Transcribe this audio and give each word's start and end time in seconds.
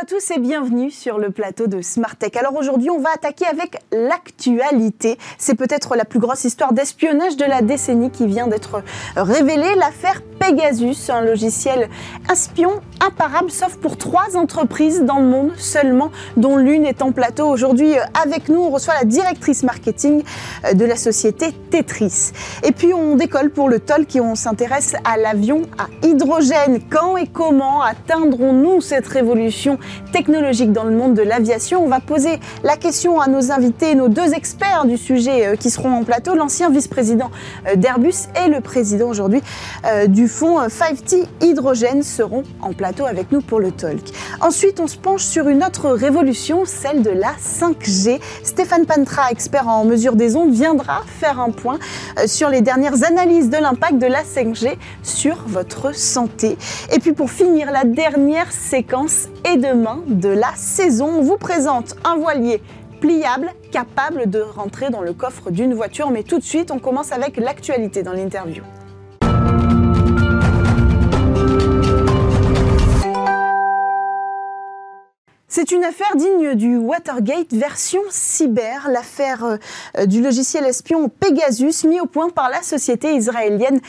à 0.00 0.06
tous 0.06 0.30
et 0.30 0.38
bienvenue 0.38 0.90
sur 0.90 1.18
le 1.18 1.30
plateau 1.30 1.66
de 1.66 1.82
Smart 1.82 2.16
Tech. 2.16 2.30
Alors 2.36 2.56
aujourd'hui, 2.56 2.88
on 2.88 3.00
va 3.00 3.10
attaquer 3.14 3.44
avec 3.44 3.76
l'actualité. 3.92 5.18
C'est 5.36 5.54
peut-être 5.54 5.94
la 5.94 6.06
plus 6.06 6.20
grosse 6.20 6.44
histoire 6.44 6.72
d'espionnage 6.72 7.36
de 7.36 7.44
la 7.44 7.60
décennie 7.60 8.10
qui 8.10 8.26
vient 8.26 8.46
d'être 8.46 8.82
révélée, 9.14 9.74
l'affaire 9.74 10.22
Pegasus, 10.38 11.10
un 11.10 11.20
logiciel 11.20 11.90
espion 12.32 12.80
imparable, 13.04 13.50
sauf 13.50 13.76
pour 13.76 13.98
trois 13.98 14.38
entreprises 14.38 15.02
dans 15.02 15.18
le 15.18 15.26
monde 15.26 15.52
seulement, 15.58 16.10
dont 16.38 16.56
l'une 16.56 16.86
est 16.86 17.02
en 17.02 17.12
plateau. 17.12 17.46
Aujourd'hui, 17.46 17.92
avec 18.22 18.48
nous, 18.48 18.60
on 18.60 18.70
reçoit 18.70 18.94
la 18.94 19.04
directrice 19.04 19.62
marketing 19.64 20.22
de 20.72 20.84
la 20.86 20.96
société 20.96 21.52
Tetris. 21.70 22.32
Et 22.62 22.72
puis, 22.72 22.94
on 22.94 23.16
décolle 23.16 23.50
pour 23.50 23.68
le 23.68 23.80
talk 23.80 24.16
et 24.16 24.20
on 24.22 24.34
s'intéresse 24.34 24.94
à 25.04 25.18
l'avion 25.18 25.62
à 25.76 25.88
hydrogène. 26.06 26.80
Quand 26.88 27.18
et 27.18 27.26
comment 27.26 27.82
atteindrons-nous 27.82 28.80
cette 28.80 29.06
révolution 29.06 29.78
technologique 30.12 30.72
dans 30.72 30.84
le 30.84 30.90
monde 30.90 31.14
de 31.14 31.22
l'aviation 31.22 31.84
On 31.84 31.88
va 31.88 32.00
poser 32.00 32.40
la 32.64 32.76
question 32.76 33.20
à 33.20 33.28
nos 33.28 33.52
invités, 33.52 33.94
nos 33.94 34.08
deux 34.08 34.34
experts 34.34 34.84
du 34.86 34.96
sujet 34.96 35.46
euh, 35.46 35.56
qui 35.56 35.70
seront 35.70 35.92
en 35.92 36.04
plateau, 36.04 36.34
l'ancien 36.34 36.70
vice-président 36.70 37.30
euh, 37.66 37.76
d'Airbus 37.76 38.28
et 38.44 38.48
le 38.48 38.60
président 38.60 39.08
aujourd'hui 39.08 39.42
euh, 39.86 40.06
du 40.06 40.28
fonds 40.28 40.60
5T 40.66 41.26
Hydrogène 41.40 42.02
seront 42.02 42.42
en 42.60 42.72
plateau 42.72 43.06
avec 43.06 43.32
nous 43.32 43.40
pour 43.40 43.60
le 43.60 43.70
talk. 43.70 44.00
Ensuite, 44.40 44.80
on 44.80 44.86
se 44.86 44.96
penche 44.96 45.22
sur 45.22 45.48
une 45.48 45.64
autre 45.64 45.90
révolution, 45.90 46.64
celle 46.64 47.02
de 47.02 47.10
la 47.10 47.32
5G. 47.40 48.20
Stéphane 48.42 48.86
Pantra, 48.86 49.30
expert 49.30 49.68
en 49.68 49.84
mesure 49.84 50.16
des 50.16 50.36
ondes, 50.36 50.52
viendra 50.52 51.02
faire 51.06 51.40
un 51.40 51.50
point 51.50 51.78
sur 52.26 52.48
les 52.48 52.60
dernières 52.60 53.04
analyses 53.04 53.50
de 53.50 53.56
l'impact 53.56 53.98
de 53.98 54.06
la 54.06 54.22
5G 54.22 54.76
sur 55.02 55.36
votre 55.46 55.94
santé. 55.94 56.56
Et 56.92 56.98
puis 56.98 57.12
pour 57.12 57.30
finir, 57.30 57.70
la 57.70 57.84
dernière 57.84 58.50
séquence 58.52 59.28
et 59.50 59.56
demain 59.56 59.79
de 60.06 60.28
la 60.28 60.54
saison, 60.56 61.06
on 61.06 61.22
vous 61.22 61.38
présente 61.38 61.96
un 62.04 62.16
voilier 62.16 62.62
pliable, 63.00 63.50
capable 63.72 64.28
de 64.28 64.40
rentrer 64.40 64.90
dans 64.90 65.00
le 65.00 65.14
coffre 65.14 65.50
d'une 65.50 65.72
voiture. 65.72 66.10
Mais 66.10 66.22
tout 66.22 66.38
de 66.38 66.44
suite, 66.44 66.70
on 66.70 66.78
commence 66.78 67.12
avec 67.12 67.38
l'actualité 67.38 68.02
dans 68.02 68.12
l'interview. 68.12 68.62
C'est 75.48 75.72
une 75.72 75.82
affaire 75.82 76.14
digne 76.14 76.54
du 76.54 76.76
Watergate 76.76 77.52
version 77.52 78.02
cyber, 78.08 78.88
l'affaire 78.88 79.58
euh, 79.98 80.06
du 80.06 80.22
logiciel 80.22 80.64
espion 80.64 81.08
Pegasus 81.08 81.88
mis 81.88 82.00
au 82.00 82.06
point 82.06 82.30
par 82.30 82.50
la 82.50 82.62
société 82.62 83.14
israélienne 83.14 83.80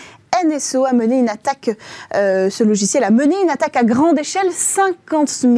NSO 0.46 0.86
a 0.86 0.94
mené 0.94 1.20
une 1.20 1.30
attaque, 1.30 1.72
euh, 2.16 2.50
ce 2.50 2.64
logiciel 2.64 3.04
a 3.04 3.12
mené 3.12 3.36
une 3.42 3.50
attaque 3.50 3.76
à 3.76 3.84
grande 3.84 4.20
échelle. 4.20 4.52
50 4.52 5.30
000 5.30 5.56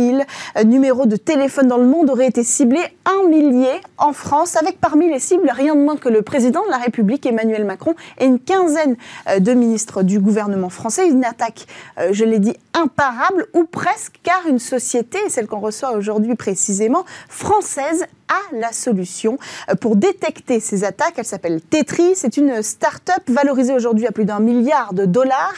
euh, 0.57 0.63
numéros 0.63 1.05
de 1.05 1.15
téléphone 1.15 1.67
dans 1.67 1.77
le 1.77 1.85
monde 1.85 2.09
auraient 2.09 2.27
été 2.27 2.43
ciblés, 2.43 2.83
un 3.05 3.27
millier 3.27 3.81
en 3.97 4.13
France, 4.13 4.55
avec 4.55 4.79
parmi 4.79 5.09
les 5.09 5.19
cibles 5.19 5.49
rien 5.53 5.75
de 5.75 5.81
moins 5.81 5.97
que 5.97 6.09
le 6.09 6.21
président 6.21 6.65
de 6.65 6.71
la 6.71 6.77
République 6.77 7.25
Emmanuel 7.25 7.65
Macron 7.65 7.95
et 8.19 8.25
une 8.25 8.39
quinzaine 8.39 8.95
euh, 9.29 9.39
de 9.39 9.53
ministres 9.53 10.03
du 10.03 10.19
gouvernement 10.19 10.69
français. 10.69 11.07
Une 11.07 11.25
attaque, 11.25 11.65
je 12.11 12.23
l'ai 12.23 12.39
dit, 12.39 12.55
imparable 12.73 13.47
ou 13.53 13.65
presque, 13.65 14.19
car 14.23 14.47
une 14.47 14.59
société, 14.59 15.17
celle 15.29 15.47
qu'on 15.47 15.59
reçoit 15.59 15.91
aujourd'hui 15.91 16.35
précisément, 16.35 17.05
française, 17.29 18.05
a 18.33 18.55
la 18.55 18.71
solution 18.71 19.37
pour 19.81 19.95
détecter 19.95 20.59
ces 20.59 20.83
attaques. 20.83 21.15
Elle 21.17 21.25
s'appelle 21.25 21.61
Tetris. 21.61 22.15
C'est 22.15 22.37
une 22.37 22.61
start-up 22.61 23.23
valorisée 23.27 23.73
aujourd'hui 23.73 24.07
à 24.07 24.11
plus 24.11 24.25
d'un 24.25 24.39
milliard 24.39 24.93
de 24.93 25.05
dollars 25.05 25.55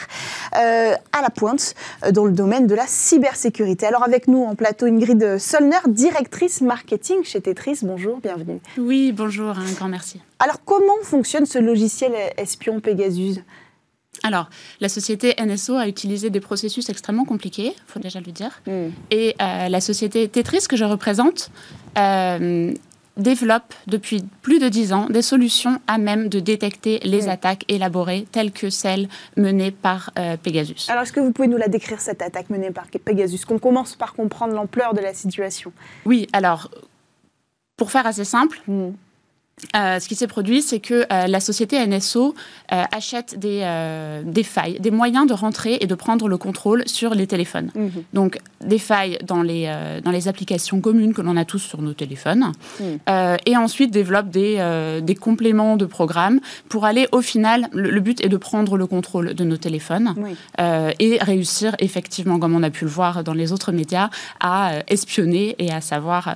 euh, 0.56 0.94
à 1.12 1.22
la 1.22 1.30
pointe 1.30 1.74
euh, 2.04 2.12
dans 2.12 2.24
le 2.24 2.32
domaine 2.32 2.66
de 2.66 2.74
la 2.74 2.86
cybersécurité. 2.86 3.86
Alors 3.86 4.04
avec 4.04 4.28
nous 4.28 4.44
en 4.44 4.54
plateau 4.54 4.86
Ingrid 4.86 5.38
Solner, 5.38 5.78
directrice 5.86 6.60
marketing 6.60 7.24
chez 7.24 7.40
Tetris. 7.40 7.80
Bonjour, 7.82 8.18
bienvenue. 8.18 8.60
Oui, 8.78 9.12
bonjour, 9.12 9.58
un 9.58 9.72
grand 9.72 9.88
merci. 9.88 10.20
Alors 10.38 10.58
comment 10.64 11.00
fonctionne 11.02 11.46
ce 11.46 11.58
logiciel 11.58 12.12
espion 12.36 12.80
Pegasus? 12.80 13.42
Alors, 14.26 14.50
la 14.80 14.88
société 14.88 15.34
NSO 15.38 15.76
a 15.76 15.86
utilisé 15.86 16.30
des 16.30 16.40
processus 16.40 16.88
extrêmement 16.88 17.24
compliqués, 17.24 17.74
il 17.76 17.92
faut 17.92 18.00
déjà 18.00 18.18
le 18.18 18.32
dire. 18.32 18.60
Hmm. 18.66 18.88
Et 19.12 19.36
euh, 19.40 19.68
la 19.68 19.80
société 19.80 20.28
Tetris, 20.28 20.66
que 20.68 20.76
je 20.76 20.84
représente, 20.84 21.52
euh, 21.96 22.74
développe 23.16 23.72
depuis 23.86 24.24
plus 24.42 24.58
de 24.58 24.68
dix 24.68 24.92
ans 24.92 25.06
des 25.08 25.22
solutions 25.22 25.80
à 25.86 25.98
même 25.98 26.28
de 26.28 26.40
détecter 26.40 26.98
les 27.04 27.28
attaques 27.28 27.64
élaborées 27.68 28.26
telles 28.32 28.50
que 28.50 28.68
celles 28.68 29.08
menées 29.36 29.70
par 29.70 30.10
euh, 30.18 30.36
Pegasus. 30.36 30.88
Alors, 30.88 31.04
est-ce 31.04 31.12
que 31.12 31.20
vous 31.20 31.30
pouvez 31.30 31.46
nous 31.46 31.56
la 31.56 31.68
décrire, 31.68 32.00
cette 32.00 32.20
attaque 32.20 32.50
menée 32.50 32.72
par 32.72 32.86
Pegasus? 32.88 33.44
Qu'on 33.46 33.60
commence 33.60 33.94
par 33.94 34.12
comprendre 34.12 34.54
l'ampleur 34.54 34.92
de 34.92 35.00
la 35.00 35.14
situation. 35.14 35.72
Oui, 36.04 36.26
alors, 36.32 36.68
pour 37.76 37.92
faire 37.92 38.06
assez 38.06 38.24
simple, 38.24 38.60
hmm. 38.66 38.90
Euh, 39.74 39.98
ce 40.00 40.06
qui 40.06 40.14
s'est 40.14 40.26
produit, 40.26 40.60
c'est 40.60 40.80
que 40.80 41.06
euh, 41.10 41.26
la 41.26 41.40
société 41.40 41.84
NSO 41.86 42.34
euh, 42.72 42.84
achète 42.94 43.38
des, 43.38 43.64
des, 44.24 44.42
failles, 44.42 44.78
des 44.80 44.90
moyens 44.90 45.26
de 45.26 45.32
rentrer 45.32 45.78
et 45.80 45.86
de 45.86 45.94
prendre 45.94 46.28
le 46.28 46.36
contrôle 46.36 46.82
sur 46.86 47.14
les 47.14 47.26
téléphones. 47.26 47.70
Mhm. 47.74 47.90
Donc, 48.12 48.38
des 48.62 48.78
failles 48.78 49.18
dans 49.24 49.42
les, 49.42 49.72
dans 50.04 50.10
les 50.10 50.28
applications 50.28 50.80
communes 50.80 51.14
que 51.14 51.22
l'on 51.22 51.38
a 51.38 51.46
tous 51.46 51.58
sur 51.58 51.80
nos 51.80 51.94
téléphones. 51.94 52.52
Mhm. 52.80 53.36
et 53.46 53.56
ensuite 53.56 53.90
développe 53.90 54.28
des, 54.28 55.00
des 55.02 55.14
compléments 55.14 55.76
de 55.76 55.86
programmes 55.86 56.40
pour 56.68 56.84
aller, 56.84 57.08
au 57.12 57.22
final, 57.22 57.68
le, 57.72 58.00
but 58.00 58.22
est 58.22 58.28
de 58.28 58.36
prendre 58.36 58.76
le 58.76 58.86
contrôle 58.86 59.34
de 59.34 59.44
nos 59.44 59.56
téléphones 59.56 60.14
et 60.58 61.18
réussir, 61.20 61.74
effectivement, 61.78 62.38
comme 62.38 62.54
on 62.54 62.62
a 62.62 62.70
pu 62.70 62.84
le 62.84 62.90
voir 62.90 63.24
dans 63.24 63.34
les 63.34 63.52
autres 63.52 63.72
médias, 63.72 64.10
à 64.40 64.72
espionner 64.88 65.54
et 65.58 65.72
à 65.72 65.80
savoir 65.80 66.34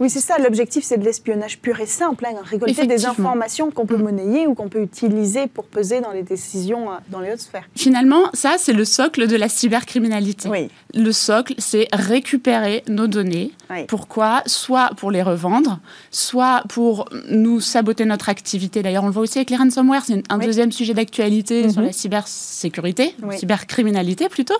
oui, 0.00 0.10
c'est 0.10 0.20
ça. 0.20 0.38
L'objectif, 0.38 0.84
c'est 0.84 0.98
de 0.98 1.04
l'espionnage 1.04 1.58
pur 1.58 1.80
et 1.80 1.86
simple. 1.86 2.26
Hein, 2.26 2.34
récolter 2.42 2.86
des 2.86 3.06
informations 3.06 3.70
qu'on 3.70 3.86
peut 3.86 3.96
mm. 3.96 4.02
monnayer 4.02 4.46
ou 4.46 4.54
qu'on 4.54 4.68
peut 4.68 4.82
utiliser 4.82 5.46
pour 5.46 5.64
peser 5.64 6.00
dans 6.00 6.12
les 6.12 6.22
décisions 6.22 6.90
euh, 6.90 6.94
dans 7.08 7.20
les 7.20 7.32
hautes 7.32 7.40
sphères. 7.40 7.68
Finalement, 7.74 8.30
ça, 8.34 8.56
c'est 8.58 8.72
le 8.72 8.84
socle 8.84 9.26
de 9.26 9.36
la 9.36 9.48
cybercriminalité. 9.48 10.48
Oui. 10.48 10.68
Le 10.94 11.12
socle, 11.12 11.54
c'est 11.58 11.88
récupérer 11.92 12.82
nos 12.88 13.06
données. 13.06 13.52
Pourquoi? 13.88 14.42
Soit 14.46 14.90
pour 14.96 15.10
les 15.10 15.22
revendre, 15.22 15.80
soit 16.10 16.62
pour 16.68 17.08
nous 17.28 17.60
saboter 17.60 18.04
notre 18.04 18.28
activité. 18.28 18.82
D'ailleurs, 18.82 19.04
on 19.04 19.08
le 19.08 19.12
voit 19.12 19.22
aussi 19.22 19.38
avec 19.38 19.50
les 19.50 19.56
ransomware. 19.56 20.04
C'est 20.04 20.22
un 20.28 20.38
deuxième 20.38 20.72
sujet 20.72 20.94
d'actualité 20.94 21.68
sur 21.68 21.82
mm-hmm. 21.82 21.86
la 21.86 21.92
cybersécurité, 21.92 23.14
cybercriminalité 23.36 24.28
plutôt. 24.28 24.56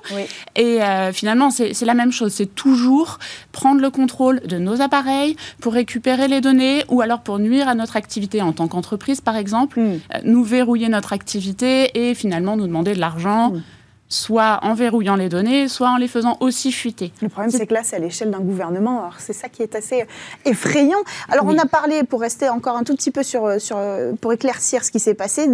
Et 0.56 0.82
euh, 0.82 1.12
finalement, 1.12 1.50
c'est 1.50 1.80
la 1.82 1.94
même 1.94 2.12
chose. 2.12 2.32
C'est 2.32 2.54
toujours 2.54 3.18
prendre 3.52 3.80
le 3.80 3.90
contrôle 3.90 4.40
de 4.40 4.58
nos 4.58 4.80
appareils 4.80 5.15
pour 5.60 5.72
récupérer 5.72 6.28
les 6.28 6.40
données 6.40 6.84
ou 6.88 7.00
alors 7.00 7.20
pour 7.20 7.38
nuire 7.38 7.68
à 7.68 7.74
notre 7.74 7.96
activité 7.96 8.42
en 8.42 8.52
tant 8.52 8.68
qu'entreprise, 8.68 9.20
par 9.20 9.36
exemple, 9.36 9.80
hmm. 9.80 10.00
euh, 10.14 10.18
nous 10.24 10.44
verrouiller 10.44 10.88
notre 10.88 11.12
activité 11.12 11.90
et 11.94 12.14
finalement 12.14 12.56
nous 12.56 12.66
demander 12.66 12.94
de 12.94 13.00
l'argent. 13.00 13.50
Hmm. 13.50 13.62
soit 14.08 14.60
en 14.62 14.74
verrouillant 14.74 15.16
les 15.16 15.28
données, 15.28 15.66
soit 15.66 15.90
en 15.90 15.96
les 15.96 16.06
faisant 16.06 16.36
aussi 16.38 16.70
fuiter. 16.70 17.10
Le 17.20 17.28
problème, 17.28 17.50
c'est 17.50 17.66
que 17.66 17.74
là, 17.74 17.82
c'est 17.82 17.96
à 17.96 17.98
l'échelle 17.98 18.30
d'un 18.30 18.44
gouvernement. 18.50 19.00
Alors, 19.00 19.18
c'est 19.18 19.32
ça 19.32 19.48
qui 19.48 19.62
est 19.62 19.74
assez 19.74 20.02
euh, 20.02 20.50
effrayant. 20.50 21.02
Alors, 21.28 21.44
on 21.46 21.58
a 21.58 21.66
parlé, 21.66 22.04
pour 22.04 22.20
rester 22.20 22.48
encore 22.48 22.76
un 22.76 22.84
tout 22.84 22.94
petit 22.94 23.10
peu 23.10 23.24
sur, 23.24 23.44
euh, 23.44 23.58
sur 23.58 23.76
pour 24.20 24.32
éclaircir 24.32 24.84
ce 24.84 24.92
qui 24.92 25.00
s'est 25.00 25.14
passé, 25.14 25.48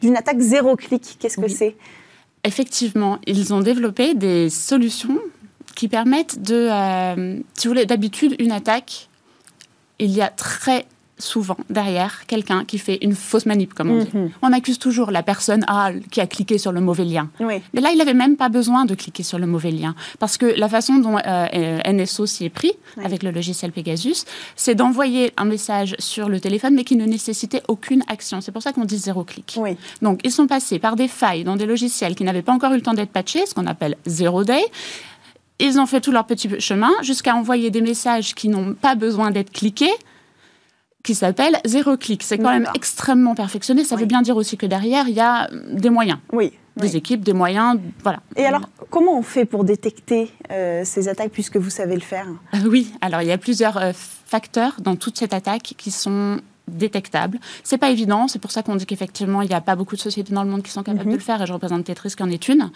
d'une 0.00 0.16
attaque 0.16 0.40
zéro 0.40 0.76
clic. 0.76 1.18
Qu'est-ce 1.20 1.36
que 1.36 1.48
c'est? 1.48 1.76
Effectivement, 2.42 3.18
ils 3.26 3.52
ont 3.52 3.60
développé 3.60 4.14
des 4.14 4.48
solutions 4.48 5.18
qui 5.74 5.88
permettent 5.88 6.42
de, 6.42 6.68
euh, 6.70 7.38
si 7.54 7.66
vous 7.66 7.74
voulez, 7.74 7.86
d'habitude, 7.86 8.34
une 8.38 8.52
attaque, 8.52 9.08
il 9.98 10.10
y 10.10 10.22
a 10.22 10.28
très 10.28 10.86
souvent 11.20 11.56
derrière 11.68 12.26
quelqu'un 12.26 12.64
qui 12.64 12.78
fait 12.78 12.98
une 13.02 13.14
fausse 13.14 13.46
manip, 13.46 13.74
comme 13.74 13.90
on 13.90 13.98
dit. 14.04 14.10
Mhm. 14.12 14.30
On 14.42 14.52
accuse 14.52 14.78
toujours 14.78 15.10
la 15.10 15.22
personne 15.22 15.64
ah, 15.68 15.90
qui 16.10 16.20
a 16.20 16.26
cliqué 16.26 16.58
sur 16.58 16.72
le 16.72 16.80
mauvais 16.80 17.04
lien. 17.04 17.28
Mais 17.40 17.80
là, 17.80 17.90
il 17.92 17.98
n'avait 17.98 18.14
même 18.14 18.36
pas 18.36 18.48
besoin 18.48 18.84
de 18.84 18.94
cliquer 18.94 19.22
sur 19.22 19.38
le 19.38 19.46
mauvais 19.46 19.70
lien. 19.70 19.94
Parce 20.18 20.36
que 20.36 20.46
la 20.46 20.68
façon 20.68 20.98
dont 20.98 21.18
euh, 21.18 21.78
NSO 21.86 22.26
s'y 22.26 22.46
est 22.46 22.50
pris, 22.50 22.72
avec 23.04 23.22
le 23.22 23.30
logiciel 23.30 23.72
Pegasus, 23.72 24.24
c'est 24.56 24.74
d'envoyer 24.74 25.32
un 25.36 25.44
message 25.44 25.94
sur 25.98 26.28
le 26.28 26.40
téléphone, 26.40 26.74
mais 26.74 26.84
qui 26.84 26.96
ne 26.96 27.04
nécessitait 27.04 27.62
aucune 27.68 28.02
action. 28.08 28.40
C'est 28.40 28.52
pour 28.52 28.62
ça 28.62 28.72
qu'on 28.72 28.84
dit 28.84 28.98
zéro 28.98 29.24
clic. 29.24 29.58
Donc, 30.02 30.20
ils 30.24 30.32
sont 30.32 30.46
passés 30.46 30.78
par 30.78 30.96
des 30.96 31.08
failles 31.08 31.44
dans 31.44 31.56
des 31.56 31.66
logiciels 31.66 32.14
qui 32.14 32.24
n'avaient 32.24 32.42
pas 32.42 32.52
encore 32.52 32.72
eu 32.72 32.76
le 32.76 32.82
temps 32.82 32.94
d'être 32.94 33.10
patchés, 33.10 33.46
ce 33.46 33.54
qu'on 33.54 33.66
appelle 33.66 33.96
zero 34.06 34.44
day. 34.44 34.62
Ils 35.60 35.78
ont 35.78 35.86
fait 35.86 36.00
tout 36.00 36.10
leur 36.10 36.26
petit 36.26 36.48
chemin 36.58 36.90
jusqu'à 37.02 37.34
envoyer 37.34 37.70
des 37.70 37.82
messages 37.82 38.34
qui 38.34 38.48
n'ont 38.48 38.74
pas 38.74 38.94
besoin 38.94 39.30
d'être 39.30 39.52
cliqués, 39.52 39.92
qui 41.02 41.14
s'appellent 41.14 41.58
zéro 41.64 41.96
clic. 41.96 42.22
C'est 42.22 42.38
quand 42.38 42.50
même 42.50 42.68
extrêmement 42.74 43.34
perfectionné. 43.34 43.84
Ça 43.84 43.96
veut 43.96 44.06
bien 44.06 44.22
dire 44.22 44.36
aussi 44.36 44.56
que 44.56 44.66
derrière, 44.66 45.08
il 45.08 45.14
y 45.14 45.20
a 45.20 45.48
des 45.72 45.90
moyens. 45.90 46.18
Oui. 46.32 46.52
Des 46.76 46.96
équipes, 46.96 47.22
des 47.22 47.34
moyens, 47.34 47.78
voilà. 48.02 48.20
Et 48.36 48.46
alors, 48.46 48.62
comment 48.88 49.18
on 49.18 49.22
fait 49.22 49.44
pour 49.44 49.64
détecter 49.64 50.30
euh, 50.50 50.82
ces 50.84 51.08
attaques 51.08 51.32
puisque 51.32 51.58
vous 51.58 51.68
savez 51.68 51.94
le 51.94 52.00
faire? 52.00 52.26
Euh, 52.54 52.58
Oui, 52.66 52.94
alors 53.02 53.20
il 53.20 53.28
y 53.28 53.32
a 53.32 53.38
plusieurs 53.38 53.76
euh, 53.76 53.92
facteurs 53.94 54.76
dans 54.80 54.96
toute 54.96 55.18
cette 55.18 55.34
attaque 55.34 55.74
qui 55.76 55.90
sont 55.90 56.40
détectables. 56.70 57.38
C'est 57.64 57.78
pas 57.78 57.90
évident, 57.90 58.28
c'est 58.28 58.38
pour 58.38 58.50
ça 58.50 58.62
qu'on 58.62 58.76
dit 58.76 58.86
qu'effectivement, 58.86 59.42
il 59.42 59.48
n'y 59.48 59.54
a 59.54 59.60
pas 59.60 59.76
beaucoup 59.76 59.96
de 59.96 60.00
sociétés 60.00 60.32
dans 60.32 60.44
le 60.44 60.50
monde 60.50 60.62
qui 60.62 60.70
sont 60.70 60.82
capables 60.82 61.06
mhm. 61.06 61.12
de 61.12 61.18
le 61.18 61.22
faire, 61.22 61.42
et 61.42 61.46
je 61.46 61.52
représente 61.52 61.84
Tetris 61.84 62.14
qui 62.16 62.22
en 62.22 62.30
est 62.30 62.48
une. 62.48 62.70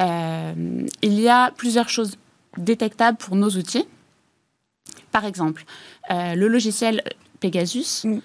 Euh, 0.00 0.86
il 1.02 1.20
y 1.20 1.28
a 1.28 1.50
plusieurs 1.50 1.88
choses 1.88 2.16
détectables 2.56 3.18
pour 3.18 3.36
nos 3.36 3.50
outils. 3.50 3.86
Par 5.10 5.24
exemple, 5.24 5.64
euh, 6.10 6.34
le 6.34 6.48
logiciel 6.48 7.02
Pegasus, 7.40 8.04
Mm. 8.04 8.20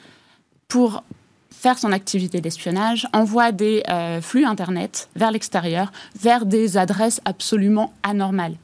pour 0.67 1.03
faire 1.51 1.79
son 1.79 1.91
activité 1.91 2.39
d'espionnage, 2.39 3.07
envoie 3.13 3.51
des 3.51 3.83
euh, 3.89 4.21
flux 4.21 4.45
Internet 4.45 5.09
vers 5.15 5.31
l'extérieur, 5.31 5.91
vers 6.19 6.45
des 6.45 6.77
adresses 6.77 7.19
absolument 7.25 7.93
anormales. 8.03 8.57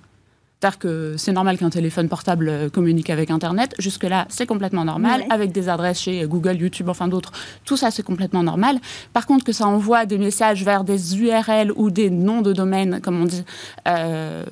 C'est-à-dire 0.63 0.80
que 0.80 1.15
c'est 1.18 1.33
normal 1.33 1.57
qu'un 1.57 1.69
téléphone 1.69 2.07
portable 2.07 2.48
euh, 2.48 2.69
communique 2.69 3.10
avec 3.10 3.31
Internet. 3.31 3.75
Jusque-là, 3.80 4.27
c'est 4.30 4.45
complètement 4.45 4.86
normal. 4.86 5.19
Ouais. 5.19 5.27
Avec 5.30 5.51
des 5.51 5.68
adresses 5.68 6.00
chez 6.00 6.24
Google, 6.25 6.56
YouTube, 6.56 6.88
enfin 6.88 7.10
d'autres, 7.10 7.33
tout 7.65 7.75
ça, 7.75 7.92
c'est 7.92 8.01
complètement 8.01 8.44
normal. 8.44 8.80
Par 9.12 9.25
contre, 9.25 9.44
que 9.44 9.51
ça 9.51 9.68
envoie 9.68 10.06
des 10.06 10.18
messages 10.18 10.63
vers 10.63 10.86
des 10.86 11.18
URL 11.18 11.74
ou 11.75 11.92
des 11.92 12.10
noms 12.10 12.42
de 12.42 12.54
domaine, 12.54 13.01
comme 13.01 13.21
on 13.21 13.25
dit, 13.25 13.44
euh, 13.89 14.45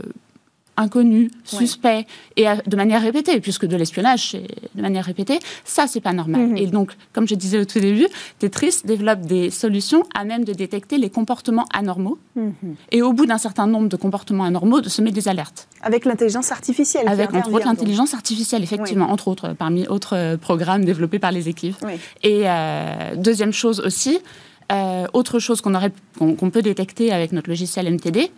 inconnus, 0.82 1.30
Ouais. 1.32 1.60
suspects, 1.60 2.06
et 2.36 2.48
à- 2.48 2.58
de 2.58 2.76
manière 2.76 3.02
répétée, 3.02 3.40
puisque 3.40 3.66
de 3.66 3.76
l'espionnage, 3.78 4.32
c'est 4.32 4.48
de 4.76 4.82
manière 4.82 5.06
répétée, 5.06 5.40
ça, 5.64 5.88
c'est 5.88 6.02
pas 6.02 6.14
normal. 6.14 6.42
Mhm. 6.48 6.58
Et 6.58 6.68
donc, 6.68 6.92
comme 7.14 7.28
je 7.28 7.36
disais 7.36 7.60
au 7.60 7.66
tout 7.66 7.80
début, 7.80 8.08
Tetris 8.40 8.82
développe 8.84 9.22
des 9.22 9.50
solutions 9.50 10.04
à 10.14 10.26
même 10.26 10.44
de 10.44 10.54
détecter 10.54 10.98
les 10.98 11.10
comportements 11.10 11.66
anormaux, 11.74 12.18
Mhm. 12.36 12.76
et 12.92 13.02
au 13.02 13.14
bout 13.14 13.26
d'un 13.26 13.38
certain 13.38 13.68
nombre 13.68 13.88
de 13.88 13.96
comportements 13.96 14.44
anormaux, 14.44 14.82
de 14.82 14.90
semer 14.90 15.12
des 15.12 15.28
alertes. 15.28 15.68
Avec 15.82 16.06
l'intelligence 16.06 16.52
artificielle. 16.52 17.08
Avec 17.08 17.34
entre 17.34 17.54
autres 17.54 17.66
l'intelligence 17.66 18.14
artificielle, 18.14 18.64
effectivement, 18.64 19.10
entre 19.12 19.28
autres, 19.28 19.54
parmi 19.58 19.88
autres 19.88 20.16
euh, 20.16 20.38
programmes 20.38 20.84
développés 20.86 21.20
par 21.20 21.32
les 21.32 21.48
équipes. 21.50 21.76
Oui. 21.84 21.94
Et 22.24 22.42
euh, 22.46 23.16
deuxième 23.16 23.54
chose 23.54 23.80
aussi, 23.80 24.20
euh, 24.72 25.06
autre 25.14 25.40
chose 25.40 25.62
qu'on 25.62 25.76
aurait- 25.76 25.92
qu'on 26.18 26.34
qu'on 26.36 26.50
peut 26.50 26.62
détecter 26.62 27.12
avec 27.12 27.32
notre 27.34 27.50
logiciel 27.50 27.88
MTD, 27.88 28.32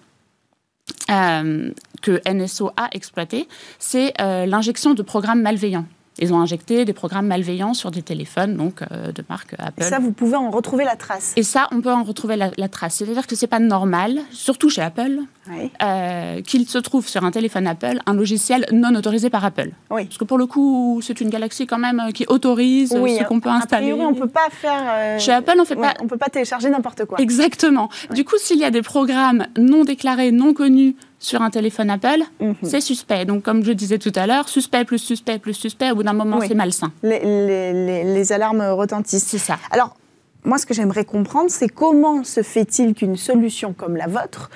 que 2.02 2.22
NSO 2.30 2.72
a 2.78 2.90
exploité, 2.92 3.48
c'est 3.80 4.14
euh, 4.22 4.46
l'injection 4.46 4.94
de 4.94 5.02
programmes 5.02 5.42
malveillants. 5.42 5.86
Ils 6.20 6.32
ont 6.34 6.40
injecté 6.40 6.86
des 6.86 6.94
programmes 6.94 7.26
malveillants 7.28 7.74
sur 7.74 7.90
des 7.90 8.04
téléphones, 8.04 8.56
donc 8.56 8.82
euh, 8.92 9.12
de 9.12 9.24
marque 9.30 9.56
Apple. 9.58 9.82
Et 9.82 9.84
ça, 9.84 9.98
vous 10.00 10.12
pouvez 10.12 10.36
en 10.36 10.52
retrouver 10.52 10.84
la 10.86 10.96
trace. 10.96 11.34
Et 11.36 11.44
ça, 11.44 11.68
on 11.72 11.82
peut 11.82 11.92
en 11.92 12.04
retrouver 12.04 12.36
la, 12.36 12.52
la 12.58 12.68
trace. 12.70 12.96
C'est-à-dire 12.96 13.26
que 13.26 13.36
c'est 13.36 13.48
pas 13.48 13.60
normal, 13.60 14.20
surtout 14.32 14.70
chez 14.70 14.82
Apple, 14.82 15.20
Oui. 15.50 15.72
euh, 15.82 16.42
qu'il 16.42 16.68
se 16.70 16.78
trouve 16.78 17.08
sur 17.08 17.24
un 17.26 17.32
téléphone 17.32 17.66
Apple 17.66 18.00
un 18.06 18.14
logiciel 18.14 18.66
non 18.72 18.94
autorisé 18.96 19.32
par 19.32 19.44
Apple. 19.44 19.72
Oui. 19.90 20.06
Parce 20.06 20.18
que 20.20 20.24
pour 20.24 20.38
le 20.38 20.46
coup, 20.46 21.00
c'est 21.04 21.20
une 21.20 21.30
galaxie 21.30 21.66
quand 21.66 21.80
même 21.80 22.00
euh, 22.00 22.12
qui 22.12 22.26
autorise 22.28 22.96
Oui, 23.00 23.18
ce 23.20 23.24
qu'on 23.24 23.40
peut 23.40 23.50
installer. 23.50 23.92
priori, 23.92 24.06
on 24.06 24.14
peut 24.14 24.28
pas 24.28 24.50
faire. 24.52 24.84
euh, 24.88 25.18
Chez 25.20 25.32
Apple, 25.32 25.56
on 25.60 25.66
fait 25.66 25.76
ouais, 25.76 25.82
pas 25.88 25.94
on 26.04 26.08
peut 26.08 26.18
pas 26.18 26.30
télécharger 26.30 26.70
n'importe 26.70 27.06
quoi. 27.06 27.20
exactement. 27.20 27.90
Du 28.14 28.24
coup, 28.24 28.36
s'il 28.38 28.60
y 28.60 28.66
a 28.66 28.72
des 28.72 28.84
programmes 28.84 29.48
non 29.58 29.84
déclarés, 29.84 30.32
non 30.32 30.54
connus 30.54 30.96
sur 31.24 31.42
un 31.42 31.50
téléphone 31.50 31.90
Apple, 31.90 32.22
Mhm. 32.42 32.56
c'est 32.64 32.82
suspect. 32.82 33.24
Donc, 33.26 33.44
comme 33.44 33.64
je 33.64 33.72
disais 33.72 33.98
tout 33.98 34.12
à 34.16 34.28
l'heure, 34.28 34.50
suspect 34.50 34.84
plus 34.84 35.00
suspect 35.00 35.40
plus 35.40 35.54
suspect, 35.54 35.90
au 35.92 35.96
bout 35.96 36.04
d'un 36.04 36.14
moment, 36.14 36.38
Oui. 36.40 36.48
c'est 36.50 36.54
malsain. 36.56 36.92
Les, 37.02 37.20
les- 37.20 37.74
les- 37.74 38.04
les 38.14 38.32
alarmes 38.34 38.62
retentissent. 38.62 39.24
C'est 39.26 39.38
ça. 39.38 39.58
Alors, 39.72 39.96
moi, 40.44 40.58
ce 40.58 40.66
que 40.66 40.74
j'aimerais 40.74 41.06
comprendre, 41.06 41.50
c'est 41.50 41.70
comment 41.70 42.26
se 42.26 42.44
fait-il 42.44 42.94
qu'une 42.94 43.16
solution 43.16 43.72
comme 43.72 43.96
la 43.96 44.08
vôtre, 44.08 44.50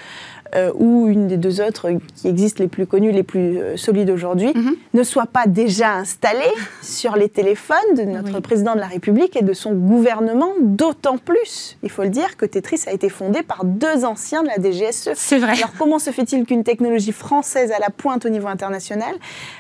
euh, 0.56 0.72
ou 0.76 1.08
une 1.08 1.28
des 1.28 1.38
deux 1.38 1.62
autres 1.62 1.90
qui 2.16 2.28
existent 2.28 2.64
les 2.64 2.68
plus 2.70 2.86
connues, 2.86 3.12
les 3.12 3.24
plus 3.24 3.58
euh, 3.60 3.78
solides 3.78 4.10
aujourd'hui, 4.10 4.52
Mhm. 4.56 4.76
ne 4.94 5.04
soit 5.04 5.26
pas 5.26 5.46
déjà 5.48 5.94
installée 5.96 6.40
sur 6.82 7.16
les 7.16 7.30
téléphones 7.30 7.78
de 7.96 8.04
notre 8.04 8.36
Oui. 8.36 8.42
président 8.42 8.74
de 8.76 8.80
la 8.80 8.88
République 8.88 9.36
et 9.36 9.44
de 9.44 9.54
son 9.54 9.74
gouvernement, 9.74 10.52
d'autant 10.62 11.18
plus, 11.18 11.78
il 11.84 11.90
faut 11.90 12.04
le 12.04 12.10
dire, 12.10 12.38
que 12.38 12.46
Tetris 12.46 12.82
a 12.88 12.92
été 12.94 13.10
fondé 13.10 13.44
par 13.44 13.66
deux 13.66 14.06
anciens 14.06 14.44
de 14.44 14.48
la 14.48 14.58
DGSE. 14.62 15.10
C'est 15.16 15.40
vrai. 15.40 15.54
Alors 15.58 15.74
comment 15.78 16.00
se 16.00 16.12
fait-il 16.12 16.46
qu'une 16.46 16.64
technologie 16.64 17.12
française 17.12 17.72
à 17.72 17.80
la 17.80 17.90
pointe 17.90 18.26
au 18.26 18.30
niveau 18.30 18.48
international 18.48 19.14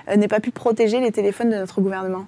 euh, 0.09 0.15
n'ait 0.15 0.27
pas 0.27 0.39
pu 0.39 0.51
protéger 0.51 0.99
les 0.99 1.11
téléphones 1.11 1.49
de 1.49 1.55
notre 1.55 1.81
gouvernement? 1.81 2.25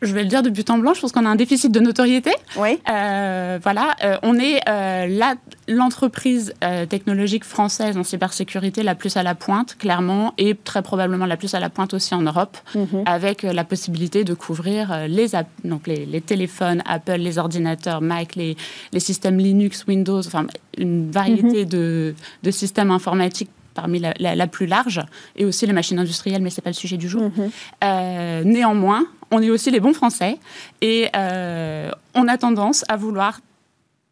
Je 0.00 0.14
vais 0.14 0.22
le 0.22 0.28
dire 0.28 0.42
de 0.42 0.50
but 0.50 0.70
en 0.70 0.78
blanc, 0.78 0.94
je 0.94 1.00
pense 1.00 1.10
qu'on 1.12 1.26
a 1.26 1.28
un 1.28 1.34
déficit 1.36 1.72
de 1.72 1.80
notoriété. 1.80 2.30
Oui. 2.56 2.78
Euh, 2.88 3.58
voilà, 3.62 3.96
euh, 4.04 4.16
on 4.22 4.38
est 4.38 4.60
euh, 4.68 5.06
la- 5.08 5.34
l'entreprise 5.66 6.54
euh, 6.62 6.86
technologique 6.86 7.44
française 7.44 7.96
en 7.98 8.04
cybersécurité 8.04 8.82
la 8.82 8.94
plus 8.94 9.16
à 9.16 9.22
la 9.22 9.34
pointe, 9.34 9.76
clairement, 9.76 10.34
et 10.38 10.54
très 10.54 10.82
probablement 10.82 11.26
la 11.26 11.36
plus 11.36 11.52
à 11.54 11.60
la 11.60 11.68
pointe 11.68 11.94
aussi 11.94 12.14
en 12.14 12.22
Europe, 12.22 12.56
Mhm. 12.74 13.02
avec 13.06 13.42
la 13.42 13.64
possibilité 13.64 14.24
de 14.24 14.34
couvrir 14.34 15.06
les, 15.08 15.28
donc 15.64 15.86
les, 15.86 16.06
les 16.06 16.20
téléphones, 16.20 16.82
Apple, 16.86 17.16
les 17.18 17.38
ordinateurs, 17.38 18.00
Mac, 18.00 18.36
les, 18.36 18.56
les 18.92 19.00
systèmes 19.00 19.38
Linux, 19.38 19.84
Windows, 19.88 20.20
enfin 20.20 20.46
une 20.76 21.10
variété 21.10 21.64
de, 21.64 22.14
de 22.44 22.50
systèmes 22.52 22.90
informatiques 22.92 23.50
parmi 23.80 23.98
la, 24.00 24.12
la- 24.18 24.34
la 24.34 24.46
plus 24.48 24.66
large, 24.66 25.00
et 25.36 25.44
aussi 25.44 25.64
les 25.66 25.72
machines 25.72 25.98
industrielles, 26.00 26.42
mais 26.42 26.50
ce 26.50 26.56
n'est 26.60 26.62
pas 26.68 26.70
le 26.70 26.74
sujet 26.84 26.96
du 26.96 27.08
jour. 27.08 27.30
Mhm. 27.36 27.50
Euh, 27.84 28.42
néanmoins, 28.44 29.04
on 29.30 29.40
est 29.40 29.50
aussi 29.50 29.70
les 29.70 29.78
bons 29.80 29.94
Français 29.94 30.34
et 30.80 31.08
euh, 31.14 31.90
on 32.14 32.26
a 32.28 32.36
tendance 32.38 32.84
à 32.88 32.96
vouloir 32.96 33.40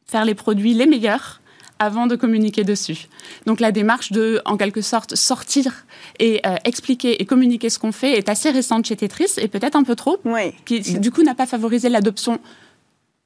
faire 0.07 0.25
les 0.25 0.35
produits 0.35 0.75
les 0.75 0.87
meilleurs 0.87 1.41
avant 1.79 2.07
de 2.07 2.17
communiquer 2.17 2.65
dessus. 2.65 3.09
Donc 3.47 3.61
la 3.61 3.71
démarche 3.73 4.11
de, 4.13 4.41
en 4.47 4.57
quelque 4.57 4.81
sorte, 4.81 5.15
sortir 5.17 5.85
et 6.21 6.41
euh, 6.47 6.55
expliquer 6.65 7.21
et 7.21 7.25
communiquer 7.27 7.69
ce 7.71 7.79
qu'on 7.79 7.93
fait 7.93 8.13
est 8.17 8.29
assez 8.31 8.51
récente 8.51 8.87
chez 8.87 8.97
Tetris 8.97 9.33
et 9.39 9.49
peut-être 9.49 9.77
un 9.77 9.83
peu 9.85 9.95
trop, 9.97 10.17
Oui. 10.25 10.53
qui 10.65 10.81
du 11.07 11.11
coup 11.11 11.23
n'a 11.23 11.35
pas 11.35 11.45
favorisé 11.47 11.89
l'adoption 11.91 12.39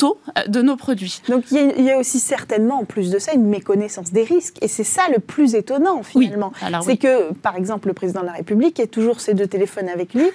euh, 0.06 0.46
de 0.46 0.62
nos 0.62 0.76
produits. 0.76 1.20
Donc 1.28 1.44
il 1.50 1.56
y, 1.56 1.60
a- 1.60 1.72
il 1.76 1.84
y 1.84 1.90
a 1.90 1.98
aussi 1.98 2.18
certainement, 2.18 2.80
en 2.80 2.84
plus 2.84 3.10
de 3.10 3.18
ça, 3.18 3.32
une 3.32 3.46
méconnaissance 3.46 4.12
des 4.12 4.22
risques. 4.24 4.56
Et 4.62 4.68
c'est 4.68 4.84
ça 4.84 5.02
le 5.12 5.18
plus 5.20 5.54
étonnant, 5.54 6.02
finalement. 6.02 6.52
c'est 6.82 6.86
oui. 6.92 6.98
que, 6.98 7.32
par 7.34 7.56
exemple, 7.56 7.88
le 7.88 7.94
président 7.94 8.20
de 8.20 8.26
la 8.26 8.32
République 8.32 8.78
a 8.80 8.86
toujours 8.86 9.20
ses 9.20 9.34
deux 9.34 9.46
téléphones 9.46 9.88
avec 9.88 10.14
lui. 10.14 10.26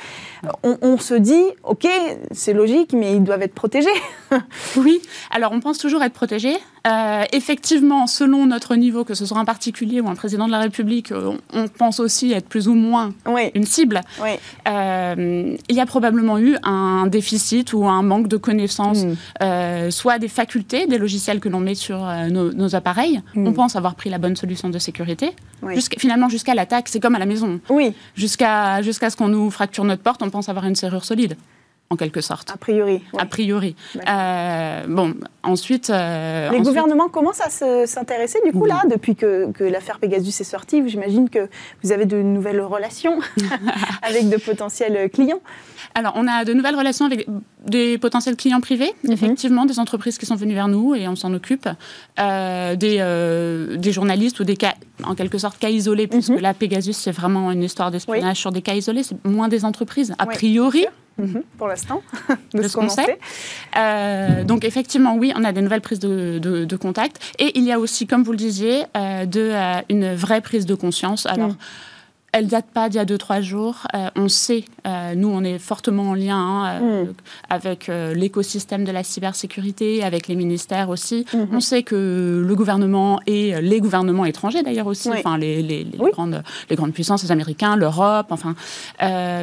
On, 0.64 0.78
on 0.82 0.98
se 0.98 1.14
dit, 1.16 1.44
OK, 1.64 1.88
c'est 2.32 2.54
logique, 2.54 2.94
mais 2.94 3.14
ils 3.16 3.24
doivent 3.24 3.42
être 3.44 3.54
protégés. 3.56 3.90
Oui, 4.78 5.02
alors 5.32 5.52
on 5.52 5.60
pense 5.60 5.78
toujours 5.78 6.04
être 6.04 6.14
protégé. 6.14 6.56
Euh, 6.86 7.24
effectivement, 7.34 8.06
selon 8.08 8.46
notre 8.46 8.76
niveau, 8.76 9.04
que 9.04 9.14
ce 9.16 9.26
soit 9.26 9.38
un 9.40 9.46
particulier 9.46 10.02
ou 10.02 10.08
un 10.10 10.16
président 10.16 10.46
de 10.46 10.52
la 10.52 10.60
République, 10.60 11.12
euh, 11.12 11.36
on, 11.54 11.64
on 11.64 11.68
pense 11.68 12.00
aussi 12.00 12.32
être 12.32 12.48
plus 12.48 12.68
ou 12.68 12.76
moins 12.76 13.14
Oui, 13.28 13.50
une 13.56 13.66
cible. 13.66 14.02
oui. 14.22 14.32
Euh, 14.68 15.56
il 15.70 15.76
y 15.76 15.80
a 15.80 15.86
probablement 15.86 16.38
eu 16.38 16.58
un 16.64 17.08
déficit 17.08 17.74
ou 17.74 17.88
un 17.88 18.02
manque 18.04 18.28
de 18.28 18.38
connaissances, 18.38 19.04
Mm. 19.04 19.14
euh, 19.42 19.92
soit 19.92 20.20
des 20.20 20.28
facultés, 20.28 20.86
des 20.88 20.98
logiciels 20.98 21.40
que 21.40 21.50
l'on 21.50 21.60
met 21.60 21.76
sur 21.76 21.98
nos, 22.30 22.52
nos 22.54 22.76
appareils. 22.76 23.22
Mm. 23.36 23.48
On 23.48 23.54
pense 23.54 23.76
avoir 23.76 23.96
pris 23.96 24.10
la 24.10 24.18
bonne 24.18 24.36
solution 24.36 24.70
de 24.70 24.78
sécurité. 24.80 25.32
Oui. 25.64 25.74
Finalement, 25.98 26.30
jusqu'à 26.30 26.54
l'attaque, 26.56 26.88
c'est 26.90 27.00
comme 27.00 27.16
à 27.16 27.20
la 27.20 27.26
maison. 27.26 27.60
Jusqu'à 28.16 28.82
ce 28.84 29.16
qu'on 29.16 29.28
nous 29.28 29.50
fracture 29.52 29.84
notre 29.84 30.02
porte, 30.04 30.22
on 30.24 30.30
pense 30.30 30.50
avoir 30.50 30.66
une 30.66 30.76
serrure 30.76 31.06
solide, 31.06 31.36
en 31.92 31.98
quelque 31.98 32.20
sorte. 32.20 32.50
a 32.52 32.58
priori. 32.58 33.04
oui. 33.14 33.20
A 33.20 33.26
priori. 33.28 33.76
Euh, 34.08 34.82
bon, 34.88 35.14
ensuite. 35.44 35.90
euh, 35.92 36.50
Les 36.50 36.58
ensuite- 36.58 36.66
gouvernements 36.68 37.10
commencent 37.10 37.42
à 37.42 37.50
se- 37.52 37.86
s'intéresser, 37.86 38.40
du 38.44 38.52
coup, 38.52 38.62
Oui. 38.64 38.70
là, 38.70 38.82
depuis 38.90 39.16
que, 39.16 39.52
que 39.52 39.64
l'affaire 39.64 40.00
Pegasus 40.00 40.30
est 40.42 40.44
sortie. 40.44 40.82
J'imagine 40.88 41.30
que 41.30 41.48
vous 41.84 41.92
avez 41.92 42.06
de 42.06 42.22
nouvelles 42.22 42.60
relations 42.62 43.20
avec 44.02 44.30
de 44.30 44.38
potentiels 44.38 45.10
clients. 45.12 45.40
Alors, 45.94 46.14
on 46.16 46.28
a 46.28 46.44
de 46.44 46.54
nouvelles 46.54 46.76
relations 46.76 47.06
avec 47.06 47.28
des 47.68 47.98
potentiels 48.00 48.36
clients 48.36 48.62
privés, 48.62 48.92
Mhm. 49.04 49.12
effectivement, 49.14 49.66
des 49.66 49.80
entreprises 49.80 50.18
qui 50.18 50.26
sont 50.26 50.36
venues 50.36 50.56
vers 50.56 50.68
nous 50.68 50.96
et 50.96 51.08
on 51.08 51.16
s'en 51.16 51.34
occupe, 51.34 51.70
euh, 52.20 52.76
des, 52.76 53.78
des 53.78 53.92
journalistes 53.92 54.40
ou 54.40 54.44
des 54.44 54.58
cas, 54.58 54.74
en 55.04 55.14
quelque 55.16 55.38
sorte, 55.38 55.58
cas 55.60 55.70
isolés, 55.70 56.08
puisque 56.08 56.32
Mhm. 56.32 56.40
là, 56.40 56.54
Pegasus, 56.56 56.94
c'est 56.94 57.12
vraiment 57.12 57.52
une 57.52 57.64
histoire 57.64 57.92
d'espionnage 57.92 58.38
sur 58.38 58.52
des 58.52 58.62
cas 58.64 58.74
isolés, 58.74 59.04
c'est 59.04 59.24
moins 59.24 59.48
des 59.48 59.64
entreprises, 59.66 60.14
a 60.18 60.26
Oui, 60.28 60.34
priori, 60.36 60.86
Mhm, 61.18 61.44
pour 61.58 61.68
l'instant, 61.68 62.02
de, 62.54 62.62
de 62.62 62.68
ce 62.68 62.76
qu'on 62.76 62.90
sait. 62.90 63.06
sait. 63.06 63.20
Euh, 63.78 64.44
donc 64.44 64.66
effectivement, 64.66 65.16
oui, 65.16 65.32
on 65.36 65.44
a 65.44 65.52
des 65.52 65.62
nouvelles 65.62 65.82
prises 65.82 66.00
de, 66.00 66.40
de, 66.40 66.66
de 66.66 66.76
contact. 66.76 67.20
Et 67.40 67.58
il 67.58 67.64
y 67.64 67.72
a 67.72 67.80
aussi, 67.80 68.06
comme 68.08 68.24
vous 68.24 68.32
le 68.32 68.38
disiez, 68.38 68.84
euh, 68.98 69.26
de, 69.26 69.40
euh, 69.54 69.82
une 69.90 70.14
vraie 70.14 70.42
prise 70.42 70.66
de 70.66 70.76
conscience. 70.76 71.26
Alors, 71.26 71.50
Mm. 71.50 71.58
Elle 72.38 72.48
date 72.48 72.66
pas 72.74 72.90
d'il 72.90 72.98
y 72.98 73.00
a 73.00 73.06
deux, 73.06 73.18
trois 73.18 73.40
jours. 73.40 73.88
Euh, 73.96 74.10
on 74.18 74.28
sait, 74.28 74.66
euh, 74.86 75.16
nous, 75.16 75.30
on 75.30 75.42
est 75.46 75.58
fortement 75.58 76.10
en 76.10 76.14
lien 76.16 76.36
hein, 76.38 76.82
euh, 76.82 77.04
Mm. 77.06 77.14
avec 77.50 77.88
l'écosystème 78.14 78.84
de 78.84 78.92
la 78.92 79.04
cybersécurité, 79.04 80.04
avec 80.04 80.28
les 80.28 80.36
ministères 80.36 80.90
aussi. 80.90 81.26
Mhm. 81.34 81.48
On 81.54 81.60
sait 81.62 81.84
que 81.84 82.44
le 82.46 82.56
gouvernement 82.56 83.22
et 83.26 83.60
les 83.62 83.80
gouvernements 83.80 84.26
étrangers, 84.26 84.64
d'ailleurs 84.64 84.88
aussi, 84.88 85.10
Oui. 85.10 85.16
enfin, 85.20 85.38
les, 85.38 85.62
les- 85.62 85.86
les 85.86 85.98
Oui. 86.00 86.12
grandes, 86.12 86.44
les 86.70 86.76
grandes 86.76 86.92
puissances, 86.94 87.24
les 87.24 87.32
Américains, 87.32 87.78
l'Europe, 87.78 88.28
enfin, 88.32 88.54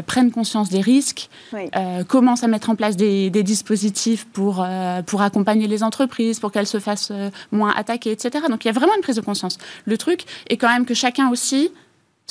prennent 0.07 0.31
conscience 0.31 0.69
des 0.69 0.81
risques 0.83 1.31
Oui. 1.55 1.63
euh, 1.77 2.05
commence 2.05 2.45
à 2.45 2.49
mettre 2.49 2.69
en 2.69 2.75
place 2.77 2.97
des, 2.97 3.31
des 3.31 3.43
dispositifs 3.43 4.27
pour, 4.27 4.67
pour 5.07 5.23
accompagner 5.23 5.67
les 5.67 5.83
entreprises, 5.83 6.41
pour 6.41 6.53
qu'elles 6.53 6.67
se 6.67 6.79
fassent 6.79 7.13
moins 7.53 7.73
attaquer, 7.75 8.11
etc. 8.13 8.45
Donc 8.51 8.65
il 8.65 8.69
y 8.69 8.71
a 8.71 8.75
vraiment 8.75 8.95
une 8.97 9.03
prise 9.03 9.17
de 9.17 9.21
conscience. 9.23 9.57
Le 9.87 9.97
truc 9.97 10.25
est 10.51 10.57
quand 10.59 10.69
même 10.69 10.85
que 10.85 10.95
chacun 10.95 11.31
aussi 11.31 11.71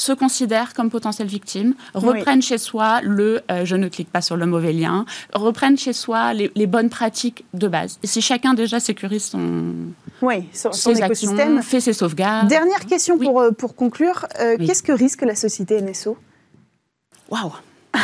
se 0.02 0.12
considèrent 0.14 0.74
comme 0.74 0.90
potentielles 0.90 1.28
victimes, 1.28 1.76
reprennent 1.94 2.42
chez 2.42 2.58
soi 2.58 3.02
le 3.04 3.42
euh, 3.52 3.66
je 3.66 3.76
ne 3.76 3.88
clique 3.88 4.12
pas 4.12 4.22
sur 4.22 4.36
le 4.36 4.46
mauvais 4.48 4.74
lien, 4.74 5.06
reprennent 5.34 5.78
chez 5.78 5.94
soi 5.94 6.34
les, 6.34 6.68
bonnes 6.68 6.90
pratiques 6.90 7.46
de 7.54 7.68
base. 7.68 8.00
Et 8.02 8.08
si 8.08 8.22
chacun 8.22 8.54
déjà 8.54 8.80
sécurise 8.80 9.26
son, 9.26 9.74
oui, 10.22 10.48
son, 10.54 10.94
écosystème, 10.94 11.62
fait 11.62 11.82
ses 11.82 11.94
sauvegardes. 11.94 12.48
Dernière 12.48 12.86
question 12.86 13.18
pour, 13.18 13.42
euh, 13.42 13.52
pour 13.52 13.76
conclure. 13.76 14.26
Euh, 14.40 14.58
qu'est-ce 14.58 14.84
que 14.84 14.92
risque 14.92 15.22
la 15.22 15.36
société 15.36 15.80
NSO 15.82 16.18
Waouh 17.30 17.54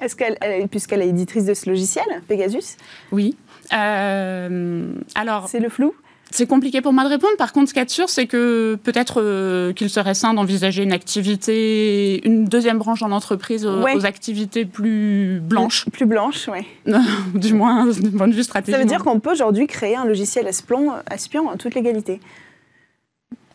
Est-ce 0.00 0.14
qu'elle, 0.14 0.38
puisqu'elle 0.68 1.02
est 1.02 1.08
éditrice 1.08 1.46
de 1.46 1.54
ce 1.54 1.68
logiciel, 1.68 2.04
Pegasus? 2.28 2.76
Oui. 3.10 3.36
alors, 3.70 5.48
c'est 5.48 5.60
le 5.60 5.68
flou? 5.68 5.94
C'est 6.30 6.46
compliqué 6.46 6.80
pour 6.80 6.92
moi 6.92 7.04
de 7.04 7.08
répondre. 7.08 7.36
Par 7.36 7.52
contre, 7.52 7.68
ce 7.68 7.74
qu'il 7.74 7.80
y 7.80 7.82
a 7.82 7.86
de 7.86 7.90
sûr, 7.90 8.08
c'est 8.08 8.26
que 8.26 8.78
peut-être 8.82 9.20
euh, 9.20 9.72
qu'il 9.72 9.90
serait 9.90 10.14
sain 10.14 10.34
d'envisager 10.34 10.82
une 10.82 10.92
activité, 10.92 12.26
une 12.26 12.44
deuxième 12.44 12.78
branche 12.78 13.00
dans 13.00 13.08
l'entreprise 13.08 13.66
aux, 13.66 14.06
activités 14.06 14.64
plus 14.64 15.40
blanches. 15.42 15.86
Plus, 15.90 16.06
blanches, 16.06 16.48
oui. 16.48 16.66
du 17.34 17.54
moins, 17.54 17.86
du 17.86 18.10
point 18.16 18.28
de 18.28 18.34
vue 18.34 18.44
stratégique. 18.44 18.76
Ça 18.76 18.80
veut 18.80 18.88
dire 18.88 19.02
qu'on 19.02 19.20
peut 19.20 19.32
aujourd'hui 19.32 19.66
créer 19.66 19.96
un 19.96 20.04
logiciel 20.04 20.46
espion, 20.46 20.92
espion 21.10 21.48
en 21.48 21.56
toute 21.56 21.74
légalité 21.74 22.20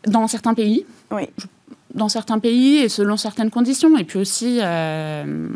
Dans 0.06 0.28
certains 0.28 0.54
pays. 0.54 0.84
Oui 1.10 1.28
dans 1.96 2.10
certains 2.10 2.38
pays 2.38 2.76
et 2.76 2.88
selon 2.88 3.16
certaines 3.16 3.50
conditions. 3.50 3.96
Et 3.96 4.04
puis 4.04 4.18
aussi, 4.18 4.58
euh, 4.62 5.48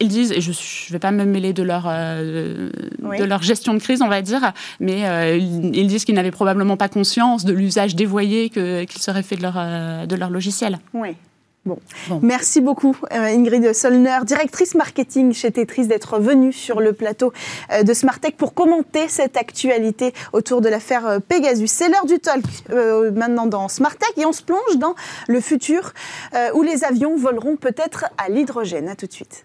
ils 0.00 0.08
disent, 0.08 0.32
et 0.32 0.40
je 0.40 0.50
ne 0.50 0.92
vais 0.92 0.98
pas 0.98 1.10
me 1.10 1.24
mêler 1.24 1.52
de 1.52 1.62
leur, 1.62 1.84
euh, 1.88 2.70
de 3.00 3.24
leur 3.24 3.42
gestion 3.42 3.74
de 3.74 3.78
crise, 3.78 4.02
on 4.02 4.08
va 4.08 4.22
dire, 4.22 4.52
mais 4.80 5.06
euh, 5.06 5.36
ils, 5.36 5.86
disent 5.86 6.04
qu'ils 6.04 6.14
n'avaient 6.14 6.30
probablement 6.30 6.76
pas 6.76 6.88
conscience 6.88 7.44
de 7.44 7.52
l'usage 7.52 7.94
dévoyé 7.94 8.50
qu'ils 8.50 9.02
seraient 9.02 9.22
fait 9.22 9.36
de 9.36 9.42
leur, 9.42 10.06
de 10.06 10.16
leur 10.16 10.30
logiciel. 10.30 10.78
Oui. 10.94 11.16
Bon. 11.66 11.78
Merci 12.22 12.62
beaucoup 12.62 12.96
euh, 13.12 13.16
Ingrid 13.16 13.74
Solner, 13.74 14.20
directrice 14.24 14.74
marketing 14.74 15.34
chez 15.34 15.50
Tetris, 15.50 15.86
d'être 15.86 16.18
venue 16.18 16.54
sur 16.54 16.80
le 16.80 16.94
plateau 16.94 17.34
euh, 17.70 17.82
de 17.82 17.92
Smartech 17.92 18.38
pour 18.38 18.54
commenter 18.54 19.08
cette 19.08 19.36
actualité 19.36 20.14
autour 20.32 20.62
de 20.62 20.70
l'affaire 20.70 21.06
euh, 21.06 21.18
Pegasus. 21.18 21.66
C'est 21.66 21.90
l'heure 21.90 22.06
du 22.06 22.18
talk 22.18 22.42
maintenant 23.14 23.46
dans 23.46 23.68
Smartech 23.68 24.16
et 24.16 24.24
on 24.24 24.32
se 24.32 24.42
plonge 24.42 24.78
dans 24.78 24.94
le 25.28 25.40
futur 25.40 25.92
où 26.54 26.62
les 26.62 26.84
avions 26.84 27.16
voleront 27.16 27.56
peut-être 27.56 28.06
à 28.16 28.30
l'hydrogène. 28.30 28.88
À 28.88 28.96
tout 28.96 29.06
de 29.06 29.12
suite. 29.12 29.44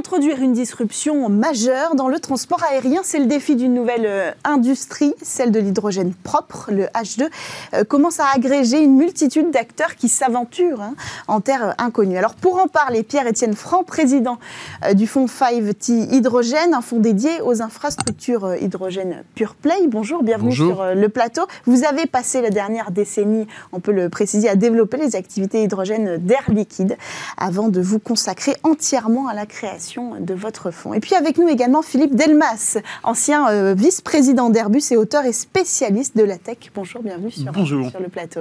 Introduire 0.00 0.40
une 0.40 0.54
disruption 0.54 1.28
majeure 1.28 1.94
dans 1.94 2.08
le 2.08 2.18
transport 2.20 2.62
aérien, 2.64 3.02
c'est 3.04 3.18
le 3.18 3.26
défi 3.26 3.54
d'une 3.54 3.74
nouvelle 3.74 4.06
euh, 4.06 4.30
industrie, 4.44 5.12
celle 5.20 5.52
de 5.52 5.60
l'hydrogène 5.60 6.14
propre, 6.14 6.70
le 6.72 6.84
H2, 6.84 7.28
euh, 7.74 7.84
commence 7.84 8.18
à 8.18 8.24
agréger 8.34 8.82
une 8.82 8.96
multitude 8.96 9.50
d'acteurs 9.50 9.96
qui 9.96 10.08
s'aventurent 10.08 10.80
hein, 10.80 10.94
en 11.28 11.42
terre 11.42 11.74
inconnue. 11.76 12.16
Alors 12.16 12.34
pour 12.34 12.62
en 12.62 12.66
parler, 12.66 13.02
Pierre-Étienne 13.02 13.54
Franc, 13.54 13.84
président 13.84 14.38
euh, 14.86 14.94
du 14.94 15.06
fonds 15.06 15.26
5T 15.26 16.14
Hydrogène, 16.14 16.72
un 16.72 16.80
fonds 16.80 16.98
dédié 16.98 17.42
aux 17.42 17.60
infrastructures 17.60 18.54
hydrogène 18.58 19.22
Pure 19.34 19.54
Play. 19.54 19.86
Bonjour, 19.86 20.22
bienvenue 20.22 20.52
sur 20.52 20.82
le 20.94 21.08
plateau. 21.10 21.42
Vous 21.66 21.84
avez 21.84 22.06
passé 22.06 22.40
la 22.40 22.48
dernière 22.48 22.90
décennie, 22.90 23.46
on 23.72 23.80
peut 23.80 23.92
le 23.92 24.08
préciser, 24.08 24.48
à 24.48 24.56
développer 24.56 24.96
les 24.96 25.14
activités 25.14 25.62
hydrogène 25.62 26.16
d'air 26.16 26.44
liquide 26.48 26.96
avant 27.36 27.68
de 27.68 27.82
vous 27.82 27.98
consacrer 27.98 28.56
entièrement 28.62 29.28
à 29.28 29.34
la 29.34 29.44
création 29.44 29.89
de 29.98 30.34
votre 30.34 30.70
fonds. 30.70 30.94
Et 30.94 31.00
puis 31.00 31.14
avec 31.14 31.38
nous 31.38 31.48
également 31.48 31.82
Philippe 31.82 32.14
Delmas, 32.14 32.78
ancien 33.02 33.48
euh, 33.50 33.74
vice-président 33.74 34.50
d'Airbus 34.50 34.82
et 34.90 34.96
auteur 34.96 35.24
et 35.24 35.32
spécialiste 35.32 36.16
de 36.16 36.22
la 36.22 36.38
tech. 36.38 36.58
Bonjour, 36.74 37.02
bienvenue 37.02 37.30
sur, 37.30 37.52
sur 37.52 38.00
le 38.00 38.08
plateau. 38.08 38.40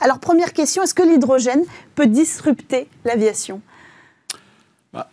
Alors 0.00 0.18
première 0.18 0.52
question, 0.52 0.82
est-ce 0.82 0.94
que 0.94 1.02
l'hydrogène 1.02 1.64
peut 1.94 2.06
disrupter 2.06 2.88
l'aviation? 3.04 3.60
Bah, 4.92 5.08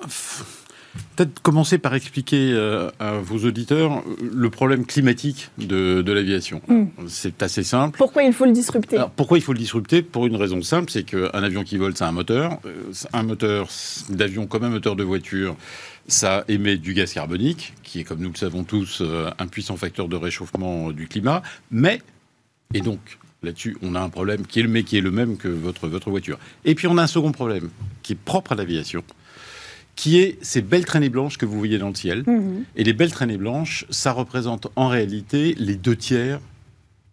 Peut-être 1.18 1.42
commencer 1.42 1.80
par 1.80 1.96
expliquer 1.96 2.52
euh, 2.54 2.92
à 3.00 3.14
vos 3.14 3.40
auditeurs 3.40 4.04
le 4.22 4.50
problème 4.52 4.86
climatique 4.86 5.50
de, 5.58 6.04
l'aviation. 6.12 6.62
Hmm. 6.68 6.86
C'est 7.08 7.42
assez 7.42 7.64
simple. 7.64 7.98
Pourquoi 7.98 8.22
il 8.22 8.34
faut 8.34 8.46
le 8.46 8.52
disrupter? 8.52 9.00
Pourquoi 9.16 9.40
il 9.40 9.42
faut 9.42 9.54
le 9.54 9.58
disrupter? 9.58 10.04
Pour 10.04 10.28
une 10.28 10.36
raison 10.36 10.62
simple, 10.62 10.92
c'est 10.92 11.02
qu'un 11.02 11.32
avion 11.32 11.64
qui 11.64 11.78
vole, 11.78 11.98
c'est 11.98 12.04
un 12.04 12.12
moteur. 12.12 12.60
Euh, 12.68 12.94
un 13.14 13.24
moteur 13.24 13.68
d'avion 14.10 14.46
comme 14.46 14.64
un 14.64 14.70
moteur 14.70 14.96
de 14.96 15.04
voiture, 15.04 15.56
ça 16.08 16.46
émet 16.50 16.78
du 16.78 16.94
gaz 16.94 17.14
carbonique, 17.14 17.74
qui 17.82 18.02
est, 18.02 18.04
comme 18.04 18.20
nous 18.20 18.30
le 18.30 18.38
savons 18.38 18.64
tous, 18.64 19.02
euh, 19.02 19.32
un 19.40 19.48
puissant 19.48 19.76
facteur 19.76 20.08
de 20.10 20.16
réchauffement 20.16 20.92
du 20.92 21.08
climat. 21.08 21.42
Mais, 21.72 22.00
et 22.76 22.82
donc, 22.82 23.00
là-dessus, 23.42 23.76
on 23.82 23.96
a 23.96 24.00
un 24.00 24.10
problème 24.10 24.46
qui 24.46 24.60
est, 24.60 24.64
le, 24.64 24.70
mais 24.70 24.84
qui 24.84 25.00
est 25.00 25.02
le 25.02 25.10
même 25.10 25.38
que 25.38 25.48
votre, 25.48 25.88
votre 25.88 26.12
voiture. 26.12 26.38
Et 26.64 26.76
puis, 26.76 26.86
on 26.86 27.00
a 27.00 27.02
un 27.02 27.08
second 27.08 27.32
problème 27.32 27.72
qui 28.04 28.14
est 28.14 28.20
propre 28.20 28.52
à 28.52 28.56
l'aviation 28.56 29.04
qui 29.98 30.20
est 30.20 30.38
ces 30.42 30.62
belles 30.62 30.86
traînées 30.86 31.10
blanches 31.10 31.38
que 31.38 31.46
vous 31.46 31.58
voyez 31.58 31.80
dans 31.80 31.90
le 31.90 31.96
ciel. 31.96 32.24
Mhm. 32.26 32.64
Et 32.78 32.86
les 32.86 32.94
belles 32.94 33.12
traînées 33.12 33.38
blanches, 33.38 33.86
ça 33.90 34.14
représente 34.14 34.68
en 34.78 34.88
réalité 34.88 35.56
les 35.58 35.76
deux 35.76 35.98
tiers 35.98 36.40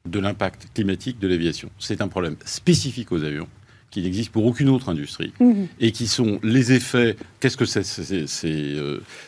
de 0.08 0.20
l'impact 0.20 0.68
climatique 0.74 1.18
de 1.18 1.26
l'aviation. 1.26 1.70
C'est 1.78 2.02
un 2.02 2.08
problème 2.08 2.36
spécifique 2.44 3.10
aux 3.10 3.24
avions 3.24 3.48
qui 3.90 4.02
n'existe 4.02 4.30
pour 4.30 4.44
aucune 4.44 4.68
autre 4.68 4.88
industrie, 4.88 5.32
mhm. 5.40 5.68
et 5.80 5.92
qui 5.92 6.08
sont 6.08 6.40
les 6.42 6.72
effets. 6.72 7.16
Qu'est-ce 7.44 7.58
que 7.58 7.66
c'est 7.66 7.84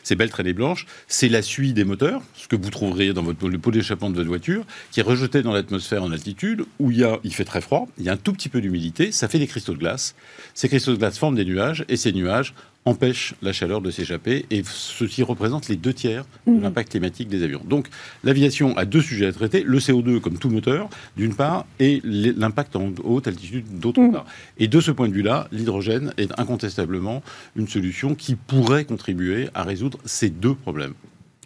ces 0.02 0.14
belles 0.14 0.30
traînées 0.30 0.54
blanches? 0.54 0.86
C'est 1.06 1.28
la 1.28 1.42
suie 1.42 1.74
des 1.74 1.84
moteurs, 1.84 2.22
ce 2.32 2.48
que 2.48 2.56
vous 2.56 2.70
trouverez 2.70 3.12
dans 3.12 3.22
votre, 3.22 3.46
le 3.46 3.58
pot 3.58 3.70
d'échappement 3.70 4.08
de 4.08 4.14
votre 4.14 4.28
voiture, 4.28 4.64
qui 4.90 5.00
est 5.00 5.02
rejeté 5.02 5.42
dans 5.42 5.52
l'atmosphère 5.52 6.02
en 6.02 6.10
altitude, 6.10 6.64
où 6.78 6.90
il, 6.90 7.00
y 7.00 7.04
a, 7.04 7.18
il 7.24 7.34
fait 7.34 7.44
très 7.44 7.60
froid, 7.60 7.88
il 7.98 8.04
y 8.04 8.08
a 8.08 8.12
un 8.12 8.16
tout 8.16 8.32
petit 8.32 8.48
peu 8.48 8.62
d'humidité, 8.62 9.12
ça 9.12 9.28
fait 9.28 9.38
des 9.38 9.46
cristaux 9.46 9.74
de 9.74 9.78
glace. 9.80 10.14
Ces 10.54 10.70
cristaux 10.70 10.92
de 10.92 10.96
glace 10.96 11.18
forment 11.18 11.34
des 11.34 11.44
nuages, 11.44 11.84
et 11.90 11.98
ces 11.98 12.10
nuages 12.12 12.54
empêche 12.86 13.34
la 13.42 13.52
chaleur 13.52 13.82
de 13.82 13.90
s'échapper 13.90 14.46
et 14.50 14.62
ceci 14.64 15.22
représente 15.22 15.68
les 15.68 15.76
deux 15.76 15.92
tiers 15.92 16.24
de 16.46 16.52
mhm. 16.52 16.62
l'impact 16.62 16.92
climatique 16.92 17.28
des 17.28 17.42
avions. 17.42 17.60
Donc 17.68 17.88
l'aviation 18.24 18.76
a 18.78 18.84
deux 18.84 19.02
sujets 19.02 19.26
à 19.26 19.32
traiter, 19.32 19.62
le 19.64 19.78
CO2 19.78 20.20
comme 20.20 20.38
tout 20.38 20.48
moteur 20.48 20.88
d'une 21.16 21.34
part 21.34 21.66
et 21.80 22.00
l'impact 22.04 22.76
en 22.76 22.92
haute 23.02 23.26
altitude 23.26 23.80
d'autre 23.80 24.00
mhm. 24.00 24.12
part. 24.12 24.26
Et 24.58 24.68
de 24.68 24.80
ce 24.80 24.92
point 24.92 25.08
de 25.08 25.12
vue-là, 25.12 25.48
l'hydrogène 25.52 26.14
est 26.16 26.30
incontestablement 26.38 27.22
une 27.56 27.68
solution 27.68 28.05
qui 28.14 28.34
pourrait 28.34 28.84
contribuer 28.84 29.48
à 29.54 29.62
résoudre 29.62 29.98
ces 30.04 30.30
deux 30.30 30.54
problèmes. 30.54 30.94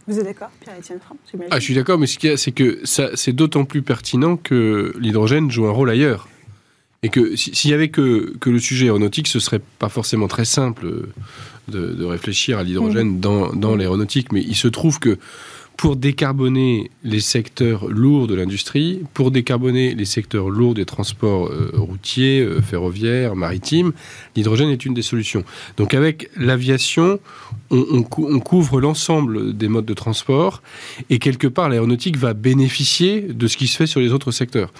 Vous 0.06 0.18
êtes 0.18 0.24
d'accord, 0.24 0.50
Pierre-Étienne 0.60 0.98
Franck 0.98 1.18
ah, 1.50 1.58
Je 1.58 1.64
suis 1.64 1.74
d'accord, 1.74 1.98
mais 1.98 2.06
ce 2.06 2.18
qu'il 2.18 2.30
y 2.30 2.32
a, 2.32 2.36
c'est 2.36 2.52
que 2.52 2.80
c'est 2.84 3.32
d'autant 3.32 3.64
plus 3.64 3.82
pertinent 3.82 4.36
que 4.36 4.92
l'hydrogène 4.98 5.50
joue 5.50 5.66
un 5.66 5.72
rôle 5.72 5.90
ailleurs. 5.90 6.28
Et 7.02 7.08
que 7.08 7.34
s'il 7.36 7.70
y 7.70 7.74
avait 7.74 7.88
que, 7.88 8.36
que, 8.40 8.50
le 8.50 8.58
sujet 8.58 8.86
aéronautique, 8.86 9.26
ce 9.26 9.38
serait 9.38 9.62
pas 9.78 9.88
forcément 9.88 10.28
très 10.28 10.44
simple 10.44 10.86
de, 11.68 11.92
de 11.94 12.04
réfléchir 12.04 12.58
à 12.58 12.62
l'hydrogène 12.62 13.16
mmh. 13.16 13.20
dans, 13.20 13.52
dans 13.54 13.76
l'aéronautique. 13.76 14.32
Mais 14.32 14.42
il 14.42 14.56
se 14.56 14.68
trouve 14.68 14.98
que 14.98 15.18
pour 15.80 15.96
décarboner 15.96 16.90
les 17.04 17.20
secteurs 17.20 17.88
lourds 17.88 18.26
de 18.26 18.34
l'industrie, 18.34 19.00
pour 19.14 19.30
décarboner 19.30 19.94
les 19.94 20.04
secteurs 20.04 20.50
lourds 20.50 20.74
des 20.74 20.84
transports 20.84 21.46
euh, 21.46 21.70
routiers, 21.72 22.40
euh, 22.40 22.60
ferroviaires, 22.60 23.34
maritimes, 23.34 23.92
l'hydrogène 24.36 24.68
est 24.68 24.84
une 24.84 24.92
des 24.92 25.00
solutions. 25.00 25.42
Donc 25.78 25.94
avec 25.94 26.28
l'aviation, 26.36 27.18
on, 27.70 28.02
couvre 28.02 28.78
l'ensemble 28.78 29.56
des 29.56 29.68
modes 29.68 29.86
de 29.86 29.94
transport 29.94 30.60
et 31.08 31.18
quelque 31.18 31.46
part 31.46 31.70
l'aéronautique 31.70 32.18
va 32.18 32.34
bénéficier 32.34 33.22
de 33.22 33.46
ce 33.46 33.56
qui 33.56 33.66
se 33.66 33.78
fait 33.78 33.86
sur 33.86 34.00
les 34.00 34.12
autres 34.12 34.32
secteurs. 34.32 34.74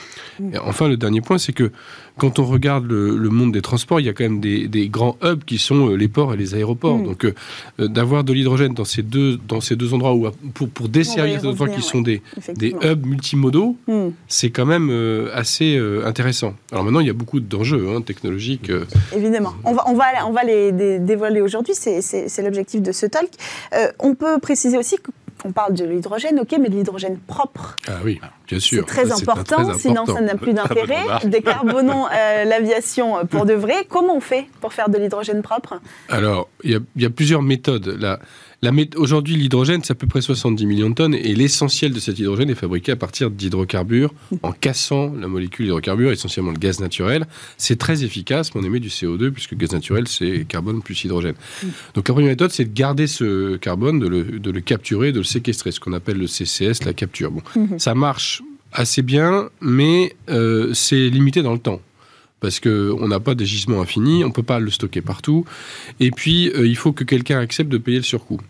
Enfin, 0.62 0.86
le 0.86 0.98
dernier 0.98 1.22
point, 1.22 1.38
c'est 1.38 1.54
que 1.54 1.72
quand 2.18 2.38
on 2.38 2.44
regarde 2.44 2.86
le, 2.90 3.30
monde 3.30 3.52
des 3.52 3.62
transports, 3.62 4.00
il 4.00 4.06
y 4.06 4.08
a 4.08 4.12
quand 4.12 4.24
même 4.24 4.40
des, 4.40 4.88
grands 4.88 5.16
hubs 5.22 5.44
qui 5.44 5.58
sont 5.58 5.90
euh, 5.90 5.94
les 5.94 6.08
ports 6.08 6.34
et 6.34 6.36
les 6.36 6.54
aéroports. 6.54 6.98
Mm. 6.98 7.04
Donc, 7.04 7.24
euh, 7.24 7.34
euh, 7.80 7.88
d'avoir 7.88 8.24
de 8.24 8.32
l'hydrogène 8.32 8.74
dans 8.74 8.84
ces 8.84 9.02
deux 9.02 9.38
dans 9.48 9.60
ces 9.60 9.76
deux 9.76 9.94
endroits 9.94 10.14
où 10.14 10.28
pour, 10.54 10.68
pour 10.68 10.88
desservir 10.88 11.40
ces 11.40 11.46
endroits 11.46 11.68
qui 11.68 11.82
sont 11.82 12.00
des, 12.00 12.22
des 12.54 12.74
hubs 12.82 13.06
multimodaux, 13.06 13.76
mm. 13.86 14.08
c'est 14.28 14.50
quand 14.50 14.66
même 14.66 14.90
assez 15.32 15.78
intéressant. 16.04 16.54
Alors 16.72 16.84
maintenant, 16.84 17.00
il 17.00 17.06
y 17.06 17.10
a 17.10 17.14
beaucoup 17.14 17.40
d'enjeux 17.40 17.88
hein, 17.90 18.00
technologiques. 18.00 18.70
Évidemment, 19.14 19.54
on 19.64 19.72
va 19.72 19.84
on 19.86 19.94
va 19.94 20.04
on 20.26 20.32
va 20.32 20.44
les 20.44 20.72
dévoiler 20.98 21.40
aujourd'hui. 21.40 21.74
C'est 21.74 22.42
l'objectif 22.42 22.82
de 22.82 22.92
ce 22.92 23.06
talk. 23.06 23.30
on 23.98 24.14
peut 24.14 24.38
préciser 24.40 24.78
aussi 24.78 24.96
que 24.96 25.10
on 25.44 25.52
parle 25.52 25.74
de 25.74 25.84
l'hydrogène, 25.84 26.38
ok, 26.40 26.56
mais 26.60 26.68
de 26.68 26.74
l'hydrogène 26.74 27.18
propre. 27.18 27.76
Ah 27.88 27.98
oui, 28.04 28.20
bien 28.46 28.58
sûr. 28.58 28.84
C'est 28.86 28.94
très, 28.94 29.12
important, 29.12 29.74
sinon 29.74 30.06
ça 30.06 30.20
n'a 30.20 30.34
plus 30.34 30.52
d'intérêt. 30.52 31.02
Décarbonons 31.24 32.06
euh, 32.06 32.44
l'aviation 32.44 33.26
pour 33.26 33.46
de 33.46 33.54
vrai. 33.54 33.86
Comment 33.88 34.16
on 34.16 34.20
fait 34.20 34.46
pour 34.60 34.72
faire 34.72 34.88
de 34.88 34.98
l'hydrogène 34.98 35.42
propre? 35.42 35.80
Alors, 36.08 36.48
il 36.64 36.80
y, 36.96 37.04
a 37.04 37.10
plusieurs 37.10 37.42
méthodes. 37.42 37.96
Là. 38.00 38.20
Aujourd'hui, 38.96 39.36
l'hydrogène, 39.36 39.82
c'est 39.82 39.92
à 39.92 39.94
peu 39.94 40.06
près 40.06 40.20
70 40.20 40.66
millions 40.66 40.90
de 40.90 40.94
tonnes 40.94 41.14
et 41.14 41.34
l'essentiel 41.34 41.92
de 41.92 42.00
cet 42.00 42.18
hydrogène 42.18 42.50
est 42.50 42.54
fabriqué 42.54 42.92
à 42.92 42.96
partir 42.96 43.30
d'hydrocarbures 43.30 44.12
en 44.42 44.52
cassant 44.52 45.12
la 45.18 45.28
molécule 45.28 45.66
d'hydrocarbures, 45.66 46.12
essentiellement 46.12 46.50
le 46.50 46.58
gaz 46.58 46.78
naturel. 46.78 47.26
C'est 47.56 47.78
très 47.78 48.04
efficace, 48.04 48.54
mais 48.54 48.60
on 48.60 48.64
émet 48.64 48.80
du 48.80 48.88
CO2 48.88 49.30
puisque 49.30 49.52
le 49.52 49.56
gaz 49.56 49.72
naturel, 49.72 50.06
c'est 50.08 50.44
carbone 50.46 50.82
plus 50.82 51.04
hydrogène. 51.04 51.34
Donc 51.94 52.06
la 52.08 52.14
première 52.14 52.30
méthode, 52.30 52.50
c'est 52.50 52.66
de 52.66 52.74
garder 52.74 53.06
ce 53.06 53.56
carbone, 53.56 53.98
de 53.98 54.08
le, 54.08 54.60
capturer, 54.60 55.12
de 55.12 55.18
le 55.18 55.24
séquestrer, 55.24 55.72
ce 55.72 55.80
qu'on 55.80 55.94
appelle 55.94 56.18
le 56.18 56.26
CCS, 56.26 56.84
la 56.84 56.92
capture. 56.92 57.30
Bon, 57.30 57.42
mhm. 57.56 57.78
ça 57.78 57.94
marche 57.94 58.42
assez 58.72 59.02
bien, 59.02 59.48
mais 59.60 60.14
euh, 60.28 60.74
c'est 60.74 61.08
limité 61.08 61.42
dans 61.42 61.52
le 61.52 61.58
temps. 61.58 61.80
Parce 62.40 62.58
qu'on 62.58 63.06
n'a 63.06 63.20
pas 63.20 63.34
des 63.34 63.44
gisements 63.44 63.82
infinis, 63.82 64.24
on 64.24 64.28
ne 64.28 64.32
peut 64.32 64.42
pas 64.42 64.58
le 64.60 64.70
stocker 64.70 65.02
partout. 65.02 65.44
Et 66.00 66.10
puis, 66.10 66.48
euh, 66.50 66.66
il 66.66 66.76
faut 66.76 66.92
que 66.92 67.04
quelqu'un 67.04 67.38
accepte 67.38 67.70
de 67.70 67.76
payer 67.78 67.98
le 67.98 68.02
surcoût. 68.02 68.40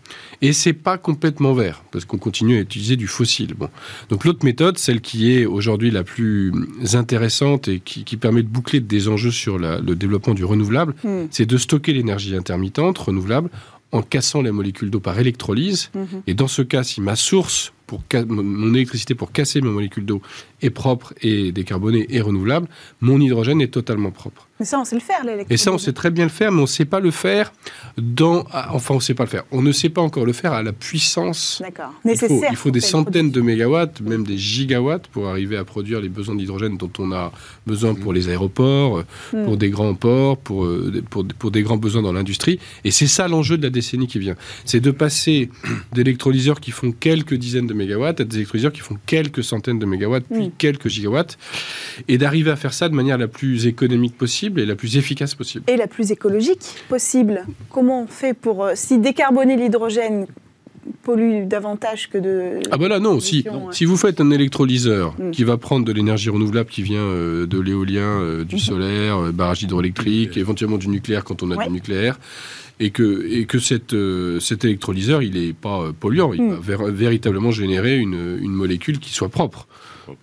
Et 0.41 0.53
c'est 0.53 0.73
pas 0.73 0.97
complètement 0.97 1.53
vert, 1.53 1.83
parce 1.91 2.05
qu'on 2.05 2.17
continue 2.17 2.57
à 2.57 2.61
utiliser 2.61 2.95
du 2.95 3.07
fossile. 3.07 3.53
Bon. 3.53 3.69
Donc 4.09 4.23
l'autre 4.25 4.45
méthode, 4.45 4.77
celle 4.77 5.01
qui 5.01 5.33
est 5.33 5.45
aujourd'hui 5.45 5.91
la 5.91 6.03
plus 6.03 6.53
intéressante 6.93 7.67
et 7.67 7.79
qui, 7.79 8.03
qui 8.03 8.17
permet 8.17 8.43
de 8.43 8.47
boucler 8.47 8.79
des 8.79 9.07
enjeux 9.07 9.31
sur 9.31 9.59
la- 9.59 9.79
le 9.79 9.95
développement 9.95 10.33
du 10.33 10.45
renouvelable, 10.45 10.95
Hmm. 11.03 11.25
c'est 11.31 11.45
de 11.45 11.57
stocker 11.57 11.93
l'énergie 11.93 12.35
intermittente, 12.35 12.97
renouvelable, 12.97 13.49
en 13.91 14.01
cassant 14.01 14.41
les 14.41 14.51
molécules 14.51 14.89
d'eau 14.89 15.01
par 15.01 15.19
électrolyse. 15.19 15.91
Mhm. 15.93 16.21
Et 16.27 16.33
dans 16.33 16.47
ce 16.47 16.61
cas, 16.61 16.81
si 16.83 17.01
ma 17.01 17.17
source, 17.17 17.73
mon 18.27 18.73
électricité 18.73 19.15
pour 19.15 19.31
casser 19.31 19.61
mes 19.61 19.69
molécules 19.69 20.05
d'eau 20.05 20.21
est 20.61 20.69
propre 20.69 21.13
et 21.21 21.51
décarbonée 21.51 22.05
et 22.09 22.21
renouvelable, 22.21 22.67
mon 23.01 23.19
hydrogène 23.19 23.61
est 23.61 23.73
totalement 23.73 24.11
propre. 24.11 24.47
Mais 24.61 24.65
ça, 24.65 24.79
on 24.79 24.85
sait 24.85 24.93
le 24.95 25.01
faire, 25.01 25.21
l'électricité. 25.25 25.53
Et 25.55 25.57
ça, 25.57 25.73
on 25.73 25.79
sait 25.79 25.91
très 25.91 26.11
bien 26.11 26.25
le 26.25 26.29
faire, 26.29 26.51
mais 26.51 26.59
on 26.59 26.61
ne 26.61 26.67
sait 26.67 26.85
pas 26.85 26.99
le 26.99 27.09
faire 27.09 27.51
dans... 27.97 28.45
ah, 28.51 28.69
Enfin, 28.75 28.93
on 28.93 28.97
ne 28.97 29.01
sait 29.01 29.15
pas 29.15 29.23
le 29.23 29.29
faire. 29.29 29.43
On 29.51 29.63
ne 29.63 29.71
sait 29.71 29.89
pas 29.89 30.01
encore 30.01 30.23
le 30.23 30.33
faire 30.33 30.53
à 30.53 30.61
la 30.61 30.71
puissance 30.71 31.59
D'accord. 31.65 31.91
il 32.05 32.09
Nécessaire. 32.09 32.37
faut, 32.39 32.45
il 32.51 32.55
faut 32.55 32.69
des 32.71 32.79
centaines 32.79 33.31
de 33.31 33.41
mégawatts, 33.41 34.01
même 34.01 34.23
des 34.23 34.37
gigawatts, 34.37 35.07
pour 35.07 35.27
arriver 35.27 35.57
à 35.57 35.63
produire 35.63 35.99
les 35.99 36.09
besoins 36.09 36.35
d'hydrogène 36.35 36.77
dont 36.77 36.91
on 36.99 37.11
a 37.11 37.31
besoin 37.65 37.95
pour 37.95 38.13
les 38.13 38.29
aéroports, 38.29 38.99
euh, 38.99 39.03
Mm. 39.33 39.45
pour 39.45 39.57
des 39.57 39.69
grands 39.71 39.95
ports, 39.95 40.37
pour, 40.37 40.65
euh, 40.65 40.91
des- 40.93 41.01
pour, 41.01 41.25
pour 41.39 41.49
des 41.51 41.63
grands 41.63 41.77
besoins 41.77 42.03
dans 42.03 42.13
l'industrie. 42.13 42.59
Et 42.83 42.91
c'est 42.91 43.07
ça 43.07 43.27
l'enjeu 43.27 43.57
de 43.57 43.63
la 43.63 43.71
décennie 43.71 44.05
qui 44.07 44.19
vient. 44.19 44.35
C'est 44.65 44.79
de 44.79 44.91
passer 44.91 45.49
d'électrolyseurs 45.93 46.59
qui 46.59 46.69
font 46.71 46.91
quelques 46.91 47.33
dizaines 47.33 47.67
de 47.67 47.73
mégawatts 47.73 48.21
à 48.21 48.23
des 48.25 48.35
électrolyseurs 48.37 48.71
qui 48.73 48.81
font 48.81 48.97
quelques 49.05 49.43
centaines 49.43 49.79
de 49.79 49.85
mégawatts, 49.87 50.25
puis 50.31 50.47
Mm. 50.47 50.51
quelques 50.57 50.87
gigawatts, 50.89 51.37
et 52.07 52.17
d'arriver 52.17 52.51
à 52.51 52.55
faire 52.55 52.73
ça 52.73 52.89
de 52.89 52.93
manière 52.93 53.17
la 53.17 53.27
plus 53.27 53.65
économique 53.65 54.17
possible 54.17 54.50
et 54.59 54.65
la 54.65 54.75
plus 54.75 54.97
efficace 54.97 55.35
possible. 55.35 55.63
Et 55.67 55.77
la 55.77 55.87
plus 55.87 56.11
écologique 56.11 56.75
possible. 56.89 57.45
Comment 57.69 58.03
on 58.03 58.07
fait 58.07 58.33
pour. 58.33 58.63
euh, 58.65 58.71
si 58.75 58.97
décarboner 58.99 59.55
l'hydrogène 59.57 60.27
pollue 61.03 61.45
davantage 61.47 62.09
que 62.09 62.17
de. 62.17 62.59
Ah 62.71 62.77
bah 62.77 62.87
là 62.87 62.99
non, 62.99 63.19
si, 63.19 63.45
si 63.71 63.85
vous 63.85 63.97
faites 63.97 64.19
un 64.19 64.31
électrolyseur 64.31 65.13
Mm. 65.19 65.31
qui 65.31 65.43
va 65.43 65.57
prendre 65.57 65.85
de 65.85 65.91
l'énergie 65.91 66.29
renouvelable 66.29 66.69
qui 66.69 66.81
vient 66.81 67.01
euh, 67.01 67.45
de 67.45 67.59
l'éolien, 67.59 68.01
euh, 68.21 68.43
du 68.43 68.55
Mhm. 68.55 68.61
solaire, 68.61 69.17
euh, 69.17 69.31
barrage 69.31 69.61
hydroélectrique, 69.63 70.37
éventuellement 70.37 70.77
du 70.77 70.87
nucléaire 70.87 71.23
quand 71.23 71.43
on 71.43 71.51
a 71.51 71.55
Ouais. 71.55 71.65
du 71.67 71.71
nucléaire, 71.73 72.19
et 72.79 72.89
que, 72.89 73.27
et 73.29 73.45
que 73.45 73.59
cette, 73.59 73.93
euh, 73.93 74.39
cet 74.39 74.65
électrolyseur, 74.65 75.21
il 75.21 75.33
n'est 75.39 75.53
pas 75.53 75.81
euh, 75.81 75.91
polluant, 75.97 76.33
il 76.33 76.41
Mm. 76.41 76.49
va 76.55 76.59
ver- 76.77 76.91
véritablement 76.91 77.51
générer 77.51 77.97
une, 77.97 78.39
une 78.41 78.51
molécule 78.53 78.97
qui 78.99 79.13
soit 79.13 79.29
propre. 79.29 79.67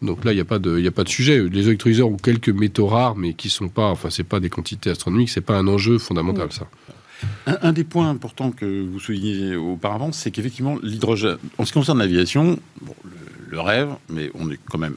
Donc 0.02 0.24
là, 0.24 0.32
il 0.32 0.36
n'y 0.36 0.40
a, 0.40 0.44
pas 0.44 0.58
de- 0.58 0.78
il 0.78 0.84
y 0.84 0.88
a 0.88 0.92
pas 0.92 1.04
de 1.04 1.08
sujet. 1.08 1.42
Les 1.48 1.66
électrolyseurs 1.68 2.08
ont 2.08 2.16
quelques 2.16 2.48
métaux 2.50 2.86
rares, 2.86 3.16
mais 3.16 3.34
qui 3.34 3.48
sont 3.48 3.68
pas, 3.68 3.88
enfin, 3.90 4.10
c'est 4.10 4.24
pas 4.24 4.40
des 4.40 4.50
quantités 4.50 4.90
astronomiques, 4.90 5.30
c'est 5.30 5.40
pas 5.40 5.56
un 5.58 5.66
enjeu 5.68 5.98
fondamental, 5.98 6.52
ça. 6.52 6.66
Un, 7.46 7.58
un 7.62 7.72
des 7.72 7.84
points 7.84 8.08
importants 8.08 8.50
que 8.52 8.86
vous 8.86 9.00
soulignez 9.00 9.56
auparavant, 9.56 10.12
c'est 10.12 10.30
qu'effectivement, 10.30 10.78
l'hydrogène, 10.82 11.38
en 11.58 11.64
ce 11.64 11.72
qui 11.72 11.78
concerne 11.78 11.98
l'aviation, 11.98 12.58
bon, 12.80 12.94
le, 13.04 13.10
le 13.50 13.60
rêve, 13.60 13.88
mais 14.08 14.30
on 14.34 14.48
est 14.50 14.58
quand 14.70 14.78
même 14.78 14.94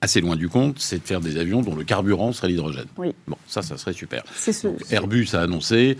assez 0.00 0.20
loin 0.20 0.34
du 0.34 0.48
compte, 0.48 0.78
c'est 0.78 0.98
de 1.02 1.06
faire 1.06 1.20
des 1.20 1.36
avions 1.36 1.60
dont 1.62 1.74
le 1.76 1.84
carburant 1.84 2.32
serait 2.32 2.48
l'hydrogène. 2.48 2.86
Oui. 2.96 3.14
Bon, 3.28 3.36
ça, 3.46 3.62
ça 3.62 3.76
serait 3.76 3.92
super. 3.92 4.24
C'est 4.34 4.52
ce. 4.52 4.66
Donc, 4.68 4.80
Airbus 4.90 5.28
a 5.34 5.40
annoncé 5.42 5.96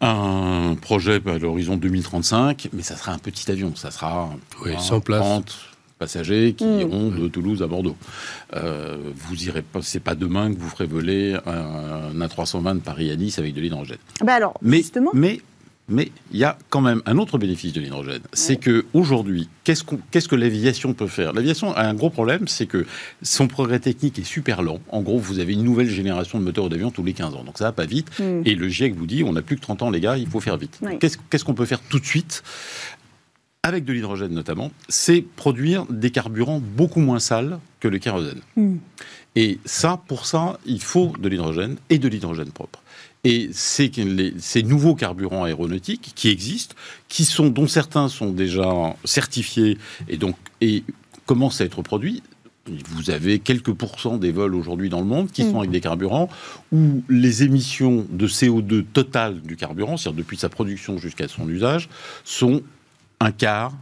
un 0.00 0.74
projet 0.80 1.20
à 1.26 1.38
l'horizon 1.38 1.76
2035, 1.76 2.68
mais 2.72 2.82
ça 2.82 2.96
sera 2.96 3.12
un 3.12 3.18
petit 3.18 3.50
avion. 3.50 3.74
Ça 3.74 3.90
sera 3.90 4.30
Oui, 4.64 4.74
un 4.74 4.78
100 4.78 5.00
places. 5.00 5.22
30 5.96 5.98
passagers 5.98 6.54
qui 6.56 6.64
Mm. 6.64 6.80
iront 6.80 7.10
de 7.10 7.28
Toulouse 7.28 7.62
à 7.62 7.66
Bordeaux. 7.66 7.96
Euh, 8.54 8.96
vous 9.14 9.44
irez 9.44 9.62
pas, 9.62 9.80
c'est 9.82 10.00
pas 10.00 10.14
demain 10.14 10.52
que 10.52 10.58
vous 10.58 10.68
ferez 10.68 10.86
voler 10.86 11.36
un, 11.46 12.20
un 12.20 12.26
A320 12.26 12.74
de 12.74 12.80
Paris 12.80 13.10
à 13.10 13.16
Nice 13.16 13.38
avec 13.38 13.54
de 13.54 13.60
l'hydrogène. 13.60 13.98
Bah 14.24 14.34
alors, 14.34 14.54
Mais 14.62 14.78
justement. 14.78 15.10
mais 15.14 15.40
mais 15.88 16.10
il 16.32 16.38
y 16.40 16.42
a 16.42 16.58
quand 16.68 16.80
même 16.80 17.00
un 17.06 17.16
autre 17.16 17.38
bénéfice 17.38 17.72
de 17.72 17.80
l'hydrogène, 17.80 18.20
c'est 18.32 18.56
que 18.56 18.86
aujourd'hui, 18.92 19.48
qu'est-ce, 19.62 19.84
qu'on- 19.84 20.00
qu'est-ce 20.10 20.26
que 20.28 20.34
l'aviation 20.34 20.94
peut 20.94 21.06
faire? 21.06 21.32
L'aviation 21.32 21.72
a 21.76 21.82
un 21.82 21.94
gros 21.94 22.10
problème, 22.10 22.48
c'est 22.48 22.66
que 22.66 22.84
son 23.22 23.46
progrès 23.46 23.78
technique 23.78 24.18
est 24.18 24.24
super 24.24 24.62
lent. 24.62 24.80
En 24.88 25.00
gros, 25.02 25.16
vous 25.20 25.38
avez 25.38 25.52
une 25.52 25.62
nouvelle 25.62 25.88
génération 25.88 26.40
de 26.40 26.44
moteurs 26.44 26.68
d'avion 26.70 26.90
tous 26.90 27.04
les 27.04 27.12
15 27.12 27.36
ans, 27.36 27.44
donc 27.44 27.56
ça 27.56 27.66
va 27.66 27.70
pas 27.72 27.86
vite. 27.86 28.08
Hmm. 28.18 28.42
Et 28.44 28.56
le 28.56 28.68
GIEC 28.68 28.96
vous 28.96 29.06
dit, 29.06 29.22
on 29.22 29.30
n'a 29.34 29.42
plus 29.42 29.54
que 29.54 29.60
30 29.60 29.82
ans, 29.82 29.90
les 29.90 30.00
gars, 30.00 30.16
il 30.16 30.26
faut 30.26 30.40
faire 30.40 30.56
vite. 30.56 30.76
Oui. 30.82 30.98
Qu'est-ce, 30.98 31.18
qu'est-ce 31.30 31.44
qu'on 31.44 31.54
peut 31.54 31.66
faire 31.66 31.78
tout 31.80 32.00
de 32.00 32.04
suite 32.04 32.42
avec 33.66 33.84
de 33.84 33.92
l'hydrogène 33.92 34.32
notamment, 34.32 34.70
c'est 34.88 35.22
produire 35.22 35.86
des 35.90 36.10
carburants 36.10 36.60
beaucoup 36.60 37.00
moins 37.00 37.18
sales 37.18 37.58
que 37.80 37.88
le 37.88 37.98
kérosène. 37.98 38.40
Hmm. 38.56 38.76
Et 39.34 39.58
ça, 39.64 40.00
pour 40.08 40.24
ça, 40.24 40.58
il 40.64 40.80
faut 40.80 41.12
de 41.20 41.28
l'hydrogène 41.28 41.76
et 41.90 41.98
de 41.98 42.08
l'hydrogène 42.08 42.50
propre. 42.50 42.82
Et 43.24 43.50
c'est 43.52 43.90
ces 44.38 44.62
nouveaux 44.62 44.94
carburants 44.94 45.44
aéronautiques 45.44 46.12
qui 46.14 46.28
existent, 46.28 46.76
qui 47.08 47.24
sont, 47.24 47.48
dont 47.48 47.66
certains 47.66 48.08
sont 48.08 48.30
déjà 48.30 48.94
certifiés 49.04 49.78
et 50.08 50.16
donc 50.16 50.36
et 50.60 50.84
commencent 51.26 51.60
à 51.60 51.64
être 51.64 51.82
produits. 51.82 52.22
Vous 52.66 53.10
avez 53.10 53.38
quelques 53.40 53.72
pourcents 53.72 54.16
des 54.16 54.32
vols 54.32 54.54
aujourd'hui 54.54 54.88
dans 54.88 55.00
le 55.00 55.06
monde 55.06 55.30
qui 55.30 55.44
Mm. 55.44 55.50
sont 55.50 55.58
avec 55.58 55.70
des 55.70 55.80
carburants 55.80 56.28
où 56.72 57.02
les 57.08 57.42
émissions 57.42 58.06
de 58.08 58.26
CO2 58.26 58.84
totales 58.84 59.40
du 59.42 59.56
carburant, 59.56 59.96
c'est-à-dire 59.96 60.18
depuis 60.18 60.36
sa 60.36 60.48
production 60.48 60.98
jusqu'à 60.98 61.28
son 61.28 61.48
usage, 61.48 61.88
sont 62.24 62.62
un 63.20 63.32
quart, 63.32 63.72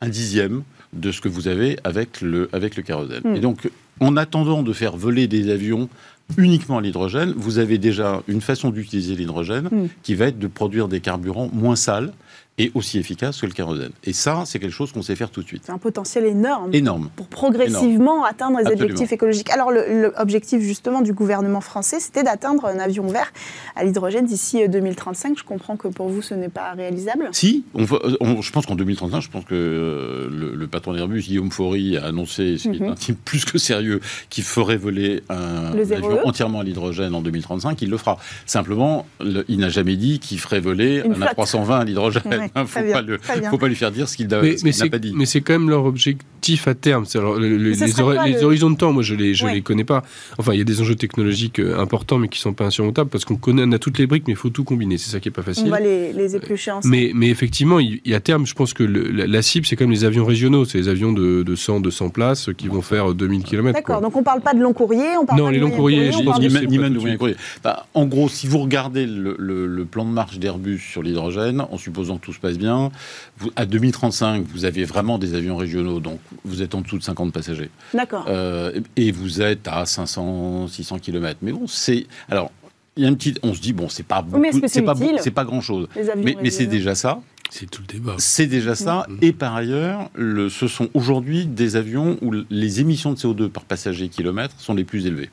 un 0.00 0.08
dixième 0.08 0.62
de 0.92 1.12
ce 1.12 1.20
que 1.20 1.28
vous 1.28 1.48
avez 1.48 1.78
avec 1.84 2.20
le, 2.20 2.48
avec 2.52 2.76
le 2.76 2.82
kérosène. 2.82 3.22
Mm. 3.24 3.36
Et 3.36 3.40
donc, 3.40 3.70
en 4.00 4.16
attendant 4.16 4.62
de 4.62 4.72
faire 4.72 4.96
voler 4.96 5.26
des 5.26 5.50
avions 5.50 5.88
uniquement 6.36 6.78
à 6.78 6.80
l'hydrogène, 6.80 7.32
vous 7.36 7.58
avez 7.58 7.78
déjà 7.78 8.22
une 8.26 8.40
façon 8.40 8.70
d'utiliser 8.70 9.14
l'hydrogène 9.14 9.68
Mm. 9.70 9.86
qui 10.02 10.14
va 10.14 10.26
être 10.26 10.38
de 10.38 10.46
produire 10.48 10.88
des 10.88 11.00
carburants 11.00 11.50
moins 11.52 11.76
sales 11.76 12.12
et 12.58 12.72
aussi 12.74 12.98
efficaces 12.98 13.40
que 13.40 13.46
le 13.46 13.52
kérosène. 13.52 13.90
Et 14.04 14.12
ça, 14.14 14.44
c'est 14.46 14.58
quelque 14.58 14.72
chose 14.72 14.90
qu'on 14.92 15.02
sait 15.02 15.14
faire 15.14 15.30
tout 15.30 15.42
de 15.42 15.46
suite. 15.46 15.62
C'est 15.66 15.72
un 15.72 15.78
potentiel 15.78 16.24
énorme. 16.24 16.70
Énorme. 16.72 17.10
pour 17.14 17.26
progressivement 17.26 18.24
atteindre 18.24 18.58
les 18.58 18.62
Absolument. 18.66 18.84
objectifs 18.84 19.12
écologiques. 19.12 19.50
Alors, 19.50 19.70
l'objectif 19.72 20.60
justement 20.62 21.02
du 21.02 21.12
gouvernement 21.12 21.60
français, 21.60 22.00
c'était 22.00 22.22
d'atteindre 22.22 22.64
un 22.66 22.78
avion 22.78 23.06
vert 23.08 23.30
à 23.74 23.84
l'hydrogène 23.84 24.24
d'ici 24.26 24.62
euh, 24.62 24.68
2035. 24.68 25.38
Je 25.38 25.44
comprends 25.44 25.76
que 25.76 25.88
pour 25.88 26.08
vous, 26.08 26.22
ce 26.22 26.32
n'est 26.34 26.48
pas 26.48 26.72
réalisable. 26.72 27.28
Si, 27.32 27.64
on 27.74 27.84
va- 27.84 27.98
on- 28.20 28.40
je 28.40 28.50
pense 28.52 28.64
qu'en 28.66 28.74
2035, 28.74 29.20
je 29.20 29.28
pense 29.30 29.44
que 29.44 29.54
euh, 29.54 30.28
le, 30.30 30.54
le 30.54 30.66
patron 30.66 30.94
d'Airbus, 30.94 31.20
Guillaume 31.22 31.50
Faury, 31.50 31.96
a 31.98 32.06
annoncé, 32.06 32.56
ce 32.58 32.68
qui 32.70 32.80
Mhm. 32.80 32.86
est 32.86 32.88
un 32.90 32.94
type 32.94 33.18
plus 33.24 33.44
que 33.44 33.58
sérieux, 33.58 34.00
qu'il 34.30 34.44
ferait 34.44 34.76
voler 34.78 35.22
un, 35.28 35.72
avion 35.78 36.10
E. 36.16 36.20
entièrement 36.26 36.60
à 36.60 36.64
l'hydrogène 36.64 37.14
en 37.14 37.20
2035. 37.20 37.80
Il 37.82 37.90
le 37.90 37.98
fera. 37.98 38.16
Simplement, 38.46 39.06
le- 39.20 39.44
il 39.48 39.58
n'a 39.58 39.68
jamais 39.68 39.96
dit 39.96 40.18
qu'il 40.20 40.38
ferait 40.38 40.60
voler 40.60 41.02
Une 41.04 41.12
un 41.12 41.14
flotte. 41.16 41.36
A320 41.36 41.80
à 41.80 41.84
l'hydrogène. 41.84 42.22
Ouais, 42.26 42.45
Il 42.54 42.60
ne 42.60 42.66
très 42.66 42.80
faut, 42.80 42.84
bien, 42.86 42.92
pas 42.94 43.02
le- 43.02 43.18
très 43.18 43.40
bien. 43.40 43.50
faut 43.50 43.58
pas 43.58 43.68
lui 43.68 43.74
faire 43.76 43.90
dire 43.90 44.08
ce 44.08 44.16
qu'il 44.16 44.28
n'a 44.28 44.38
pas 44.38 44.98
dit. 44.98 45.12
mais 45.16 45.26
c'est 45.26 45.40
quand 45.40 45.52
même 45.54 45.68
leur 45.70 45.84
objectif 45.84 46.26
à 46.66 46.74
terme. 46.74 47.04
Alors, 47.14 47.34
le- 47.36 47.48
le- 47.48 47.56
les, 47.70 47.74
le- 47.74 48.44
horizons 48.44 48.70
de 48.70 48.76
temps, 48.76 48.92
moi 48.92 49.02
je 49.02 49.14
les, 49.14 49.34
je 49.34 49.44
Ouais. 49.44 49.54
les 49.54 49.62
connais 49.62 49.84
pas. 49.84 50.02
Enfin, 50.38 50.52
il 50.52 50.58
y 50.58 50.60
a 50.60 50.64
des 50.64 50.80
enjeux 50.80 50.94
technologiques 50.94 51.58
euh, 51.58 51.78
importants, 51.78 52.18
mais 52.18 52.28
qui 52.28 52.38
sont 52.40 52.52
pas 52.52 52.64
insurmontables 52.64 53.10
parce 53.10 53.24
qu'on 53.24 53.36
connaît, 53.36 53.62
on 53.66 53.72
a 53.72 53.78
toutes 53.78 53.98
les 53.98 54.06
briques, 54.06 54.24
mais 54.26 54.32
il 54.34 54.36
faut 54.36 54.50
tout 54.50 54.64
combiner. 54.64 54.98
C'est 54.98 55.10
ça 55.10 55.20
qui 55.20 55.28
est 55.28 55.32
pas 55.32 55.42
On 55.42 55.44
facile. 55.44 55.68
va 55.70 55.80
les, 55.80 56.12
les 56.12 56.36
éplucher 56.36 56.70
ensemble. 56.70 56.94
Mais, 56.94 57.12
mais 57.14 57.28
effectivement, 57.28 57.78
il, 57.80 58.00
il 58.04 58.10
y 58.10 58.14
a 58.14 58.18
à 58.18 58.20
terme, 58.20 58.46
je 58.46 58.54
pense 58.54 58.72
que 58.72 58.82
le- 58.82 59.10
la, 59.10 59.26
la 59.26 59.42
cible, 59.42 59.66
c'est 59.66 59.76
quand 59.76 59.84
même 59.84 59.92
les 59.92 60.04
avions 60.04 60.24
régionaux. 60.24 60.64
C'est 60.64 60.78
les 60.78 60.88
avions 60.88 61.12
de, 61.12 61.42
de 61.42 61.54
100, 61.54 61.80
200 61.80 62.10
places 62.10 62.50
qui 62.56 62.68
vont 62.68 62.82
faire 62.82 63.12
2000 63.14 63.42
km. 63.42 63.72
D'accord, 63.74 64.00
donc 64.00 64.14
on 64.16 64.20
ne 64.20 64.24
parle 64.24 64.40
pas 64.40 64.54
de 64.54 64.60
long 64.60 64.72
courrier, 64.72 65.04
on 65.20 65.26
parle 65.26 65.38
Non, 65.40 65.46
pas 65.46 65.52
les 65.52 65.58
longs 65.58 65.70
courriers, 65.70 66.12
je 66.12 66.18
on 66.18 66.24
pense 66.24 66.38
parle 66.38 66.42
ni 66.66 66.78
même, 66.78 66.94
de 66.94 66.98
moyen 67.00 67.16
courrier. 67.16 67.36
Bah, 67.64 67.86
en 67.94 68.06
gros, 68.06 68.28
si 68.28 68.46
vous 68.46 68.58
regardez 68.58 69.06
le, 69.06 69.36
le- 69.38 69.66
le 69.66 69.84
plan 69.84 70.04
de 70.04 70.10
marche 70.10 70.38
d'Airbus 70.38 70.78
sur 70.78 71.02
l'hydrogène, 71.02 71.60
en 71.70 71.76
supposant 71.78 72.16
que 72.18 72.24
tout 72.26 72.32
se 72.32 72.38
passe 72.40 72.58
bien, 72.58 72.90
vous- 73.38 73.50
à 73.56 73.66
2035, 73.66 74.44
vous 74.52 74.64
avez 74.64 74.84
vraiment 74.84 75.18
des 75.18 75.34
avions 75.34 75.56
régionaux, 75.56 76.00
donc 76.00 76.18
vous 76.44 76.62
êtes 76.62 76.74
en 76.74 76.80
dessous 76.80 76.98
de 76.98 77.02
50 77.02 77.32
passagers. 77.32 77.70
D'accord. 77.94 78.26
Euh, 78.28 78.80
et 78.96 79.12
vous 79.12 79.42
êtes 79.42 79.68
à 79.68 79.86
500, 79.86 80.68
600 80.68 80.98
km. 80.98 81.38
Mais 81.42 81.52
bon, 81.52 81.66
c'est. 81.66 82.06
Alors, 82.28 82.50
il 82.96 83.02
y 83.02 83.06
a 83.06 83.08
une 83.08 83.16
petite. 83.16 83.38
On 83.42 83.54
se 83.54 83.60
dit, 83.60 83.72
bon, 83.72 83.88
c'est 83.88 84.02
pas 84.02 84.24
Oui, 84.32 84.40
mais 84.40 84.48
est-ce 84.48 84.56
beaucoup, 84.56 84.66
que 84.66 84.72
c'est 84.72 84.82
pas, 84.82 84.94
c'est 85.20 85.30
pas 85.30 85.44
grand 85.44 85.60
chose. 85.60 85.88
Les 85.96 86.10
avions 86.10 86.24
Mais, 86.24 86.36
mais 86.42 86.50
c'est 86.50 86.66
déjà 86.66 86.94
ça. 86.94 87.20
C'est 87.50 87.70
tout 87.70 87.82
le 87.82 87.86
débat. 87.86 88.16
C'est 88.18 88.46
déjà 88.46 88.74
ça. 88.74 89.06
Mhm. 89.08 89.18
Et 89.22 89.32
par 89.32 89.54
ailleurs, 89.54 90.10
le, 90.14 90.48
ce 90.48 90.66
sont 90.66 90.88
aujourd'hui 90.94 91.46
des 91.46 91.76
avions 91.76 92.18
où 92.22 92.32
les 92.50 92.80
émissions 92.80 93.12
de 93.12 93.18
CO2 93.18 93.48
par 93.48 93.64
passager 93.64 94.08
kilomètre 94.08 94.54
sont 94.58 94.74
les 94.74 94.84
plus 94.84 95.06
élevées. 95.06 95.30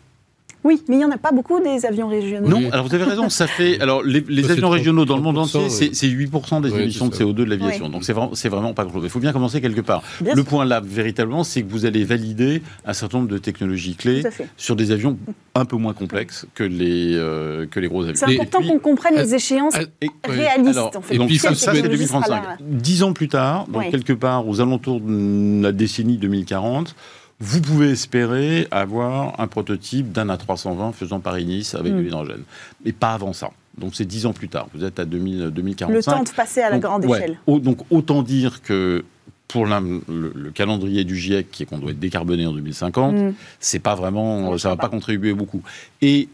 Oui, 0.64 0.82
mais 0.88 0.96
il 0.96 1.00
n'y 1.00 1.06
en 1.06 1.12
a 1.12 1.18
pas 1.18 1.32
beaucoup 1.32 1.60
des 1.60 1.86
avions 1.86 2.08
régionaux. 2.08 2.48
Non, 2.48 2.70
alors 2.72 2.88
vous 2.88 2.96
avez 2.96 3.04
raison, 3.04 3.30
ça 3.30 3.48
fait. 3.48 3.80
Alors 3.82 4.02
les, 4.04 4.50
avions 4.50 4.70
régionaux 4.70 5.06
dans 5.06 5.18
le 5.18 5.22
monde 5.22 5.36
30%, 5.38 5.40
entier, 5.40 5.70
c'est 5.70 5.86
oui. 5.90 5.90
c'est 5.94 6.08
8% 6.08 6.62
des 6.62 6.70
Oui, 6.72 6.82
émissions 6.84 7.08
de 7.08 7.14
c'est 7.14 7.20
ça. 7.20 7.24
CO2 7.26 7.34
de 7.34 7.44
l'aviation. 7.44 7.86
Oui. 7.86 7.92
Donc 7.92 8.04
c'est 8.04 8.14
vraiment, 8.50 8.74
pas 8.74 8.84
grand-chose. 8.86 9.04
Il 9.04 9.10
faut 9.10 9.20
bien 9.20 9.34
commencer 9.34 9.62
quelque 9.62 9.82
part. 9.82 10.02
Bien 10.22 10.34
le 10.36 10.42
sûr, 10.42 10.50
point 10.50 10.66
là, 10.66 10.82
véritablement, 10.84 11.44
c'est 11.44 11.64
que 11.64 11.70
vous 11.70 11.86
allez 11.86 12.04
valider 12.04 12.62
un 12.86 12.94
certain 12.94 13.18
nombre 13.20 13.30
de 13.30 13.38
technologies 13.38 13.96
clés 13.96 14.24
sur 14.58 14.76
des 14.76 14.92
avions 14.92 15.18
un 15.56 15.66
peu 15.66 15.76
moins 15.76 15.94
complexes 15.94 16.46
que 16.56 16.64
les, 16.64 17.14
euh, 17.14 17.66
que 17.68 17.80
les 17.80 17.88
gros 17.88 18.04
avions. 18.04 18.14
C'est 18.16 18.34
important 18.40 18.62
qu'on 18.62 18.80
comprenne 18.80 19.16
les 19.16 19.34
euh, 19.34 19.38
échéances 19.38 19.76
euh, 19.76 19.86
et- 20.02 20.10
réalistes. 20.28 20.78
alors, 20.78 20.92
en 20.96 21.02
fait. 21.02 21.16
et 21.16 21.18
donc 21.18 21.28
puis, 21.28 21.38
ça, 21.38 21.54
c'est 21.56 21.74
mettre- 21.74 21.90
2035. 21.90 22.26
sera 22.26 22.36
là. 22.36 22.58
Dix 22.62 23.04
ans 23.04 23.14
plus 23.14 23.28
tard, 23.28 23.68
donc 23.68 23.84
Oui. 23.84 23.92
quelque 23.92 24.14
part 24.14 24.48
aux 24.48 24.62
alentours 24.62 25.00
de 25.02 25.62
la 25.62 25.72
décennie 25.72 26.18
2040, 26.18 26.96
vous 27.40 27.62
pouvez 27.62 27.92
espérer 27.92 28.68
avoir 28.72 29.40
un 29.40 29.48
prototype 29.48 30.12
d'un 30.12 30.28
A320 30.28 30.94
faisant 30.94 31.20
Paris-Nice 31.20 31.76
avec 31.76 31.94
Mm. 31.94 31.98
de 31.98 32.02
l'hydrogène. 32.02 32.44
Mais 32.86 32.92
pas 32.92 33.14
avant 33.14 33.34
ça. 33.34 33.50
Donc 33.78 33.96
c'est 33.96 34.06
10 34.06 34.26
ans 34.28 34.34
plus 34.34 34.50
tard. 34.50 34.68
Vous 34.74 34.84
êtes 34.84 35.00
à 35.00 35.06
2000, 35.06 35.50
2045. 35.54 35.94
Le 35.94 36.04
temps 36.04 36.24
de 36.24 36.30
passer 36.36 36.62
à 36.62 36.70
la 36.70 36.76
Donc, 36.76 36.84
grande 36.84 37.06
ouais. 37.06 37.18
échelle. 37.18 37.38
Au- 37.48 37.60
donc 37.60 37.80
autant 37.90 38.22
dire 38.24 38.62
que 38.62 39.04
pour 39.48 39.66
la- 39.66 39.80
le, 39.82 40.32
le 40.36 40.52
calendrier 40.52 41.04
du 41.04 41.16
GIEC, 41.16 41.50
qui 41.52 41.64
est 41.64 41.66
qu'on 41.66 41.78
doit 41.80 41.92
être 41.92 42.00
décarboné 42.00 42.46
en 42.48 42.54
2050, 42.54 43.16
Mm. 43.16 43.34
c'est 43.60 43.80
pas 43.80 43.96
vraiment, 43.96 44.58
ça 44.58 44.70
va 44.70 44.76
pas 44.76 44.84
pas. 44.84 44.90
contribuer 44.90 45.34
beaucoup. 45.34 45.62
Et 46.02 46.30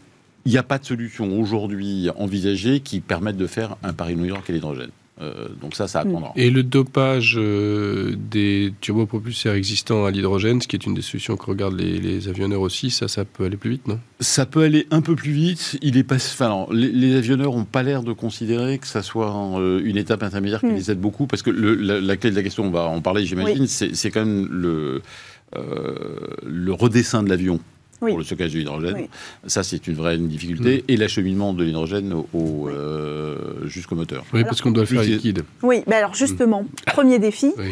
il 0.46 0.52
n'y 0.52 0.58
a 0.58 0.62
pas 0.62 0.78
de 0.78 0.84
solution 0.84 1.38
aujourd'hui 1.40 2.08
envisagée 2.16 2.80
qui 2.80 3.00
permette 3.00 3.36
de 3.36 3.46
faire 3.46 3.76
un 3.82 3.92
Paris-New 3.92 4.24
York 4.26 4.48
à 4.48 4.52
l'hydrogène. 4.52 4.90
Euh, 5.20 5.48
donc 5.60 5.74
ça, 5.74 5.86
ça 5.86 6.02
Mm. 6.04 6.08
attendra. 6.08 6.32
Et 6.36 6.50
le 6.50 6.62
dopage 6.62 7.34
euh, 7.36 8.14
des 8.30 8.72
turbopropulseurs 8.80 9.54
existants 9.54 10.06
à 10.06 10.10
l'hydrogène, 10.10 10.62
ce 10.62 10.66
qui 10.68 10.76
est 10.76 10.86
une 10.86 10.94
des 10.94 11.02
solutions 11.02 11.36
que 11.36 11.44
regardent 11.44 11.78
les, 11.78 11.98
les 11.98 12.28
avionneurs 12.28 12.62
aussi, 12.62 12.90
ça, 12.90 13.06
ça 13.06 13.24
peut 13.26 13.44
aller 13.44 13.58
plus 13.58 13.70
vite, 13.70 13.86
non? 13.86 13.98
Ça 14.20 14.46
peut 14.46 14.62
aller 14.62 14.86
un 14.90 15.02
peu 15.02 15.14
plus 15.16 15.32
vite. 15.32 15.78
Il 15.82 15.98
est 15.98 16.04
pas, 16.04 16.14
enfin, 16.16 16.66
les, 16.72 16.88
les 16.90 17.16
avionneurs 17.16 17.54
n'ont 17.54 17.64
pas 17.66 17.82
l'air 17.82 18.02
de 18.02 18.12
considérer 18.14 18.78
que 18.78 18.86
ça 18.86 19.02
soit 19.02 19.34
euh, 19.60 19.82
une 19.84 19.98
étape 19.98 20.22
intermédiaire 20.22 20.60
qui 20.60 20.66
Hmm. 20.66 20.74
les 20.76 20.90
aide 20.90 21.00
beaucoup, 21.00 21.26
parce 21.26 21.42
que 21.42 21.50
le- 21.50 21.74
la, 21.74 22.00
la 22.00 22.16
clé 22.16 22.30
de 22.30 22.36
la 22.36 22.42
question, 22.42 22.64
on 22.64 22.70
va 22.70 22.84
en 22.86 23.00
parler, 23.02 23.26
j'imagine, 23.26 23.66
c'est 23.66 23.94
c'est 23.94 24.10
quand 24.10 24.24
même 24.24 24.48
le, 24.50 25.02
euh, 25.56 25.94
le 26.46 26.72
redessin 26.72 27.22
de 27.22 27.28
l'avion. 27.28 27.60
Oui. 28.02 28.10
Pour 28.12 28.18
le 28.18 28.24
stockage 28.24 28.52
de 28.54 28.58
l'hydrogène. 28.58 28.94
Oui. 28.96 29.08
Ça, 29.46 29.62
c'est 29.62 29.86
une 29.86 29.94
vraie 29.94 30.16
difficulté. 30.16 30.84
Et 30.88 30.96
l'acheminement 30.96 31.52
de 31.52 31.64
l'hydrogène 31.64 32.12
au, 32.14 32.26
au, 32.32 32.68
euh, 32.68 33.36
jusqu'au 33.66 33.94
moteur. 33.94 34.24
Oui, 34.32 34.40
Alors, 34.40 34.48
parce 34.50 34.62
qu'on 34.62 34.70
doit 34.70 34.84
le 34.84 34.88
faire 34.88 35.02
liquide. 35.02 35.42
Oui, 35.62 35.82
mais 35.86 35.96
alors 35.96 36.14
justement, 36.14 36.64
premier 36.86 37.18
défi, 37.18 37.52
Oui. 37.58 37.66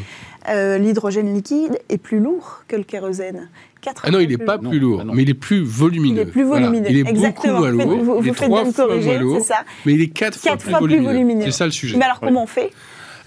euh, 0.50 0.76
l'hydrogène 0.78 1.32
liquide 1.34 1.78
est 1.88 1.98
plus 1.98 2.20
lourd 2.20 2.62
que 2.68 2.76
le 2.76 2.82
kérosène. 2.82 3.48
Quatre 3.80 4.02
Ah 4.04 4.10
non, 4.10 4.18
il 4.18 4.28
n'est 4.28 4.36
plus 4.36 4.44
pas 4.44 4.56
lourd. 4.56 4.64
Non, 4.64 4.70
plus 4.70 4.78
lourd, 4.80 4.98
ah 5.00 5.04
non. 5.04 5.14
mais 5.14 5.22
il 5.22 5.30
est 5.30 5.34
plus 5.34 5.62
volumineux. 5.62 6.22
Il 6.22 6.28
est 6.28 6.30
plus 6.30 6.42
Voilà. 6.44 6.66
volumineux. 6.66 6.90
Il 6.90 6.96
est 6.98 7.08
Exactement. 7.08 7.60
beaucoup 7.60 7.60
moins 7.60 7.70
Vous 7.70 7.78
faites- 7.78 7.86
lourd. 7.88 7.98
Vous, 8.04 8.14
vous 8.14 8.22
il 8.22 8.28
est 8.28 8.32
faites 8.34 8.48
trois 8.48 8.60
bien 8.62 8.68
me 8.68 8.72
fois 8.74 8.84
moins 8.86 8.94
corriger, 8.96 9.18
lourd, 9.18 9.38
c'est 9.40 9.46
ça. 9.46 9.64
mais 9.86 9.92
il 9.94 10.02
est 10.02 10.08
quatre, 10.08 10.40
Quatre 10.42 10.62
fois, 10.62 10.78
fois 10.78 10.88
plus 10.88 11.00
volumineux. 11.02 11.44
C'est 11.44 11.50
ça 11.52 11.64
le 11.64 11.70
sujet. 11.70 11.96
Mais 11.96 12.04
alors 12.04 12.20
comment 12.20 12.42
on 12.42 12.46
fait? 12.46 12.70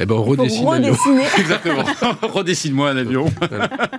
Eh 0.02 0.06
ben, 0.06 0.16
on 0.16 0.24
redessine 0.24 0.66
l'avion. 0.66 0.96
Exactement. 1.38 1.84
Redessine-moi 2.24 2.90
un 2.90 2.98
avion. 2.98 3.26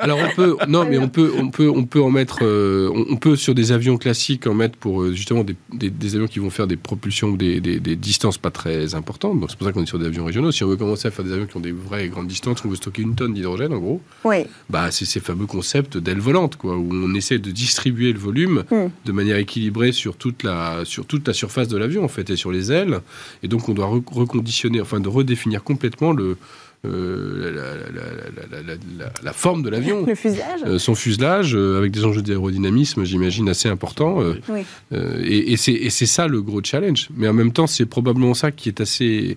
Alors 0.01 0.19
on 0.19 0.35
peut, 0.35 0.57
non, 0.69 0.85
mais 0.89 0.99
on 0.99 1.09
peut, 1.09 1.33
on 1.39 1.49
peut, 1.51 1.69
on 1.69 1.85
peut 1.85 2.03
en 2.03 2.11
mettre, 2.11 2.41
euh, 2.43 2.91
on, 3.11 3.17
peut 3.17 3.37
sur 3.37 3.55
des 3.55 3.71
avions 3.73 3.97
classiques 3.99 4.47
en 4.47 4.55
mettre 4.55 4.77
pour 4.79 5.03
euh, 5.03 5.13
justement 5.13 5.45
des, 5.45 5.55
des- 5.73 5.91
des 5.91 6.15
avions 6.17 6.27
qui 6.27 6.39
vont 6.39 6.51
faire 6.51 6.67
des 6.67 6.77
propulsions 6.77 7.29
ou 7.29 7.37
des, 7.37 7.61
des- 7.61 7.79
des 7.79 7.97
distances 7.97 8.39
pas 8.39 8.51
très 8.51 8.95
importantes. 8.95 9.39
Donc 9.39 9.51
c'est 9.51 9.57
pour 9.59 9.67
ça 9.67 9.73
qu'on 9.73 9.83
est 9.83 9.87
sur 9.87 9.99
des 9.99 10.07
avions 10.07 10.25
régionaux. 10.25 10.51
Si 10.51 10.65
on 10.65 10.69
veut 10.69 10.77
commencer 10.77 11.09
à 11.09 11.11
faire 11.11 11.25
des 11.25 11.33
avions 11.33 11.47
qui 11.47 11.57
ont 11.57 11.61
des 11.61 11.73
vraies 11.73 12.09
grandes 12.09 12.27
distances, 12.27 12.59
on 12.65 12.69
veut 12.69 12.77
stocker 12.77 13.03
une 13.03 13.15
tonne 13.15 13.35
d'hydrogène 13.35 13.73
en 13.73 13.79
gros. 13.79 14.01
Oui, 14.25 14.39
Bah 14.71 14.91
c'est 14.91 15.05
ces 15.05 15.21
fameux 15.21 15.47
concepts 15.47 15.97
d'aile 15.99 16.19
volante 16.21 16.57
quoi, 16.57 16.77
où 16.77 16.89
on 16.93 17.15
essaie 17.15 17.39
de 17.39 17.51
distribuer 17.51 18.13
le 18.13 18.19
volume 18.19 18.65
Hmm. 18.71 18.89
de 19.05 19.13
manière 19.13 19.37
équilibrée 19.37 19.93
sur 19.93 20.17
toute 20.17 20.43
la 20.43 20.85
sur 20.85 21.05
toute 21.07 21.27
la 21.29 21.35
surface 21.35 21.69
de 21.69 21.77
l'avion 21.77 22.05
en 22.05 22.09
fait 22.09 22.29
et 22.31 22.37
sur 22.37 22.51
les 22.51 22.73
ailes. 22.73 23.01
Et 23.43 23.49
donc 23.49 23.69
on 23.69 23.75
doit 23.75 23.87
re- 23.87 24.03
reconditionner, 24.11 24.81
enfin 24.81 24.99
de 25.01 25.09
redéfinir 25.09 25.63
complètement 25.63 25.92
le 26.01 26.37
euh, 26.85 27.41
la, 27.45 27.51
la- 27.53 27.77
la- 27.77 28.57
la- 28.57 28.63
la- 28.63 28.75
la- 28.99 29.13
la 29.23 29.33
forme 29.33 29.63
de 29.63 29.71
l'avion. 29.71 30.05
le 30.05 30.17
fuselage. 30.17 30.61
Euh, 30.67 30.79
son 30.81 30.97
fuselage, 30.97 31.55
euh, 31.55 31.79
avec 31.79 31.93
des 31.93 32.05
enjeux 32.05 32.23
d'aérodynamisme, 32.23 33.05
j'imagine, 33.05 33.49
assez 33.49 33.69
importants. 33.69 34.21
euh, 34.21 34.35
Oui. 34.49 34.63
euh, 34.93 35.23
et 35.25 35.53
et 35.53 35.91
c'est 35.91 36.07
ça 36.07 36.27
le 36.27 36.43
gros 36.43 36.61
challenge. 36.65 37.09
Mais 37.17 37.29
en 37.29 37.35
même 37.35 37.53
temps, 37.53 37.69
c'est 37.69 37.87
probablement 37.87 38.35
ça 38.35 38.51
qui 38.51 38.69
est 38.69 38.81
assez 38.81 39.37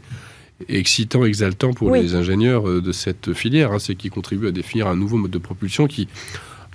excitant, 0.69 1.23
exaltant 1.23 1.73
pour 1.73 1.89
Oui. 1.89 2.01
les 2.01 2.15
ingénieurs 2.15 2.63
de 2.81 2.91
cette 2.91 3.33
filière. 3.33 3.73
hein, 3.73 3.79
c'est 3.79 3.93
qu'ils 3.93 4.09
contribuent 4.11 4.47
à 4.47 4.51
définir 4.51 4.87
un 4.87 4.95
nouveau 4.95 5.17
mode 5.17 5.31
de 5.31 5.37
propulsion 5.37 5.85
qui... 5.87 6.07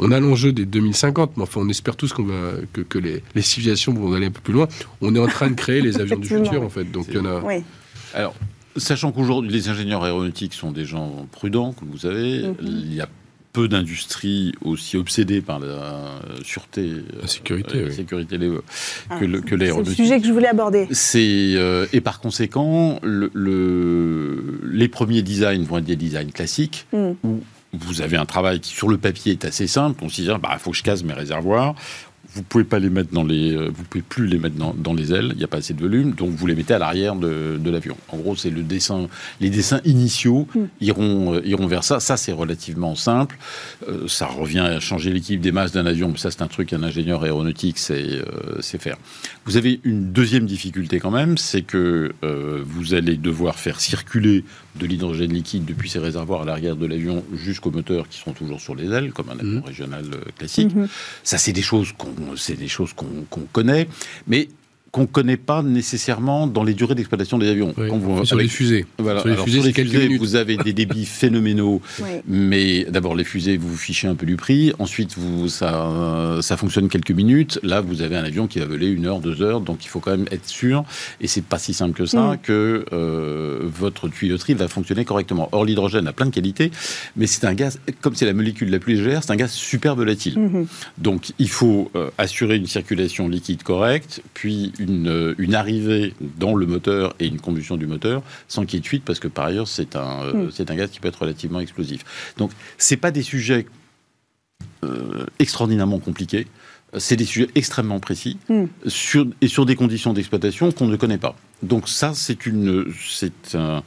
On 0.03 0.12
a 0.12 0.21
l'enjeu 0.21 0.53
des 0.53 0.64
2050, 0.64 1.37
mais 1.37 1.43
enfin, 1.43 1.61
on 1.62 1.69
espère 1.69 1.95
tous 1.97 2.12
qu'on 2.14 2.23
va, 2.23 2.53
que, 2.73 2.81
que 2.81 2.99
les, 2.99 3.23
les 3.35 3.43
civilisations 3.43 3.93
vont 3.93 4.14
aller 4.14 4.27
un 4.27 4.31
peu 4.31 4.40
plus 4.40 4.55
loin. 4.55 4.66
On 5.03 5.14
est 5.14 5.19
en 5.19 5.27
train 5.27 5.49
de 5.51 5.55
créer 5.55 5.83
les 5.83 6.01
avions 6.01 6.16
du 6.19 6.27
futur, 6.29 6.62
en 6.62 6.71
fait. 6.71 6.85
Donc, 6.90 7.07
il 7.09 7.16
y 7.16 7.19
en 7.19 7.27
a... 7.27 7.40
Oui. 7.43 7.57
Alors, 8.14 8.35
sachant 8.76 9.12
qu'aujourd'hui, 9.12 9.50
les 9.52 9.68
ingénieurs 9.68 10.04
aéronautiques 10.04 10.54
sont 10.54 10.70
des 10.72 10.85
gens 10.85 11.26
prudents, 11.33 11.72
comme 11.72 11.88
vous 11.90 11.98
savez, 11.98 12.42
Mhm. 12.48 12.54
il 12.62 12.94
y 12.94 13.00
a 13.00 13.09
peu 13.52 13.66
d'industries 13.66 14.52
aussi 14.62 14.96
obsédées 14.96 15.40
par 15.40 15.59
la 15.59 16.20
sûreté, 16.44 16.92
La 17.20 17.26
sécurité, 17.26 17.78
euh, 17.78 17.83
la 17.83 17.88
oui. 17.88 17.94
sécurité 17.94 18.38
les- 18.38 18.52
Ah, 19.11 19.18
que 19.18 19.24
le- 19.24 19.40
que 19.40 19.48
C'est 19.48 19.50
le 19.50 19.56
l'aéronautique. 19.56 19.96
sujet 19.96 20.20
que 20.20 20.26
je 20.26 20.33
voulais 20.33 20.46
aborder. 20.48 20.87
C'est 20.92 21.54
euh, 21.56 21.85
et 21.92 22.00
par 22.00 22.20
conséquent, 22.20 23.00
le, 23.02 23.28
le- 23.35 24.61
les 24.70 24.88
premiers 24.88 25.22
designs 25.22 25.64
vont 25.64 25.78
être 25.78 25.85
des 25.85 25.96
designs 25.96 26.30
classiques 26.30 26.87
Hmm. 26.92 27.12
où 27.24 27.40
vous 27.72 28.02
avez 28.02 28.16
un 28.16 28.26
travail 28.26 28.61
qui 28.61 28.70
sur 28.72 28.88
le 28.88 28.98
papier 28.98 29.33
est 29.33 29.44
assez 29.44 29.66
simple. 29.66 29.98
On 30.04 30.09
se 30.09 30.22
dit 30.22 30.28
bah 30.40 30.56
faut 30.61 30.70
que 30.70 30.76
je 30.76 30.83
casse 30.85 31.02
mes 31.02 31.12
réservoirs. 31.12 31.74
Vous 32.35 32.43
pouvez 32.43 32.64
pas 32.64 32.79
les 32.79 32.90
mettre 32.90 33.12
dans 33.12 33.25
les, 33.25 33.53
euh, 33.57 33.71
vous 33.75 33.83
pouvez 33.85 34.03
plus 34.03 34.27
les 34.27 34.38
mettre 34.38 34.57
dans, 34.57 34.73
dans 34.75 34.95
les 34.95 35.12
ailes. 35.12 35.31
Il 35.33 35.38
n'y 35.38 35.45
a 35.45 35.49
pas 35.49 35.59
assez 35.59 35.75
de 35.75 35.81
volume, 35.81 36.12
donc 36.12 36.31
vous 36.31 36.47
les 36.47 36.55
mettez 36.55 36.75
à 36.75 36.79
l'arrière 36.79 37.16
de, 37.16 37.59
de 37.59 37.71
l'avion. 37.71 37.97
En 38.09 38.19
gros, 38.19 38.37
c'est 38.37 38.51
le 38.51 38.62
dessin. 38.62 39.09
Les 39.40 39.51
dessins 39.51 39.81
initiaux 39.85 40.47
Hmm. 40.55 40.66
iront 40.81 41.35
euh, 41.35 41.40
iront 41.45 41.66
vers 41.66 41.85
ça. 41.85 42.01
Ça, 42.01 42.16
c'est 42.16 42.33
relativement 42.33 42.95
simple. 42.95 43.37
Euh, 43.88 44.07
ça 44.09 44.27
revient 44.27 44.61
à 44.61 44.81
changer 44.81 45.12
l'équipe 45.12 45.40
des 45.40 45.53
masses 45.53 45.73
d'un 45.73 45.87
avion, 45.87 46.09
mais 46.09 46.19
ça, 46.19 46.31
c'est 46.31 46.43
un 46.43 46.47
truc 46.49 46.69
qu'un 46.69 46.83
ingénieur 46.83 47.23
aéronautique 47.23 47.79
sait, 47.79 48.05
euh, 48.21 48.61
sait 48.61 48.79
faire. 48.79 48.97
Vous 49.45 49.57
avez 49.57 49.81
une 49.85 50.12
deuxième 50.12 50.47
difficulté 50.47 51.01
quand 51.01 51.11
même, 51.11 51.37
c'est 51.38 51.62
que 51.62 52.12
vous 52.64 52.95
allez 52.95 53.16
devoir 53.16 53.59
faire 53.59 53.81
circuler 53.81 54.45
de 54.79 54.87
l'hydrogène 54.87 55.33
liquide 55.33 55.64
depuis 55.64 55.88
ces 55.90 55.99
réservoirs 55.99 56.43
à 56.43 56.45
l'arrière 56.45 56.77
de 56.77 56.87
l'avion 56.87 57.25
jusqu'aux 57.35 57.71
moteurs 57.71 58.09
qui 58.09 58.19
sont 58.19 58.33
toujours 58.33 58.61
sur 58.61 58.75
les 58.75 58.90
ailes, 58.93 59.12
comme 59.12 59.29
un 59.31 59.38
avion 59.38 59.61
Mhm. 59.61 59.64
régional 59.64 60.05
classique. 60.38 60.75
Mhm. 60.75 60.88
Ça, 61.25 61.38
c'est 61.38 61.53
des 61.53 61.62
choses 61.62 61.93
qu'on, 61.97 62.14
c'est 62.37 62.56
des 62.56 62.68
choses 62.68 62.92
qu'on, 62.92 63.26
connaît, 63.52 63.88
mais 64.26 64.48
qu'on 64.92 65.03
ne 65.03 65.07
connaît 65.07 65.37
pas 65.37 65.62
nécessairement 65.62 66.46
dans 66.48 66.64
les 66.64 66.74
durées 66.74 66.96
d'exploitation 66.96 67.38
des 67.38 67.48
avions. 67.48 67.72
Oui. 67.79 67.87
Quand 67.88 67.98
vous- 67.98 68.24
Sur 68.24 68.37
les 68.37 68.48
fusées. 68.48 68.87
voilà, 68.98 69.20
Sur 69.20 69.29
les 69.29 69.35
alors, 69.35 69.44
fusées, 69.44 69.59
sur 69.61 69.66
les 69.68 69.72
fusées, 69.85 69.98
minutes. 70.09 70.18
vous 70.20 70.35
avez 70.35 70.57
des 70.57 70.72
débits 70.72 71.05
phénoménaux 71.07 71.81
Oui. 72.00 72.09
mais 72.26 72.85
d'abord, 72.88 73.14
les 73.14 73.22
fusées, 73.24 73.57
vous 73.57 73.68
vous 73.68 73.76
fichez 73.76 74.09
un 74.09 74.16
peu 74.16 74.26
du 74.26 74.35
prix. 74.37 74.72
Ensuite, 74.81 75.16
vous, 75.16 75.48
ça, 75.48 76.38
ça 76.40 76.57
fonctionne 76.57 76.88
quelques 76.88 77.12
minutes. 77.12 77.61
Là, 77.62 77.81
vous 77.81 78.03
avez 78.03 78.16
un 78.16 78.24
avion 78.24 78.48
qui 78.48 78.59
va 78.59 78.66
voler 78.66 78.88
une 78.88 79.07
heure, 79.07 79.20
deux 79.20 79.42
heures. 79.42 79.61
Donc, 79.61 79.85
il 79.85 79.88
faut 79.88 80.00
quand 80.00 80.11
même 80.11 80.26
être 80.33 80.48
sûr, 80.48 80.85
et 81.20 81.29
c'est 81.29 81.44
pas 81.44 81.59
si 81.59 81.72
simple 81.72 81.94
que 81.96 82.07
ça, 82.07 82.33
Mm. 82.33 82.38
que 82.42 82.85
euh, 82.92 83.61
votre 83.62 84.09
tuyauterie 84.09 84.55
va 84.55 84.66
fonctionner 84.66 85.05
correctement. 85.05 85.48
Or, 85.53 85.64
l'hydrogène 85.64 86.09
a 86.09 86.12
plein 86.12 86.26
de 86.26 86.31
qualités, 86.35 86.70
mais 87.16 87.26
c'est 87.29 87.44
un 87.46 87.55
gaz, 87.55 87.79
comme 88.00 88.16
c'est 88.16 88.26
la 88.26 88.33
molécule 88.35 88.70
la 88.70 88.79
plus 88.81 88.94
légère, 88.96 89.22
c'est 89.22 89.31
un 89.33 89.37
gaz 89.37 89.53
super 89.53 89.94
volatile. 89.94 90.37
Mhm. 90.38 90.66
Donc, 90.98 91.31
il 91.38 91.48
faut 91.48 91.90
euh, 91.94 92.11
assurer 92.18 92.57
une 92.57 92.66
circulation 92.66 93.29
liquide 93.29 93.62
correcte, 93.62 94.20
puis 94.35 94.72
une, 94.81 95.09
euh, 95.09 95.35
une 95.38 95.55
arrivée 95.55 96.14
dans 96.21 96.55
le 96.55 96.66
moteur 96.66 97.14
et 97.21 97.27
une 97.27 97.40
combustion 97.40 97.77
du 97.77 97.87
moteur 97.87 98.23
sans 98.49 98.64
qu'il 98.64 98.75
y 98.75 98.79
ait 98.79 98.81
de 98.81 98.87
fuite, 98.87 99.05
parce 99.05 99.21
que 99.21 99.29
par 99.29 99.45
ailleurs, 99.47 99.69
c'est 99.69 99.95
un, 99.95 100.23
euh, 100.23 100.47
Mm. 100.47 100.51
c'est 100.53 100.71
un 100.71 100.75
gaz 100.75 100.90
qui 100.90 101.01
peut 101.01 101.09
être 101.09 101.21
relativement 101.21 101.61
explosif. 101.61 102.33
Donc, 102.38 102.51
c'est 102.79 102.97
pas 102.97 103.11
des 103.11 103.23
sujets 103.23 103.66
euh, 104.83 105.27
extraordinairement 105.38 105.99
compliqués. 105.99 106.47
C'est 106.98 107.14
des 107.16 107.24
sujets 107.24 107.48
extrêmement 107.55 108.00
précis 108.00 108.37
Mm. 108.48 108.64
sur, 108.87 109.26
et 109.40 109.46
sur 109.48 109.64
des 109.64 109.76
conditions 109.76 110.12
d'exploitation 110.12 110.72
qu'on 110.72 110.87
ne 110.88 110.96
connaît 110.96 111.18
pas. 111.18 111.37
Donc 111.62 111.88
ça, 111.88 112.12
c'est 112.14 112.46
une, 112.46 112.87
c'est 113.09 113.55
un, 113.55 113.83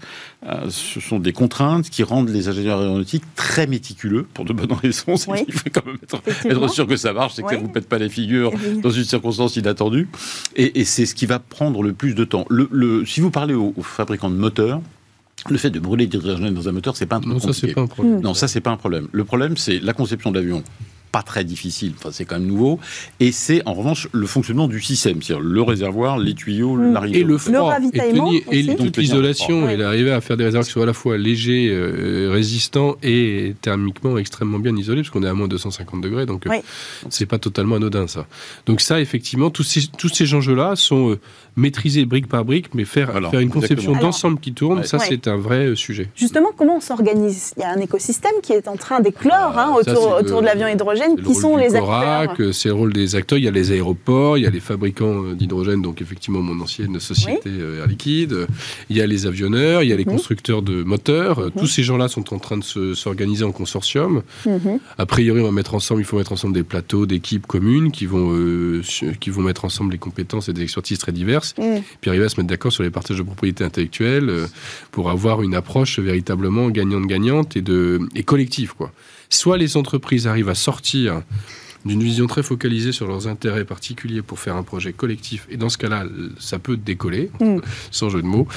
euh, 0.48 0.70
ce 0.70 1.00
sont 1.02 1.20
des 1.20 1.34
contraintes 1.34 1.90
qui 1.90 2.04
rendent 2.04 2.30
les 2.30 2.48
ingénieurs 2.48 2.80
aéronautiques 2.80 3.24
très 3.36 3.68
méticuleux 3.68 4.26
pour 4.34 4.46
de 4.46 4.54
bonnes 4.54 4.72
raisons. 4.74 5.18
C'est 5.18 5.30
Oui. 5.32 5.44
qu'il 5.44 5.54
faut 5.54 5.64
quand 5.74 5.86
même 5.86 5.98
être, 6.04 6.68
sûr 6.74 6.88
que 6.88 6.96
ça 6.96 7.12
marche, 7.14 7.34
c'est 7.36 7.42
que 7.44 7.50
ça 7.50 7.56
Oui. 7.56 7.62
vous 7.62 7.68
pète 7.70 7.90
pas 7.90 7.98
les 7.98 8.10
figures 8.10 8.54
dans 8.82 8.92
une 8.92 9.04
circonstance 9.04 9.56
inattendue. 9.58 10.08
Et, 10.56 10.80
et 10.80 10.86
c'est 10.86 11.06
ce 11.06 11.16
qui 11.16 11.26
va 11.26 11.40
prendre 11.40 11.84
le 11.84 11.94
plus 11.94 12.14
de 12.16 12.24
temps. 12.24 12.46
Le, 12.50 12.70
le- 12.72 13.06
si 13.06 13.20
vous 13.22 13.32
parlez 13.32 13.54
aux, 13.56 13.74
aux 13.76 13.84
fabricants 13.84 14.30
de 14.30 14.36
moteurs, 14.38 14.82
le 15.50 15.58
fait 15.58 15.72
de 15.72 15.80
brûler 15.80 16.08
de 16.08 16.18
l'hydrogène 16.20 16.54
dans 16.54 16.70
un 16.70 16.72
moteur, 16.72 16.96
c'est 16.96 17.06
pas 17.08 17.18
un 17.18 17.22
truc 17.22 17.34
Non, 17.34 17.40
ça, 17.40 17.52
c'est 17.54 17.74
pas 17.74 17.82
un 17.82 17.88
problème. 17.88 18.22
Non, 18.22 18.34
ça, 18.34 18.48
c'est 18.48 18.62
pas 18.62 18.72
un 18.72 18.78
problème. 18.78 19.08
Le 19.12 19.26
problème, 19.26 19.58
c'est 19.58 19.80
la 19.80 19.92
conception 19.94 20.32
de 20.32 20.40
l'avion. 20.40 20.64
Pas 21.14 21.22
très 21.22 21.44
difficile, 21.44 21.94
enfin, 21.98 22.10
c'est 22.12 22.26
quand 22.26 22.40
même 22.40 22.48
nouveau. 22.48 22.80
Et 23.20 23.32
c'est 23.32 23.62
en 23.68 23.74
revanche 23.74 24.08
le 24.12 24.26
fonctionnement 24.26 24.68
du 24.68 24.82
système, 24.82 25.22
c'est-à-dire 25.22 25.46
le 25.46 25.62
réservoir, 25.62 26.18
les 26.18 26.34
tuyaux, 26.34 26.74
Mm. 26.76 26.94
l'arrivée. 26.94 27.20
Et 27.20 27.24
le 27.24 27.38
froid, 27.38 27.70
ravitaillement 27.70 28.32
et, 28.34 28.40
tenir- 28.42 28.52
et 28.52 28.68
aussi. 28.74 28.76
toute 28.78 28.98
l'isolation, 28.98 29.70
et 29.70 29.78
d'arriver 29.78 30.12
à 30.12 30.20
faire 30.22 30.38
des 30.38 30.44
réservoirs 30.46 30.66
qui 30.66 30.72
soient 30.72 30.84
à 30.84 30.88
la 30.88 30.94
fois 30.94 31.18
légers, 31.20 31.70
euh, 31.72 32.30
résistants 32.32 32.96
et 33.04 33.54
thermiquement 33.62 34.18
extrêmement 34.18 34.58
bien 34.58 34.76
isolés, 34.76 35.02
parce 35.04 35.12
qu'on 35.12 35.22
est 35.22 35.28
à 35.30 35.34
moins 35.36 35.46
de 35.48 35.52
250 35.52 36.02
degrés, 36.02 36.26
donc 36.26 36.48
euh, 36.48 36.50
Oui. 36.50 36.58
c'est 37.10 37.28
pas 37.28 37.38
totalement 37.38 37.76
anodin 37.76 38.08
ça. 38.08 38.26
Donc 38.66 38.82
ça, 38.82 39.00
effectivement, 39.00 39.52
tous 39.52 39.62
ces, 39.64 39.86
tous 39.96 40.10
ces 40.10 40.34
enjeux-là 40.34 40.76
sont 40.76 41.12
euh, 41.12 41.20
maîtrisés 41.56 42.06
brique 42.06 42.28
par 42.28 42.44
brique, 42.44 42.74
mais 42.74 42.86
faire, 42.86 43.12
faire 43.30 43.40
une 43.40 43.52
conception 43.52 43.92
d'ensemble 43.96 44.40
qui 44.40 44.54
tourne, 44.54 44.80
Ouais. 44.80 44.86
ça 44.88 44.98
Ouais. 44.98 45.06
c'est 45.08 45.28
un 45.28 45.38
vrai 45.38 45.76
sujet. 45.76 46.10
Justement, 46.16 46.50
comment 46.58 46.78
on 46.78 46.82
s'organise? 46.82 47.54
Il 47.58 47.62
y 47.62 47.64
a 47.64 47.70
un 47.70 47.80
écosystème 47.80 48.34
qui 48.42 48.54
est 48.54 48.68
en 48.68 48.78
train 48.78 49.00
d'éclore 49.00 49.54
Ah, 49.56 49.68
hein, 49.68 49.76
le- 49.86 50.22
autour 50.24 50.42
de 50.42 50.46
l'avion 50.48 50.68
hydrogène. 50.68 51.03
Le 51.08 51.22
qui 51.24 51.36
sont 51.36 51.58
les 51.58 51.68
Corac, 51.70 52.32
acteurs. 52.32 52.48
euh, 52.48 52.52
C'est 52.52 52.70
le 52.70 52.76
rôle 52.76 52.94
des 52.94 53.16
acteurs. 53.16 53.38
Il 53.38 53.44
y 53.46 53.48
a 53.48 53.52
les 53.52 53.72
aéroports, 53.72 54.38
il 54.38 54.44
y 54.44 54.48
a 54.48 54.50
les 54.50 54.60
fabricants 54.60 55.24
euh, 55.26 55.34
d'hydrogène, 55.36 55.82
donc 55.82 56.02
effectivement 56.02 56.42
mon 56.42 56.60
ancienne 56.62 57.00
société 57.00 57.50
euh, 57.50 57.80
Air 57.82 57.88
Liquide. 57.88 58.48
Il 58.90 58.98
y 58.98 59.02
a 59.02 59.08
les 59.08 59.26
avionneurs, 59.26 59.84
il 59.84 59.90
y 59.90 59.94
a 59.94 59.96
les 59.96 60.06
Mhm. 60.06 60.12
constructeurs 60.14 60.62
de 60.62 60.84
moteurs. 60.84 61.40
Euh, 61.40 61.50
Tous 61.58 61.68
ces 61.68 61.84
gens-là 61.84 62.08
sont 62.08 62.34
en 62.34 62.40
train 62.40 62.58
de 62.58 62.64
se- 62.64 62.94
s'organiser 62.94 63.44
en 63.46 63.52
consortium. 63.52 64.24
Mhm. 64.46 64.80
A 64.98 65.06
priori, 65.06 65.42
on 65.42 65.46
va 65.46 65.52
mettre 65.52 65.76
ensemble, 65.76 66.02
il 66.02 66.06
faut 66.06 66.18
mettre 66.18 66.32
ensemble 66.34 66.54
des 66.54 66.64
plateaux 66.64 67.06
d'équipes 67.06 67.48
communes 67.48 67.92
qui 67.92 68.06
vont, 68.06 68.34
euh, 68.34 68.82
qui 69.20 69.30
vont 69.30 69.42
mettre 69.42 69.66
ensemble 69.66 69.92
les 69.92 69.98
compétences 69.98 70.50
et 70.50 70.54
des 70.54 70.62
expertises 70.64 70.98
très 71.00 71.12
diverses, 71.12 71.54
Mhm. 71.58 71.82
puis 72.02 72.10
arriver 72.10 72.26
à 72.26 72.30
se 72.30 72.38
mettre 72.38 72.50
d'accord 72.50 72.72
sur 72.72 72.84
les 72.84 72.90
partages 72.90 73.18
de 73.18 73.24
propriété 73.24 73.64
intellectuelle 73.64 74.30
euh, 74.30 74.46
pour 74.92 75.10
avoir 75.10 75.42
une 75.42 75.56
approche 75.56 76.00
véritablement 76.00 76.70
gagnante-gagnante 76.70 77.56
et, 77.58 77.62
de, 77.62 78.00
et 78.16 78.24
collective. 78.24 78.74
Quoi. 78.76 78.92
Soit 79.34 79.58
les 79.58 79.78
entreprises 79.78 80.28
arrivent 80.28 80.50
à 80.50 80.56
sortir 80.56 81.24
d'une 81.86 82.04
vision 82.04 82.28
très 82.28 82.44
focalisée 82.44 82.92
sur 82.92 83.08
leurs 83.08 83.28
intérêts 83.28 83.66
particuliers 83.66 84.22
pour 84.22 84.40
faire 84.40 84.56
un 84.56 84.64
projet 84.64 84.94
collectif, 84.94 85.48
et 85.50 85.58
dans 85.58 85.70
ce 85.70 85.78
cas-là, 85.80 86.06
ça 86.40 86.60
peut 86.60 86.78
décoller, 86.78 87.32
Mm. 87.40 87.58
sans 87.92 88.10
jeu 88.10 88.22
de 88.22 88.28
mots. 88.28 88.48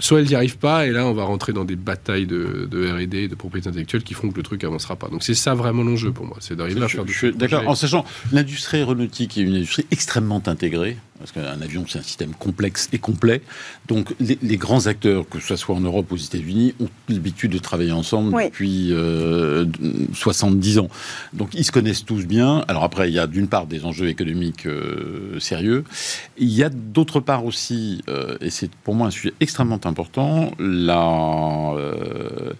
Soit 0.00 0.20
elles 0.20 0.26
n'y 0.28 0.34
arrivent 0.34 0.58
pas, 0.58 0.86
et 0.86 0.90
là, 0.90 1.06
on 1.06 1.12
va 1.14 1.24
rentrer 1.24 1.52
dans 1.52 1.64
des 1.64 1.74
batailles 1.76 2.26
de, 2.26 2.68
de 2.70 2.88
R&D, 2.88 3.26
de 3.28 3.34
propriété 3.34 3.68
intellectuelle, 3.68 4.02
qui 4.02 4.14
feront 4.14 4.30
que 4.30 4.36
le 4.36 4.42
truc 4.42 4.62
avancera 4.64 4.96
pas. 4.96 5.08
Donc 5.08 5.22
c'est 5.22 5.34
ça 5.34 5.54
vraiment 5.54 5.82
l'enjeu 5.82 6.12
pour 6.12 6.26
moi, 6.26 6.36
c'est 6.40 6.56
d'arriver 6.56 6.82
à 6.82 6.88
faire 6.88 7.04
je 7.06 7.12
ce 7.12 7.26
d'accord. 7.28 7.66
En 7.66 7.74
sachant, 7.74 8.04
l'industrie 8.32 8.78
aéronautique 8.78 9.38
est 9.38 9.42
une 9.42 9.54
industrie 9.54 9.86
extrêmement 9.90 10.42
intégrée, 10.46 10.96
parce 11.18 11.32
qu'un 11.32 11.60
avion, 11.60 11.84
c'est 11.88 11.98
un 11.98 12.02
système 12.02 12.32
complexe 12.34 12.88
et 12.92 12.98
complet. 12.98 13.42
Donc, 13.86 14.14
les, 14.20 14.38
les 14.42 14.56
grands 14.56 14.86
acteurs, 14.86 15.28
que 15.28 15.40
ce 15.40 15.56
soit 15.56 15.74
en 15.74 15.80
Europe 15.80 16.10
ou 16.10 16.14
aux 16.14 16.18
États-Unis, 16.18 16.74
ont 16.80 16.88
l'habitude 17.08 17.50
de 17.52 17.58
travailler 17.58 17.92
ensemble 17.92 18.34
Oui. 18.34 18.46
depuis 18.46 18.92
euh, 18.92 19.66
70 20.14 20.78
ans. 20.78 20.88
Donc, 21.32 21.50
ils 21.54 21.64
se 21.64 21.72
connaissent 21.72 22.04
tous 22.04 22.24
bien. 22.26 22.64
Alors 22.68 22.84
après, 22.84 23.08
il 23.08 23.14
y 23.14 23.18
a 23.18 23.26
d'une 23.26 23.48
part 23.48 23.66
des 23.66 23.84
enjeux 23.84 24.08
économiques 24.08 24.66
euh, 24.66 25.38
sérieux. 25.40 25.84
Il 26.38 26.48
y 26.48 26.62
a 26.62 26.68
d'autre 26.68 27.20
part 27.20 27.44
aussi, 27.44 28.02
euh, 28.08 28.36
et 28.40 28.50
c'est 28.50 28.70
pour 28.84 28.94
moi 28.94 29.08
un 29.08 29.10
sujet 29.10 29.32
extrêmement 29.40 29.80
important, 29.84 30.52
euh, 30.60 32.52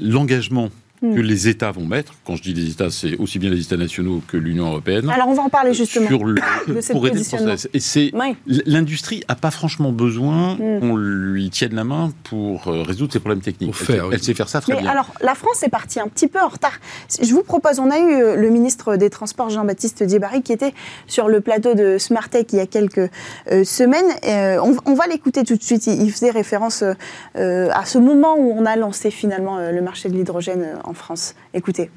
l'engagement. 0.00 0.70
Que 1.14 1.20
les 1.20 1.48
États 1.48 1.70
vont 1.70 1.84
mettre. 1.86 2.14
Quand 2.26 2.36
je 2.36 2.42
dis 2.42 2.54
les 2.54 2.70
États, 2.70 2.90
c'est 2.90 3.16
aussi 3.18 3.38
bien 3.38 3.50
les 3.50 3.60
États 3.60 3.76
nationaux 3.76 4.22
que 4.28 4.36
l'Union 4.36 4.66
européenne. 4.68 5.08
Alors 5.10 5.28
on 5.28 5.34
va 5.34 5.42
en 5.42 5.48
parler 5.48 5.74
justement. 5.74 6.08
Sur 6.08 6.24
le, 6.24 6.34
de 6.68 6.80
cette 6.80 6.92
pour 6.92 7.06
aider 7.06 7.18
le. 7.18 7.54
Et 7.74 7.80
c'est 7.80 8.10
Oui. 8.14 8.36
l'industrie 8.66 9.22
a 9.28 9.34
pas 9.34 9.50
franchement 9.50 9.92
besoin 9.92 10.54
Mm. 10.54 10.80
qu'on 10.80 10.96
lui 10.96 11.50
tienne 11.50 11.74
la 11.74 11.84
main 11.84 12.12
pour 12.24 12.68
euh, 12.68 12.82
résoudre 12.82 13.12
ses 13.12 13.18
problèmes 13.20 13.40
techniques. 13.40 13.72
Pour 13.72 13.80
elle, 13.80 13.86
faire, 13.86 13.96
sait, 13.96 14.08
oui. 14.08 14.14
elle 14.14 14.22
sait 14.22 14.34
faire 14.34 14.48
ça 14.48 14.60
très 14.60 14.74
Mais 14.74 14.80
bien. 14.82 14.90
alors, 14.90 15.12
la 15.20 15.34
France 15.34 15.62
est 15.62 15.68
partie 15.68 16.00
un 16.00 16.08
petit 16.08 16.28
peu 16.28 16.40
en 16.40 16.48
retard. 16.48 16.78
Je 17.20 17.32
vous 17.32 17.42
propose, 17.42 17.78
on 17.78 17.90
a 17.90 17.98
eu 17.98 18.12
euh, 18.22 18.36
le 18.36 18.50
ministre 18.50 18.96
des 18.96 19.10
Transports, 19.10 19.50
Jean-Baptiste 19.50 20.08
Djebari, 20.08 20.42
qui 20.42 20.52
était 20.52 20.74
sur 21.06 21.28
le 21.28 21.40
plateau 21.40 21.74
de 21.74 21.98
Smartech 21.98 22.52
il 22.52 22.56
y 22.56 22.60
a 22.60 22.66
quelques 22.66 23.10
euh, 23.50 23.64
semaines. 23.64 24.04
Euh, 24.26 24.58
on, 24.62 24.76
on 24.90 24.94
va 24.94 25.06
l'écouter 25.06 25.44
tout 25.44 25.56
de 25.56 25.62
suite. 25.62 25.86
Il, 25.86 26.02
il 26.02 26.12
faisait 26.12 26.30
référence 26.30 26.82
euh, 26.82 26.92
euh, 27.36 27.68
à 27.74 27.84
ce 27.84 27.98
moment 27.98 28.36
où 28.38 28.52
on 28.56 28.64
a 28.66 28.76
lancé 28.76 29.10
finalement 29.10 29.58
euh, 29.58 29.72
le 29.72 29.82
marché 29.82 30.08
de 30.08 30.14
l'hydrogène 30.14 30.62
euh, 30.62 30.76
France. 30.94 31.34
Écoutez. 31.52 31.90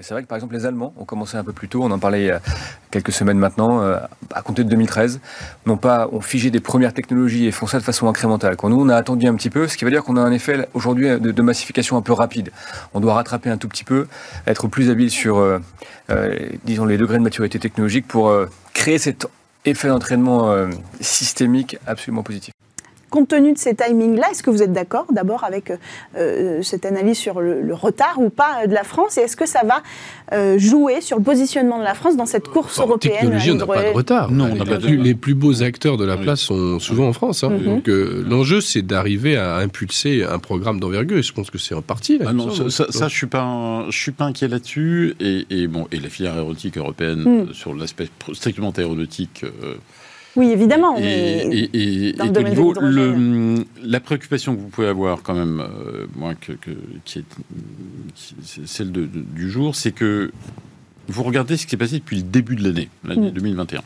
C'est 0.00 0.14
vrai 0.14 0.22
que 0.22 0.28
par 0.28 0.36
exemple 0.36 0.54
les 0.54 0.64
Allemands 0.64 0.94
ont 0.96 1.04
commencé 1.04 1.36
un 1.36 1.44
peu 1.44 1.52
plus 1.52 1.68
tôt, 1.68 1.82
on 1.82 1.90
en 1.90 1.98
parlait 1.98 2.30
a 2.30 2.40
quelques 2.90 3.12
semaines 3.12 3.36
maintenant, 3.36 3.82
euh, 3.82 3.98
à 4.32 4.40
compter 4.40 4.64
de 4.64 4.70
2013, 4.70 5.20
n'ont 5.66 5.76
pas 5.76 6.08
ont 6.12 6.22
figé 6.22 6.50
des 6.50 6.60
premières 6.60 6.94
technologies 6.94 7.44
et 7.44 7.52
font 7.52 7.66
ça 7.66 7.78
de 7.78 7.84
façon 7.84 8.08
incrémentale. 8.08 8.56
Quand 8.56 8.70
nous 8.70 8.80
on 8.80 8.88
a 8.88 8.96
attendu 8.96 9.26
un 9.26 9.34
petit 9.34 9.50
peu, 9.50 9.68
ce 9.68 9.76
qui 9.76 9.84
veut 9.84 9.90
dire 9.90 10.02
qu'on 10.02 10.16
a 10.16 10.22
un 10.22 10.32
effet 10.32 10.66
aujourd'hui 10.72 11.08
de, 11.08 11.18
de 11.18 11.42
massification 11.42 11.98
un 11.98 12.02
peu 12.02 12.14
rapide. 12.14 12.52
On 12.94 13.00
doit 13.00 13.12
rattraper 13.12 13.50
un 13.50 13.58
tout 13.58 13.68
petit 13.68 13.84
peu, 13.84 14.06
être 14.46 14.66
plus 14.66 14.88
habile 14.88 15.10
sur, 15.10 15.36
euh, 15.36 15.58
euh, 16.10 16.38
disons, 16.64 16.84
les 16.84 16.96
degrés 16.96 17.18
de 17.18 17.22
maturité 17.22 17.58
technologique 17.58 18.06
pour 18.08 18.28
euh, 18.28 18.46
créer 18.72 18.98
cet 18.98 19.26
effet 19.64 19.88
d'entraînement 19.88 20.50
euh, 20.50 20.68
systémique 21.00 21.78
absolument 21.86 22.22
positif. 22.22 22.52
Compte 23.12 23.28
tenu 23.28 23.52
de 23.52 23.58
ces 23.58 23.74
timings-là, 23.74 24.28
est-ce 24.30 24.42
que 24.42 24.48
vous 24.48 24.62
êtes 24.62 24.72
d'accord 24.72 25.04
d'abord 25.12 25.44
avec 25.44 25.70
euh, 26.16 26.62
cette 26.62 26.86
analyse 26.86 27.18
sur 27.18 27.42
le, 27.42 27.60
le 27.60 27.74
retard 27.74 28.14
ou 28.16 28.30
pas 28.30 28.62
euh, 28.62 28.66
de 28.66 28.72
la 28.72 28.84
France? 28.84 29.18
Et 29.18 29.20
est-ce 29.20 29.36
que 29.36 29.44
ça 29.44 29.60
va 29.66 29.82
euh, 30.32 30.56
jouer 30.58 31.02
sur 31.02 31.18
le 31.18 31.22
positionnement 31.22 31.78
de 31.78 31.84
la 31.84 31.92
France 31.92 32.16
dans 32.16 32.24
cette 32.24 32.48
course 32.48 32.78
En 32.78 32.84
européenne? 32.86 33.16
technologie, 33.20 33.50
on 33.50 33.56
n'a 33.56 33.66
pas 33.66 33.82
de 33.84 33.88
retard. 33.90 34.30
Non, 34.30 34.44
on 34.46 34.54
les, 34.54 34.58
n'a 34.60 34.64
pas 34.64 34.76
de 34.78 34.86
plus, 34.86 34.92
retard. 34.92 35.04
les 35.04 35.14
plus 35.14 35.34
beaux 35.34 35.62
acteurs 35.62 35.98
de 35.98 36.06
la 36.06 36.16
Oui. 36.16 36.22
place 36.22 36.40
sont 36.40 36.78
souvent 36.78 37.06
en 37.06 37.12
France. 37.12 37.44
hein. 37.44 37.50
Mhm. 37.50 37.64
Donc 37.64 37.88
euh, 37.90 38.24
l'enjeu, 38.26 38.62
c'est 38.62 38.80
d'arriver 38.80 39.36
à 39.36 39.56
impulser 39.56 40.24
un 40.24 40.38
programme 40.38 40.80
d'envergure. 40.80 41.18
Et 41.18 41.22
je 41.22 41.34
pense 41.34 41.50
que 41.50 41.58
c'est 41.58 41.74
en 41.74 41.82
partie. 41.82 42.16
Là, 42.16 42.26
Ah 42.30 42.32
non, 42.32 42.50
ça, 42.50 42.86
ça, 42.90 43.08
je 43.08 43.14
suis 43.14 43.26
pas, 43.26 43.42
un- 43.42 43.90
je 43.90 43.98
suis 43.98 44.12
pas 44.12 44.24
inquiet 44.24 44.48
là-dessus. 44.48 45.14
Et, 45.20 45.44
et 45.50 45.66
bon, 45.66 45.86
et 45.92 46.00
la 46.00 46.08
filière 46.08 46.32
aéronautique 46.32 46.78
européenne 46.78 47.18
Mm. 47.24 47.28
euh, 47.50 47.52
sur 47.52 47.74
l'aspect 47.74 48.08
strictement 48.32 48.70
aéronautique. 48.70 49.44
Oui, 50.36 50.50
évidemment. 50.50 50.96
et, 50.96 51.00
mais- 51.02 51.68
et- 51.72 52.08
et- 52.08 52.12
dans 52.14 52.24
le 52.26 52.30
domaine 52.30 52.52
niveau. 52.52 52.72
le- 52.80 53.64
la 53.84 54.00
préoccupation 54.00 54.54
que 54.56 54.60
vous 54.60 54.68
pouvez 54.68 54.88
avoir 54.88 55.22
quand 55.22 55.34
même, 55.34 55.60
euh, 55.60 56.06
moi, 56.16 56.34
que, 56.34 56.52
que- 56.52 56.70
qui 57.04 57.18
est 57.20 57.24
qui- 58.14 58.34
celle 58.66 58.92
de- 58.92 59.06
de- 59.06 59.20
du 59.20 59.50
jour, 59.50 59.74
c'est 59.76 59.92
que 59.92 60.30
vous 61.08 61.22
regardez 61.22 61.56
ce 61.56 61.64
qui 61.66 61.70
s'est 61.72 61.76
passé 61.76 61.96
depuis 61.98 62.16
le 62.16 62.22
début 62.22 62.56
de 62.56 62.64
l'année, 62.64 62.88
l'année 63.04 63.28
Mm. 63.30 63.34
2021. 63.34 63.82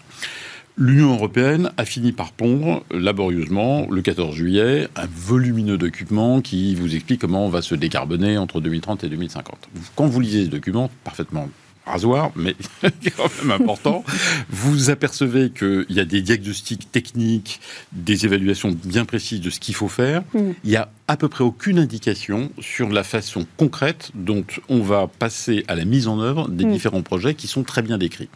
L'Union 0.79 1.15
européenne 1.15 1.71
a 1.79 1.87
fini 1.87 2.13
par 2.13 2.33
pondre 2.33 2.85
laborieusement, 2.93 3.87
le 3.91 4.03
14 4.03 4.35
juillet, 4.35 4.89
un 4.95 5.07
volumineux 5.17 5.79
document 5.79 6.43
qui 6.43 6.75
vous 6.75 6.95
explique 6.95 7.23
comment 7.23 7.47
on 7.47 7.49
va 7.49 7.63
se 7.63 7.75
décarboner 7.75 8.37
entre 8.37 8.61
2030 8.61 9.03
et 9.03 9.09
2050. 9.09 9.57
Quand 9.97 10.07
vous 10.07 10.21
lisez 10.21 10.45
ce 10.45 10.51
document, 10.51 10.91
parfaitement 11.03 11.49
rasoir, 11.87 12.33
mais 12.37 12.55
quand 13.17 13.31
même 13.43 13.53
important, 13.63 14.05
vous 14.51 14.91
apercevez 14.91 15.51
qu'il 15.51 15.87
y 15.89 16.01
a 16.01 16.05
des 16.05 16.21
diagnostics 16.21 16.91
techniques, 16.91 17.61
des 17.93 18.25
évaluations 18.27 18.73
bien 18.85 19.05
précises 19.05 19.41
de 19.41 19.51
ce 19.51 19.61
qu'il 19.61 19.75
faut 19.75 19.89
faire. 19.89 20.23
Mm. 20.35 20.51
Il 20.65 20.71
y 20.71 20.77
a 20.77 20.91
à 21.09 21.17
peu 21.17 21.29
près 21.29 21.45
aucune 21.45 21.79
indication 21.79 22.51
sur 22.61 22.89
la 22.89 23.05
façon 23.05 23.47
concrète 23.57 24.11
dont 24.15 24.45
on 24.69 24.81
va 24.81 25.07
passer 25.07 25.65
à 25.69 25.75
la 25.77 25.85
mise 25.85 26.09
en 26.09 26.21
œuvre 26.21 26.49
des 26.49 26.65
Mm. 26.65 26.73
différents 26.73 27.03
projets 27.03 27.35
qui 27.35 27.47
sont 27.47 27.63
très 27.63 27.83
bien 27.83 27.97
décrits. 27.99 28.29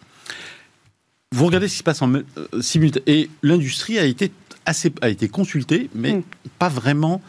Vous 1.32 1.46
regardez 1.46 1.68
ce 1.68 1.72
qui 1.74 1.78
se 1.78 1.82
passe 1.84 2.02
en 2.02 2.12
euh, 2.14 2.22
simultané. 2.60 3.04
Et 3.06 3.30
l'industrie 3.42 3.98
a 3.98 4.04
été, 4.04 4.32
assez, 4.66 4.92
a 5.00 5.08
été 5.08 5.28
consultée, 5.28 5.88
mais 5.94 6.14
Mm. 6.14 6.22
pas 6.58 6.68
vraiment 6.68 7.20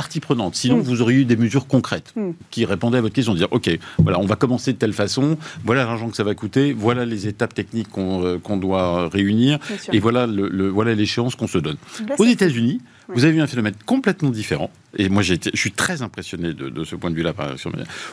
partie 0.00 0.20
prenante. 0.20 0.54
Sinon, 0.54 0.78
Mm. 0.78 0.80
vous 0.80 1.02
auriez 1.02 1.18
eu 1.20 1.24
des 1.26 1.36
mesures 1.36 1.66
concrètes 1.66 2.14
Mm. 2.16 2.30
qui 2.50 2.64
répondaient 2.64 2.96
à 2.96 3.00
votre 3.02 3.14
question. 3.14 3.34
Dire, 3.34 3.48
OK, 3.50 3.68
voilà, 3.98 4.18
on 4.18 4.24
va 4.24 4.34
commencer 4.36 4.72
de 4.72 4.78
telle 4.78 4.94
façon, 4.94 5.36
voilà 5.62 5.84
l'argent 5.84 6.08
que 6.08 6.16
ça 6.16 6.24
va 6.24 6.34
coûter, 6.34 6.72
voilà 6.72 7.04
les 7.04 7.26
étapes 7.26 7.52
techniques 7.52 7.88
qu'on 7.90 8.24
euh, 8.24 8.56
doit 8.56 9.08
réunir, 9.10 9.58
et 9.92 9.98
voilà 9.98 10.26
le- 10.26 10.48
le- 10.48 10.68
voilà 10.70 10.94
l'échéance 10.94 11.34
qu'on 11.34 11.46
se 11.46 11.58
donne. 11.58 11.76
Là, 12.08 12.14
Aux 12.18 12.24
États-Unis, 12.24 12.80
Oui. 12.80 13.14
vous 13.16 13.24
avez 13.26 13.36
eu 13.36 13.40
un 13.42 13.46
phénomène 13.46 13.74
complètement 13.84 14.30
différent. 14.30 14.70
Et 14.96 15.10
moi, 15.10 15.22
j'ai 15.22 15.34
été, 15.34 15.50
je 15.52 15.60
suis 15.60 15.72
très 15.72 16.00
impressionné 16.00 16.54
de, 16.54 16.70
de 16.70 16.82
ce 16.84 16.96
point 16.96 17.10
de 17.10 17.14
vue-là. 17.16 17.34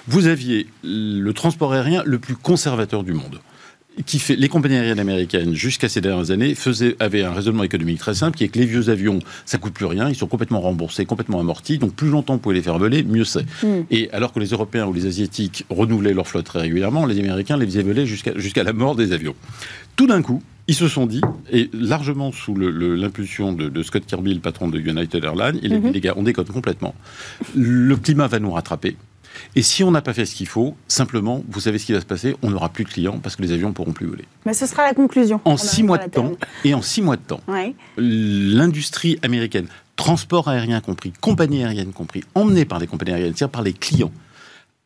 Vous 0.07 0.27
aviez 0.27 0.67
le 0.83 1.31
transport 1.31 1.71
aérien 1.71 2.03
le 2.05 2.19
plus 2.19 2.35
conservateur 2.35 3.03
du 3.03 3.13
monde. 3.13 3.39
Qui 4.05 4.19
fait, 4.19 4.35
les 4.35 4.47
compagnies 4.47 4.75
aériennes 4.75 4.99
américaines, 4.99 5.53
jusqu'à 5.55 5.89
ces 5.89 6.01
dernières 6.01 6.29
années, 6.31 6.53
faisaient, 6.55 6.95
avaient 6.99 7.23
un 7.23 7.31
raisonnement 7.33 7.63
économique 7.63 7.97
très 7.97 8.13
simple, 8.13 8.37
qui 8.37 8.43
est 8.43 8.47
que 8.47 8.59
les 8.59 8.65
vieux 8.65 8.89
avions, 8.89 9.19
ça 9.45 9.57
coûte 9.57 9.73
plus 9.73 9.85
rien, 9.85 10.07
ils 10.09 10.15
sont 10.15 10.27
complètement 10.27 10.61
remboursés, 10.61 11.05
complètement 11.05 11.39
amortis, 11.39 11.77
donc 11.79 11.93
plus 11.93 12.09
longtemps 12.09 12.33
vous 12.33 12.39
pouvez 12.39 12.55
les 12.55 12.61
faire 12.61 12.77
voler, 12.77 13.03
mieux 13.03 13.25
c'est. 13.25 13.45
Mm. 13.63 13.85
Et 13.89 14.09
alors 14.11 14.33
que 14.33 14.39
les 14.39 14.47
Européens 14.49 14.85
ou 14.85 14.93
les 14.93 15.07
Asiatiques 15.07 15.65
renouvelaient 15.69 16.13
leur 16.13 16.27
flotte 16.27 16.45
très 16.45 16.59
régulièrement, 16.59 17.05
les 17.05 17.19
Américains 17.19 17.57
les 17.57 17.65
faisaient 17.65 17.81
voler 17.83 18.05
jusqu'à 18.05 18.33
jusqu'à 18.37 18.63
la 18.63 18.73
mort 18.73 18.95
des 18.95 19.13
avions. 19.13 19.35
Tout 19.95 20.05
d'un 20.07 20.21
coup, 20.21 20.43
ils 20.67 20.75
se 20.75 20.87
sont 20.87 21.05
dit, 21.05 21.21
et 21.51 21.69
largement 21.73 22.31
sous 22.31 22.53
l'impulsion 22.55 23.53
de, 23.53 23.69
de 23.69 23.83
Scott 23.83 24.05
Kirby, 24.05 24.33
le 24.33 24.41
patron 24.41 24.67
de 24.67 24.77
United 24.79 25.23
Airlines, 25.23 25.59
il 25.63 25.69
dit, 25.71 25.79
Mhm. 25.79 25.91
les 25.93 26.01
gars, 26.01 26.13
on 26.17 26.23
déconne 26.23 26.45
complètement. 26.45 26.93
Le 27.55 27.95
climat 27.95 28.27
va 28.27 28.39
nous 28.39 28.51
rattraper. 28.51 28.95
Et 29.55 29.61
si 29.61 29.83
on 29.83 29.91
n'a 29.91 30.01
pas 30.01 30.13
fait 30.13 30.25
ce 30.25 30.35
qu'il 30.35 30.47
faut, 30.47 30.75
simplement, 30.87 31.43
vous 31.49 31.59
savez 31.59 31.77
ce 31.79 31.85
qui 31.85 31.93
va 31.93 32.01
se 32.01 32.05
passer, 32.05 32.35
on 32.41 32.49
n'aura 32.51 32.69
plus 32.69 32.83
de 32.83 32.89
clients 32.89 33.19
parce 33.21 33.35
que 33.35 33.41
les 33.41 33.51
avions 33.51 33.73
pourront 33.73 33.91
plus 33.93 34.05
voler. 34.07 34.25
Mais 34.45 34.53
ce 34.53 34.65
sera 34.65 34.83
la 34.85 34.93
conclusion. 34.93 35.39
En 35.45 35.57
six 35.57 35.83
mois 35.83 35.97
de 35.97 36.09
temps, 36.09 36.33
et 36.63 36.73
en 36.73 36.81
six 36.81 37.01
mois 37.01 37.15
de 37.17 37.21
temps, 37.21 37.41
Ouais. 37.47 37.73
l'industrie 37.97 39.19
américaine, 39.23 39.67
transport 39.95 40.47
aérien 40.47 40.79
compris, 40.81 41.11
compagnie 41.21 41.63
aérienne 41.63 41.91
compris, 41.91 42.23
emmenée 42.35 42.65
par 42.65 42.79
les 42.79 42.87
compagnies 42.87 43.13
aériennes, 43.13 43.33
c'est-à-dire 43.35 43.51
par 43.51 43.63
les 43.63 43.73
clients 43.73 44.11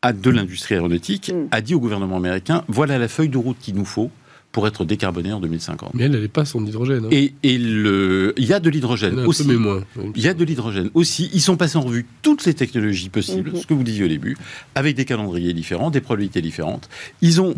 à 0.02 0.12
de 0.12 0.30
l'industrie 0.30 0.74
aéronautique, 0.74 1.30
Mm. 1.32 1.46
a 1.52 1.60
dit 1.60 1.74
au 1.74 1.80
gouvernement 1.80 2.16
américain 2.16 2.64
voilà 2.68 2.98
la 2.98 3.08
feuille 3.08 3.28
de 3.28 3.38
route 3.38 3.56
qu'il 3.60 3.74
nous 3.76 3.84
faut 3.84 4.10
pour 4.52 4.66
être 4.66 4.84
décarboné 4.84 5.32
en 5.32 5.40
2050. 5.40 5.94
Mais 5.94 6.04
elle, 6.04 6.14
elle 6.14 6.22
n'est 6.22 6.28
pas 6.28 6.44
son 6.44 6.64
hydrogène. 6.64 7.06
hein. 7.06 7.08
Et, 7.10 7.32
et 7.42 7.56
le, 7.58 8.34
il 8.36 8.44
y 8.44 8.52
a 8.52 8.60
de 8.60 8.68
l'hydrogène 8.70 9.18
aussi. 9.20 9.44
peu, 9.44 9.52
mais 9.52 9.58
moins. 9.58 9.82
Il 10.14 10.22
y 10.22 10.28
a 10.28 10.34
de 10.34 10.44
l'hydrogène 10.44 10.90
aussi. 10.94 11.30
Ils 11.32 11.40
sont 11.40 11.56
passés 11.56 11.78
en 11.78 11.82
revue 11.82 12.04
toutes 12.20 12.44
les 12.44 12.52
technologies 12.54 13.08
possibles, 13.08 13.50
Mhm. 13.52 13.56
ce 13.60 13.66
que 13.66 13.72
vous 13.74 13.82
disiez 13.82 14.04
au 14.04 14.08
début, 14.08 14.36
avec 14.74 14.94
des 14.94 15.04
calendriers 15.06 15.54
différents, 15.54 15.90
des 15.90 16.02
probabilités 16.02 16.42
différentes. 16.42 16.88
Ils 17.22 17.40
ont 17.40 17.54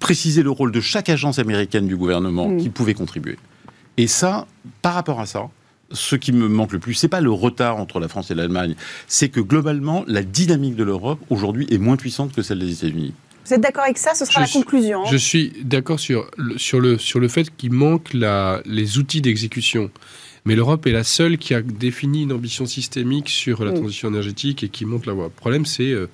précisé 0.00 0.42
le 0.42 0.50
rôle 0.50 0.72
de 0.72 0.80
chaque 0.80 1.08
agence 1.08 1.38
américaine 1.38 1.86
du 1.86 1.96
gouvernement 1.96 2.48
Mhm. 2.48 2.60
qui 2.60 2.68
pouvait 2.70 2.94
contribuer. 2.94 3.38
Et 3.96 4.08
ça, 4.08 4.46
par 4.82 4.94
rapport 4.94 5.20
à 5.20 5.26
ça, 5.26 5.48
ce 5.92 6.16
qui 6.16 6.32
me 6.32 6.48
manque 6.48 6.72
le 6.72 6.78
plus, 6.80 6.94
c'est 6.94 7.06
pas 7.06 7.20
le 7.20 7.30
retard 7.30 7.76
entre 7.76 8.00
la 8.00 8.08
France 8.08 8.30
et 8.32 8.34
l'Allemagne, 8.34 8.74
c'est 9.06 9.28
que 9.28 9.38
globalement, 9.40 10.02
la 10.08 10.22
dynamique 10.24 10.74
de 10.74 10.82
l'Europe 10.82 11.20
aujourd'hui 11.30 11.66
est 11.70 11.78
moins 11.78 11.96
puissante 11.96 12.32
que 12.32 12.42
celle 12.42 12.58
des 12.58 12.72
États-Unis. 12.72 13.12
Vous 13.46 13.54
êtes 13.54 13.60
d'accord 13.60 13.84
avec 13.84 13.98
ça? 13.98 14.14
Ce 14.14 14.24
sera 14.24 14.34
Je 14.36 14.40
la 14.40 14.46
suis- 14.46 14.58
conclusion. 14.60 15.02
hein. 15.02 15.08
Je 15.10 15.16
suis 15.16 15.52
d'accord 15.64 15.98
sur, 16.00 16.30
le- 16.36 16.58
sur, 16.58 16.80
le, 16.80 16.98
sur 16.98 17.18
le 17.20 17.28
fait 17.28 17.54
qu'il 17.56 17.72
manque 17.72 18.14
la, 18.14 18.62
les 18.66 18.98
outils 18.98 19.20
d'exécution. 19.20 19.90
Mais 20.44 20.54
l'Europe 20.56 20.86
est 20.86 20.92
la 20.92 21.04
seule 21.04 21.38
qui 21.38 21.54
a 21.54 21.62
défini 21.62 22.22
une 22.24 22.32
ambition 22.32 22.66
systémique 22.66 23.28
sur 23.28 23.64
la 23.64 23.72
Mm. 23.72 23.74
transition 23.76 24.08
énergétique 24.08 24.64
et 24.64 24.68
qui 24.68 24.84
monte 24.84 25.06
la 25.06 25.12
voie. 25.12 25.24
Le 25.24 25.30
problème, 25.30 25.66
c'est 25.66 25.90
euh, 25.92 26.08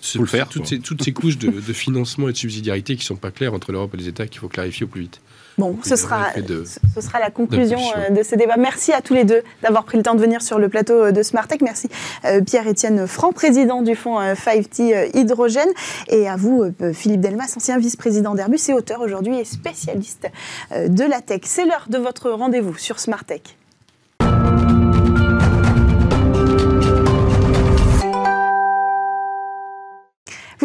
ce- 0.00 0.18
toutes, 0.50 0.66
ces, 0.66 0.78
toutes 0.80 1.02
ces 1.02 1.12
couches 1.12 1.38
de, 1.38 1.48
de 1.50 1.72
financement 1.72 2.28
et 2.28 2.32
de 2.32 2.36
subsidiarité 2.36 2.94
qui 2.96 3.02
ne 3.02 3.06
sont 3.06 3.16
pas 3.16 3.30
claires 3.30 3.54
entre 3.54 3.70
l'Europe 3.72 3.94
et 3.94 3.96
les 3.96 4.08
États 4.08 4.26
qu'il 4.26 4.40
faut 4.40 4.48
clarifier 4.48 4.84
au 4.84 4.88
plus 4.88 5.02
vite. 5.02 5.20
Bon, 5.58 5.76
ce 5.84 5.96
sera, 5.96 6.30
de- 6.40 6.64
ce 6.94 7.00
sera 7.00 7.18
la 7.18 7.30
conclusion 7.30 7.76
d'impulsion. 7.76 8.00
euh, 8.10 8.10
de 8.10 8.22
ce 8.22 8.34
débat. 8.36 8.56
Merci 8.56 8.92
à 8.92 9.00
tous 9.02 9.14
les 9.14 9.24
deux 9.24 9.42
d'avoir 9.62 9.84
pris 9.84 9.96
le 9.96 10.04
temps 10.04 10.14
de 10.14 10.20
venir 10.20 10.40
sur 10.40 10.58
le 10.60 10.68
plateau 10.68 10.94
euh, 11.06 11.10
de 11.12 11.22
Smartech. 11.22 11.60
Merci 11.62 11.88
euh, 12.24 12.40
Pierre-Étienne 12.40 13.06
Franc, 13.08 13.32
président 13.32 13.82
du 13.82 13.96
fonds 13.96 14.20
euh, 14.20 14.34
5T 14.34 14.94
euh, 14.94 15.08
Hydrogène. 15.14 15.68
Et 16.08 16.28
à 16.28 16.36
vous, 16.36 16.64
Philippe 16.94 17.20
Delmas, 17.20 17.52
ancien 17.56 17.76
vice-président 17.78 18.34
d'Airbus 18.34 18.60
et 18.68 18.72
auteur 18.72 19.00
aujourd'hui 19.00 19.36
et 19.38 19.44
spécialiste 19.44 20.28
de 20.74 21.04
la 21.04 21.20
tech. 21.20 21.40
C'est 21.44 21.64
l'heure 21.64 21.86
de 21.88 21.98
votre 21.98 22.30
rendez-vous 22.30 22.76
sur 22.78 23.00
Smartech. 23.00 23.57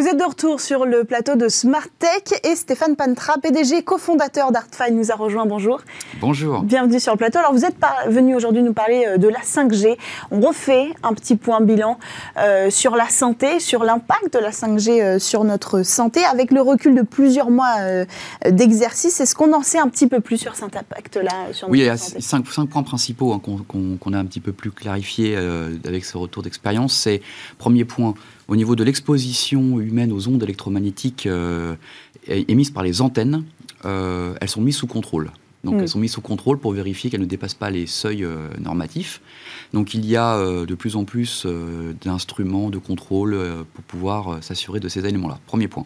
Vous 0.03 0.09
êtes 0.09 0.19
de 0.19 0.25
retour 0.25 0.59
sur 0.59 0.85
le 0.85 1.05
plateau 1.05 1.37
de 1.37 1.47
Smart 1.47 1.87
Tech 1.97 2.37
et 2.43 2.57
Stéphane 2.57 2.97
Pantra, 2.97 3.35
PDG, 3.41 3.83
cofondateur 3.83 4.51
d'Artfine, 4.51 4.97
nous 4.97 5.13
a 5.13 5.15
rejoint. 5.15 5.45
Bonjour. 5.45 5.79
Bonjour. 6.19 6.61
Bienvenue 6.61 6.99
sur 6.99 7.13
le 7.13 7.17
plateau. 7.17 7.39
Alors, 7.39 7.53
vous 7.53 7.63
êtes 7.63 7.77
venu 8.07 8.35
aujourd'hui 8.35 8.63
nous 8.63 8.73
parler 8.73 9.05
euh, 9.07 9.17
de 9.17 9.29
la 9.29 9.39
5G. 9.39 9.95
On 10.29 10.41
refait 10.41 10.89
un 11.03 11.13
petit 11.13 11.37
point 11.37 11.61
bilan 11.61 11.99
euh, 12.35 12.69
sur 12.69 12.97
la 12.97 13.07
santé, 13.07 13.61
sur 13.61 13.85
l'impact 13.85 14.33
de 14.33 14.39
la 14.39 14.49
5G 14.49 15.01
euh, 15.01 15.19
sur 15.19 15.45
notre 15.45 15.83
santé, 15.83 16.25
avec 16.25 16.51
le 16.51 16.59
recul 16.59 16.95
de 16.95 17.01
plusieurs 17.01 17.49
mois 17.49 17.75
euh, 17.79 18.03
d'exercice. 18.49 19.21
Est-ce 19.21 19.35
qu'on 19.35 19.53
en 19.53 19.63
sait 19.63 19.79
un 19.79 19.87
petit 19.87 20.07
peu 20.07 20.19
plus 20.19 20.37
sur 20.37 20.55
cet 20.55 20.75
impact-là 20.75 21.47
Oui, 21.69 21.79
il 21.79 21.85
y 21.85 21.89
a 21.89 21.95
cinq, 21.95 22.45
cinq 22.47 22.67
points 22.67 22.83
principaux 22.83 23.31
hein, 23.31 23.39
qu'on 23.39 24.11
a 24.13 24.17
un 24.17 24.25
petit 24.25 24.41
peu 24.41 24.51
plus 24.51 24.71
clarifiés 24.71 25.37
avec 25.85 26.03
ce 26.03 26.17
retour 26.17 26.43
d'expérience. 26.43 26.93
C'est, 26.93 27.21
premier 27.57 27.85
point, 27.85 28.15
au 28.47 28.55
niveau 28.55 28.75
de 28.75 28.83
l'exposition 28.83 29.79
humaine 29.79 30.11
aux 30.11 30.27
ondes 30.27 30.43
électromagnétiques 30.43 31.25
euh, 31.25 31.75
émises 32.27 32.71
par 32.71 32.83
les 32.83 33.01
antennes, 33.01 33.43
euh, 33.85 34.35
elles 34.41 34.49
sont 34.49 34.61
mises 34.61 34.77
sous 34.77 34.87
contrôle. 34.87 35.31
Donc 35.63 35.75
Mm. 35.75 35.79
elles 35.79 35.89
sont 35.89 35.99
mises 35.99 36.11
sous 36.11 36.21
contrôle 36.21 36.57
pour 36.57 36.73
vérifier 36.73 37.09
qu'elles 37.09 37.21
ne 37.21 37.25
dépassent 37.25 37.53
pas 37.53 37.69
les 37.69 37.87
seuils 37.87 38.23
euh, 38.23 38.49
normatifs. 38.59 39.21
Donc 39.73 39.93
il 39.93 40.05
y 40.05 40.15
a 40.15 40.35
euh, 40.35 40.65
de 40.65 40.75
plus 40.75 40.95
en 40.95 41.05
plus 41.05 41.43
euh, 41.45 41.93
d'instruments 42.03 42.69
de 42.69 42.77
contrôle 42.77 43.37
pour 43.73 43.83
pouvoir 43.85 44.43
s'assurer 44.43 44.79
de 44.79 44.89
ces 44.89 45.05
éléments-là. 45.05 45.39
Premier 45.47 45.67
point. 45.67 45.85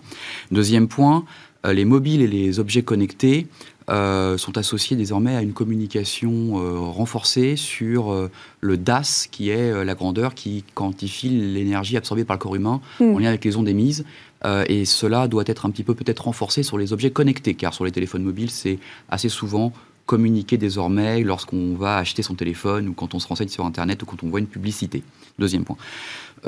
Deuxième 0.51 0.87
point, 0.87 1.25
les 1.65 1.85
mobiles 1.85 2.21
et 2.21 2.27
les 2.27 2.59
objets 2.59 2.81
connectés 2.81 3.47
euh, 3.89 4.37
sont 4.37 4.57
associés 4.57 4.97
désormais 4.97 5.35
à 5.35 5.41
une 5.41 5.53
communication 5.53 6.61
euh, 6.61 6.77
renforcée 6.79 7.55
sur 7.55 8.11
euh, 8.11 8.29
le 8.61 8.77
DAS, 8.77 9.27
qui 9.31 9.49
est 9.49 9.71
euh, 9.71 9.83
la 9.83 9.95
grandeur 9.95 10.33
qui 10.33 10.63
quantifie 10.73 11.29
l'énergie 11.29 11.95
absorbée 11.97 12.25
par 12.25 12.35
le 12.35 12.39
corps 12.39 12.55
humain 12.55 12.81
Mm. 12.99 13.15
en 13.15 13.19
lien 13.19 13.29
avec 13.29 13.45
les 13.45 13.55
ondes 13.55 13.67
émises. 13.67 14.05
Euh, 14.45 14.63
et 14.67 14.85
cela 14.85 15.27
doit 15.27 15.43
être 15.47 15.65
un 15.65 15.71
petit 15.71 15.83
peu 15.83 15.95
peut-être 15.95 16.25
renforcé 16.25 16.63
sur 16.63 16.77
les 16.77 16.93
objets 16.93 17.09
connectés, 17.11 17.55
car 17.55 17.73
sur 17.73 17.85
les 17.85 17.91
téléphones 17.91 18.23
mobiles, 18.23 18.51
c'est 18.51 18.77
assez 19.09 19.29
souvent 19.29 19.73
communiqué 20.07 20.57
désormais 20.57 21.21
lorsqu'on 21.21 21.75
va 21.75 21.97
acheter 21.97 22.23
son 22.23 22.33
téléphone 22.33 22.87
ou 22.87 22.93
quand 22.93 23.13
on 23.13 23.19
se 23.19 23.27
renseigne 23.27 23.49
sur 23.49 23.65
Internet 23.65 24.01
ou 24.01 24.05
quand 24.07 24.23
on 24.23 24.29
voit 24.29 24.39
une 24.39 24.47
publicité. 24.47 25.03
Deuxième 25.37 25.63
point. 25.65 25.75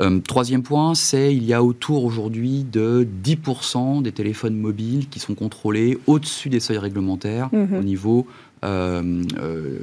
Euh, 0.00 0.18
troisième 0.20 0.62
point, 0.62 0.94
c'est 0.94 1.34
il 1.34 1.44
y 1.44 1.52
a 1.52 1.62
autour 1.62 2.04
aujourd'hui 2.04 2.64
de 2.64 3.06
10% 3.22 4.02
des 4.02 4.12
téléphones 4.12 4.56
mobiles 4.56 5.08
qui 5.08 5.20
sont 5.20 5.34
contrôlés 5.34 5.98
au-dessus 6.06 6.48
des 6.48 6.58
seuils 6.60 6.78
réglementaires 6.78 7.48
Mhm. 7.52 7.78
au 7.78 7.82
niveau 7.82 8.26
euh, 8.62 9.22
euh, 9.38 9.78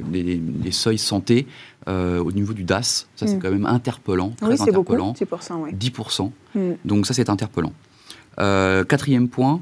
seuils 0.71 0.99
santé, 0.99 1.47
euh, 1.87 2.19
au 2.19 2.31
niveau 2.31 2.53
du 2.53 2.63
DAS. 2.63 3.07
Ça, 3.15 3.25
c'est 3.25 3.33
Mhm. 3.35 3.39
quand 3.41 3.51
même 3.51 3.65
interpellant, 3.65 4.33
très 4.37 4.49
Oui, 4.49 4.55
c'est 4.57 4.71
beaucoup, 4.71 4.93
interpellant. 4.93 5.13
10%. 5.13 5.61
Oui. 5.63 5.73
10%. 5.73 6.31
Mm. 6.53 6.59
Donc 6.85 7.07
ça, 7.07 7.13
c'est 7.15 7.29
interpellant. 7.29 7.73
Quatrième 8.37 9.29
point, 9.29 9.61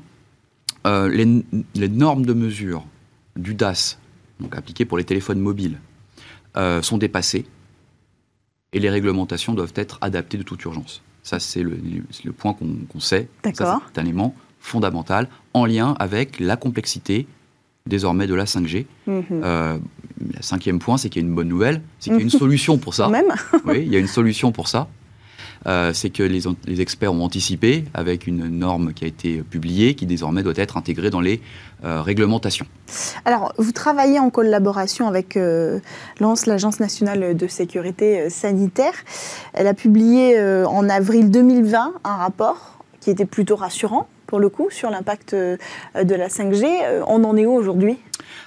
les, 0.85 1.43
les 1.75 1.89
normes 1.89 2.25
de 2.25 2.33
mesure 2.33 2.83
du 3.37 3.53
DAS, 3.53 3.97
donc 4.39 4.55
appliquées 4.55 4.85
pour 4.85 4.97
les 4.97 5.03
téléphones 5.03 5.39
mobiles, 5.39 5.79
euh, 6.57 6.81
sont 6.81 6.97
dépassées 6.97 7.45
et 8.73 8.79
les 8.79 8.89
réglementations 8.89 9.53
doivent 9.53 9.73
être 9.75 9.97
adaptées 10.01 10.37
de 10.37 10.43
toute 10.43 10.63
urgence. 10.63 11.01
Ça, 11.23 11.39
c'est 11.39 11.63
le, 11.63 12.31
point 12.37 12.53
qu'on 12.53 12.99
sait. 12.99 13.27
D'accord. 13.43 13.81
C'est 13.93 13.99
un 13.99 14.03
élément 14.03 14.35
fondamental 14.59 15.27
en 15.53 15.65
lien 15.65 15.95
avec 15.99 16.39
la 16.39 16.55
complexité 16.55 17.27
désormais 17.87 18.27
de 18.27 18.33
la 18.33 18.45
5G. 18.45 18.85
Mhm. 19.07 19.23
Euh, 19.31 19.77
le 20.19 20.41
cinquième 20.41 20.79
point, 20.79 20.97
c'est 20.97 21.09
qu'il 21.09 21.21
y 21.21 21.25
a 21.25 21.27
une 21.27 21.35
bonne 21.35 21.47
nouvelle, 21.47 21.81
c'est 21.99 22.09
qu'il 22.09 22.19
y 22.19 22.21
a 22.21 22.23
une 22.23 22.29
solution 22.39 22.77
pour 22.77 22.93
ça. 22.93 23.09
Même. 23.09 23.33
Oui, 23.65 23.83
il 23.85 23.91
y 23.91 23.95
a 23.95 23.99
une 23.99 24.07
solution 24.07 24.51
pour 24.51 24.67
ça. 24.67 24.87
Euh, 25.67 25.93
c'est 25.93 26.09
que 26.11 26.23
les, 26.23 26.47
experts 26.79 27.13
ont 27.13 27.23
anticipé 27.23 27.85
avec 27.93 28.27
une 28.27 28.47
norme 28.47 28.93
qui 28.93 29.03
a 29.03 29.07
été 29.07 29.41
publiée, 29.41 29.95
qui 29.95 30.05
désormais 30.05 30.43
doit 30.43 30.53
être 30.57 30.77
intégrée 30.77 31.09
dans 31.09 31.21
les 31.21 31.41
euh, 31.83 32.01
réglementations. 32.01 32.65
Alors, 33.25 33.53
vous 33.57 33.71
travaillez 33.71 34.19
en 34.19 34.29
collaboration 34.29 35.07
avec 35.07 35.37
euh, 35.37 35.79
l'ANS, 36.19 36.45
l'Agence 36.45 36.79
nationale 36.79 37.35
de 37.35 37.47
sécurité 37.47 38.29
sanitaire. 38.29 38.93
Elle 39.53 39.67
a 39.67 39.73
publié 39.73 40.39
en 40.65 40.87
avril 40.89 41.31
2020 41.31 41.93
un 42.03 42.15
rapport 42.15 42.79
qui 42.99 43.09
était 43.11 43.25
plutôt 43.25 43.55
rassurant, 43.55 44.07
pour 44.27 44.39
le 44.39 44.49
coup, 44.49 44.69
sur 44.71 44.89
l'impact 44.89 45.35
de 45.35 45.57
la 46.15 46.27
5G. 46.27 46.65
Euh, 46.83 47.01
on 47.07 47.23
en 47.23 47.37
est 47.37 47.45
où 47.45 47.53
aujourd'hui? 47.53 47.97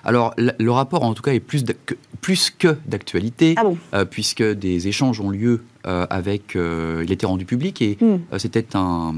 Alors, 0.04 0.35
le 0.37 0.70
rapport, 0.70 1.02
en 1.04 1.14
tout 1.14 1.22
cas, 1.22 1.33
est 1.33 1.40
plus, 1.40 1.64
que- 1.64 1.94
plus 2.20 2.50
que 2.50 2.76
d'actualité, 2.87 3.54
Ah 3.57 3.64
bon? 3.64 3.76
euh, 3.94 4.04
puisque 4.04 4.42
des 4.42 4.88
échanges 4.88 5.20
ont 5.20 5.31
lieu 5.31 5.62
avec... 6.11 6.55
euh, 6.57 7.03
il 7.05 7.12
été 7.12 7.27
rendu 7.27 7.44
public 7.44 7.81
et 7.83 7.96
Hmm. 8.01 8.18
euh, 8.33 8.38
c'était 8.38 8.66
un- 8.77 9.14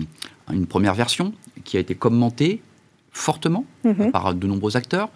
une 0.53 0.67
première 0.67 0.95
version 0.95 1.33
qui 1.65 1.77
a 1.77 1.81
été 1.81 1.95
commentée 1.95 2.61
fortement 3.13 3.65
Mhm. 3.85 4.11
par 4.13 4.35
de 4.35 4.47
nombreux 4.47 4.77
acteurs. 4.77 5.09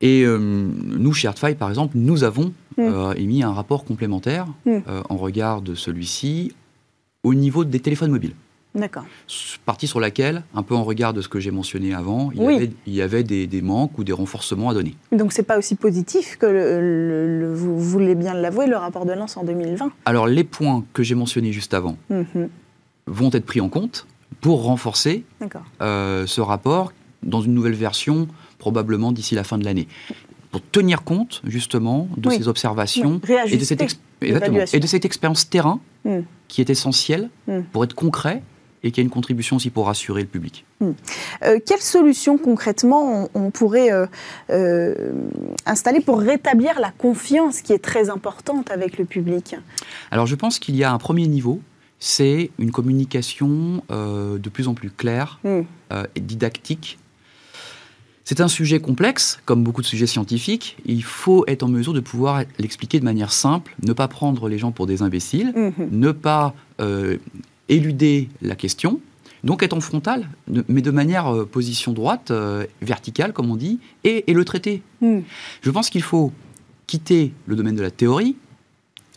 Et 0.00 0.22
euh, 0.24 0.38
nous, 0.38 1.12
chez 1.12 1.28
Artfile, 1.28 1.56
par 1.56 1.68
exemple, 1.68 1.96
nous 1.96 2.24
avons 2.24 2.52
Mm. 2.76 2.80
euh, 2.80 3.14
émis 3.14 3.42
un 3.42 3.52
rapport 3.52 3.84
complémentaire 3.84 4.46
euh, 4.66 4.80
en 5.08 5.16
regard 5.16 5.60
de 5.62 5.74
celui-ci 5.74 6.52
au 7.22 7.34
niveau 7.34 7.64
des 7.64 7.78
téléphones 7.80 8.10
mobiles. 8.10 8.34
D'accord. 8.74 9.04
Partie 9.66 9.86
sur 9.86 10.00
laquelle, 10.00 10.42
un 10.54 10.62
peu 10.62 10.74
en 10.74 10.82
regard 10.82 11.12
de 11.12 11.20
ce 11.20 11.28
que 11.28 11.38
j'ai 11.40 11.50
mentionné 11.50 11.92
avant, 11.92 12.30
il 12.34 12.40
Oui. 12.40 12.52
y 12.54 12.56
avait, 12.56 12.70
il 12.86 12.94
y 12.94 13.02
avait 13.02 13.22
des, 13.22 13.46
des 13.46 13.60
manques 13.60 13.98
ou 13.98 14.04
des 14.04 14.12
renforcements 14.12 14.70
à 14.70 14.74
donner. 14.74 14.94
Donc, 15.12 15.32
c'est 15.32 15.42
pas 15.42 15.58
aussi 15.58 15.74
positif 15.74 16.36
que 16.38 16.46
le, 16.46 16.80
le- 16.80 17.40
le- 17.40 17.54
vous 17.54 17.78
voulez 17.78 18.14
bien 18.14 18.32
l'avouer, 18.32 18.66
le 18.66 18.76
rapport 18.76 19.04
de 19.04 19.12
l'ANS 19.12 19.36
en 19.36 19.44
2020. 19.44 19.90
Alors, 20.06 20.26
les 20.26 20.44
points 20.44 20.84
que 20.94 21.02
j'ai 21.02 21.14
mentionnés 21.14 21.52
juste 21.52 21.74
avant 21.74 21.96
Mhm. 22.08 22.48
vont 23.06 23.30
être 23.32 23.44
pris 23.44 23.60
en 23.60 23.68
compte 23.68 24.06
pour 24.40 24.62
renforcer 24.64 25.24
euh, 25.82 26.26
ce 26.26 26.40
rapport 26.40 26.92
dans 27.22 27.42
une 27.42 27.52
nouvelle 27.52 27.74
version, 27.74 28.26
probablement 28.58 29.12
d'ici 29.12 29.34
la 29.34 29.44
fin 29.44 29.58
de 29.58 29.64
l'année. 29.64 29.86
Pour 30.50 30.62
tenir 30.62 31.02
compte, 31.04 31.42
justement, 31.46 32.08
de 32.16 32.28
Oui. 32.30 32.36
ces 32.38 32.48
observations 32.48 33.20
Oui, 33.28 33.34
et 33.52 33.56
de 33.58 33.64
cette, 33.64 33.82
et 34.22 34.80
de 34.80 34.86
cette 34.86 35.04
expérience 35.04 35.48
terrain 35.48 35.78
Mm. 36.04 36.20
qui 36.48 36.60
est 36.60 36.68
essentielle 36.70 37.28
Mm. 37.46 37.60
pour 37.70 37.84
être 37.84 37.94
concret 37.94 38.42
et 38.84 38.90
qui 38.90 39.00
a 39.00 39.02
une 39.02 39.10
contribution 39.10 39.56
aussi 39.56 39.70
pour 39.70 39.86
rassurer 39.86 40.22
le 40.22 40.26
public. 40.28 40.64
Euh, 40.82 41.58
quelles 41.64 41.80
solutions 41.80 42.38
concrètement 42.38 43.28
on, 43.34 43.46
on 43.46 43.50
pourrait 43.50 43.92
euh, 43.92 44.06
euh, 44.50 45.12
installer 45.66 46.00
pour 46.00 46.18
rétablir 46.20 46.80
la 46.80 46.90
confiance 46.90 47.60
qui 47.60 47.72
est 47.72 47.78
très 47.82 48.10
importante 48.10 48.70
avec 48.70 48.98
le 48.98 49.04
public? 49.04 49.54
Alors 50.10 50.26
je 50.26 50.34
pense 50.34 50.58
qu'il 50.58 50.76
y 50.76 50.84
a 50.84 50.92
un 50.92 50.98
premier 50.98 51.26
niveau, 51.28 51.60
c'est 51.98 52.50
une 52.58 52.72
communication 52.72 53.82
euh, 53.90 54.38
de 54.38 54.48
plus 54.48 54.66
en 54.68 54.74
plus 54.74 54.90
claire 54.90 55.38
Mm. 55.44 55.60
euh, 55.92 56.04
et 56.16 56.20
didactique. 56.20 56.98
C'est 58.24 58.40
un 58.40 58.46
sujet 58.48 58.78
complexe, 58.80 59.40
comme 59.44 59.64
beaucoup 59.64 59.82
de 59.82 59.86
sujets 59.86 60.06
scientifiques. 60.06 60.76
Il 60.86 61.02
faut 61.02 61.44
être 61.48 61.64
en 61.64 61.68
mesure 61.68 61.92
de 61.92 61.98
pouvoir 62.00 62.44
l'expliquer 62.58 63.00
de 63.00 63.04
manière 63.04 63.32
simple, 63.32 63.74
ne 63.84 63.92
pas 63.92 64.06
prendre 64.06 64.48
les 64.48 64.58
gens 64.58 64.70
pour 64.70 64.86
des 64.86 65.02
imbéciles, 65.02 65.52
Mhm. 65.56 65.88
ne 65.90 66.12
pas 66.12 66.54
éluder 67.68 68.28
la 68.40 68.54
question, 68.54 69.00
donc 69.44 69.62
être 69.62 69.72
en 69.72 69.80
frontal, 69.80 70.28
mais 70.68 70.82
de 70.82 70.90
manière 70.90 71.26
euh, 71.34 71.44
position 71.44 71.92
droite, 71.92 72.30
euh, 72.30 72.66
verticale 72.80 73.32
comme 73.32 73.50
on 73.50 73.56
dit, 73.56 73.80
et, 74.04 74.30
et 74.30 74.34
le 74.34 74.44
traiter. 74.44 74.82
Mm. 75.00 75.20
Je 75.62 75.70
pense 75.70 75.90
qu'il 75.90 76.02
faut 76.02 76.32
quitter 76.86 77.32
le 77.46 77.56
domaine 77.56 77.76
de 77.76 77.82
la 77.82 77.90
théorie, 77.90 78.36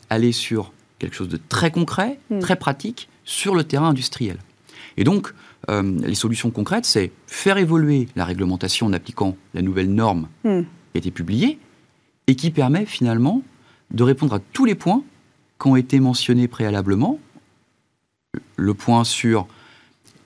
aller 0.10 0.32
sur 0.32 0.72
quelque 1.00 1.16
chose 1.16 1.30
de 1.30 1.40
très 1.50 1.72
concret, 1.72 2.20
Mm. 2.30 2.40
très 2.40 2.56
pratique, 2.56 3.10
sur 3.24 3.56
le 3.56 3.64
terrain 3.64 3.90
industriel. 3.90 4.38
Et 4.98 5.04
donc, 5.04 5.34
euh, 5.70 5.82
les 6.06 6.16
solutions 6.16 6.52
concrètes, 6.52 6.86
c'est 6.86 7.12
faire 7.28 7.58
évoluer 7.58 8.08
la 8.16 8.24
réglementation 8.26 8.86
en 8.88 8.94
appliquant 8.94 9.36
la 9.54 9.62
nouvelle 9.62 9.94
norme 9.94 10.28
Mm. 10.44 10.62
qui 10.62 10.68
a 10.96 10.98
été 10.98 11.12
publiée 11.12 11.60
et 12.28 12.36
qui 12.36 12.50
permet 12.52 12.86
finalement 12.86 13.42
de 13.92 14.04
répondre 14.04 14.34
à 14.34 14.40
tous 14.54 14.66
les 14.66 14.76
points 14.76 15.04
qui 15.62 15.68
ont 15.68 15.76
été 15.76 16.00
mentionnés 16.00 16.48
préalablement. 16.48 17.20
Le 18.56 18.74
point 18.74 19.04
sur 19.04 19.48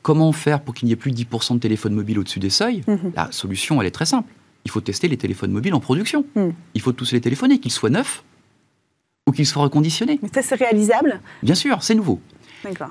comment 0.02 0.32
faire 0.32 0.62
pour 0.62 0.74
qu'il 0.74 0.88
n'y 0.88 0.94
ait 0.94 0.96
plus 0.98 1.12
10% 1.12 1.56
de 1.56 1.60
téléphones 1.60 1.94
mobiles 1.94 2.20
au-dessus 2.20 2.40
des 2.40 2.50
seuils 2.50 2.84
Mhm. 2.88 3.12
La 3.16 3.32
solution, 3.32 3.82
elle 3.82 3.88
est 3.88 3.92
très 3.92 4.06
simple. 4.06 4.32
Il 4.66 4.72
faut 4.72 4.82
tester 4.82 5.08
les 5.08 5.18
téléphones 5.18 5.52
mobiles 5.52 5.74
en 5.74 5.80
production. 5.80 6.26
Mhm. 6.36 6.54
Il 6.74 6.82
faut 6.82 6.92
tous 6.92 7.12
les 7.12 7.22
téléphoner, 7.22 7.60
qu'ils 7.60 7.72
soient 7.72 7.90
neufs 7.90 8.24
ou 9.28 9.32
qu'ils 9.32 9.46
soient 9.46 9.64
reconditionnés. 9.64 10.20
Mais 10.22 10.30
ça, 10.34 10.42
c'est 10.42 10.56
réalisable? 10.56 11.20
Bien 11.44 11.56
sûr, 11.56 11.84
c'est 11.84 11.96
nouveau. 11.96 12.20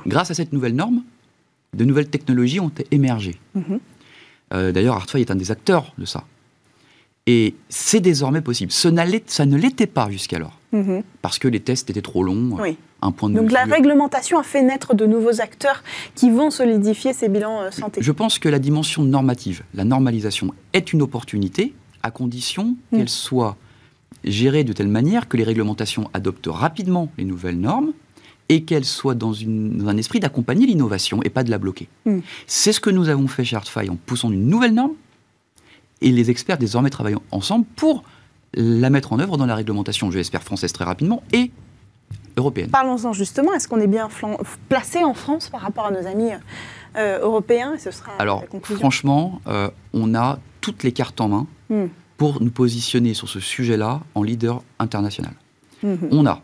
Grâce 0.07 0.31
à 0.31 0.35
cette 0.35 0.53
nouvelle 0.53 0.75
norme, 0.75 1.03
de 1.75 1.85
nouvelles 1.85 2.09
technologies 2.09 2.61
ont 2.61 2.73
émergé. 2.91 3.37
Mhm. 3.55 3.81
Euh, 4.55 4.73
D'ailleurs, 4.73 4.97
Artfly 4.97 5.21
est 5.23 5.31
un 5.31 5.37
des 5.37 5.51
acteurs 5.51 5.93
de 5.99 6.07
ça. 6.07 6.25
Et 7.27 7.55
c'est 7.69 8.01
désormais 8.01 8.41
possible. 8.41 8.73
Ce 8.73 8.89
ça 9.27 9.45
ne 9.47 9.57
l'était 9.59 9.87
pas 9.87 10.11
jusqu'alors, 10.11 10.58
Mhm. 10.73 11.03
parce 11.23 11.39
que 11.39 11.49
les 11.49 11.61
tests 11.61 11.89
étaient 11.91 12.03
trop 12.03 12.23
longs, 12.23 12.57
Oui. 12.61 12.77
un 13.01 13.11
point 13.11 13.31
de 13.31 13.35
Donc 13.37 13.53
la 13.53 13.65
réglementation 13.65 14.39
a 14.39 14.43
fait 14.43 14.63
naître 14.63 14.95
de 14.95 15.07
nouveaux 15.07 15.41
acteurs 15.41 15.83
qui 16.15 16.31
vont 16.31 16.51
solidifier 16.51 17.13
ces 17.13 17.29
bilans 17.29 17.63
euh, 17.63 17.71
santé. 17.71 18.01
Je 18.03 18.13
pense 18.13 18.39
que 18.39 18.49
la 18.51 18.59
dimension 18.59 19.03
normative, 19.03 19.63
la 19.75 19.85
normalisation, 19.85 20.53
est 20.75 20.93
une 20.93 21.01
opportunité 21.03 21.73
à 22.03 22.11
condition 22.11 22.77
Mm. 22.93 22.97
qu'elle 22.99 23.09
soit 23.09 23.57
gérée 24.25 24.65
de 24.65 24.73
telle 24.73 24.89
manière 24.89 25.29
que 25.29 25.37
les 25.37 25.45
réglementations 25.45 26.11
adoptent 26.13 26.49
rapidement 26.51 27.11
les 27.19 27.25
nouvelles 27.25 27.59
normes 27.59 27.93
et 28.51 28.65
qu'elles 28.65 28.85
soient 28.85 29.15
dans, 29.15 29.33
une- 29.33 29.77
dans 29.79 29.89
un 29.89 29.97
esprit 29.97 30.21
d'accompagner 30.21 30.67
l'innovation 30.67 31.23
et 31.23 31.31
pas 31.31 31.45
de 31.45 31.51
la 31.51 31.59
bloquer. 31.59 31.89
Mm. 32.05 32.19
C'est 32.47 32.73
ce 32.73 32.81
que 32.81 32.91
nous 32.91 33.09
avons 33.09 33.29
fait 33.29 33.45
chez 33.45 33.57
Artfly 33.57 33.89
en 33.91 33.97
poussant 33.97 34.31
une 34.31 34.47
nouvelle 34.49 34.75
norme 34.75 34.93
et 36.01 36.11
les 36.13 36.31
experts 36.31 36.59
désormais 36.59 36.91
travaillent 36.91 37.17
ensemble 37.31 37.65
pour 37.77 38.05
la 38.55 38.91
mettre 38.91 39.13
en 39.13 39.19
œuvre 39.19 39.37
dans 39.37 39.47
la 39.47 39.55
réglementation, 39.55 40.11
je 40.11 40.19
l'espère, 40.19 40.43
française 40.43 40.73
très 40.73 40.85
rapidement 40.85 41.23
et 41.33 41.51
européenne. 42.37 42.71
Parlons-en 42.71 43.13
justement, 43.13 43.53
est-ce 43.53 43.69
qu'on 43.69 43.81
est 43.81 43.87
bien 43.89 44.09
placé 44.69 45.05
en 45.05 45.15
France 45.15 45.49
par 45.49 45.61
rapport 45.61 45.87
à 45.87 45.91
nos 45.91 46.07
amis 46.07 46.31
euh, 46.97 47.19
européens 47.21 47.75
Et 47.75 47.79
ce 47.79 47.91
sera 47.91 48.13
Alors, 48.19 48.45
la 48.53 48.61
franchement, 48.77 49.41
euh, 49.49 49.69
on 49.93 50.15
a 50.15 50.39
toutes 50.61 50.83
les 50.85 50.93
cartes 50.93 51.21
en 51.21 51.29
main 51.29 51.47
Hmm. 51.71 51.89
pour 52.17 52.41
nous 52.43 52.51
positionner 52.51 53.13
sur 53.13 53.29
ce 53.29 53.41
sujet-là 53.41 54.01
en 54.15 54.23
leader 54.23 54.63
international. 54.79 55.33
Mhm. 55.83 56.09
On 56.11 56.25
a 56.25 56.41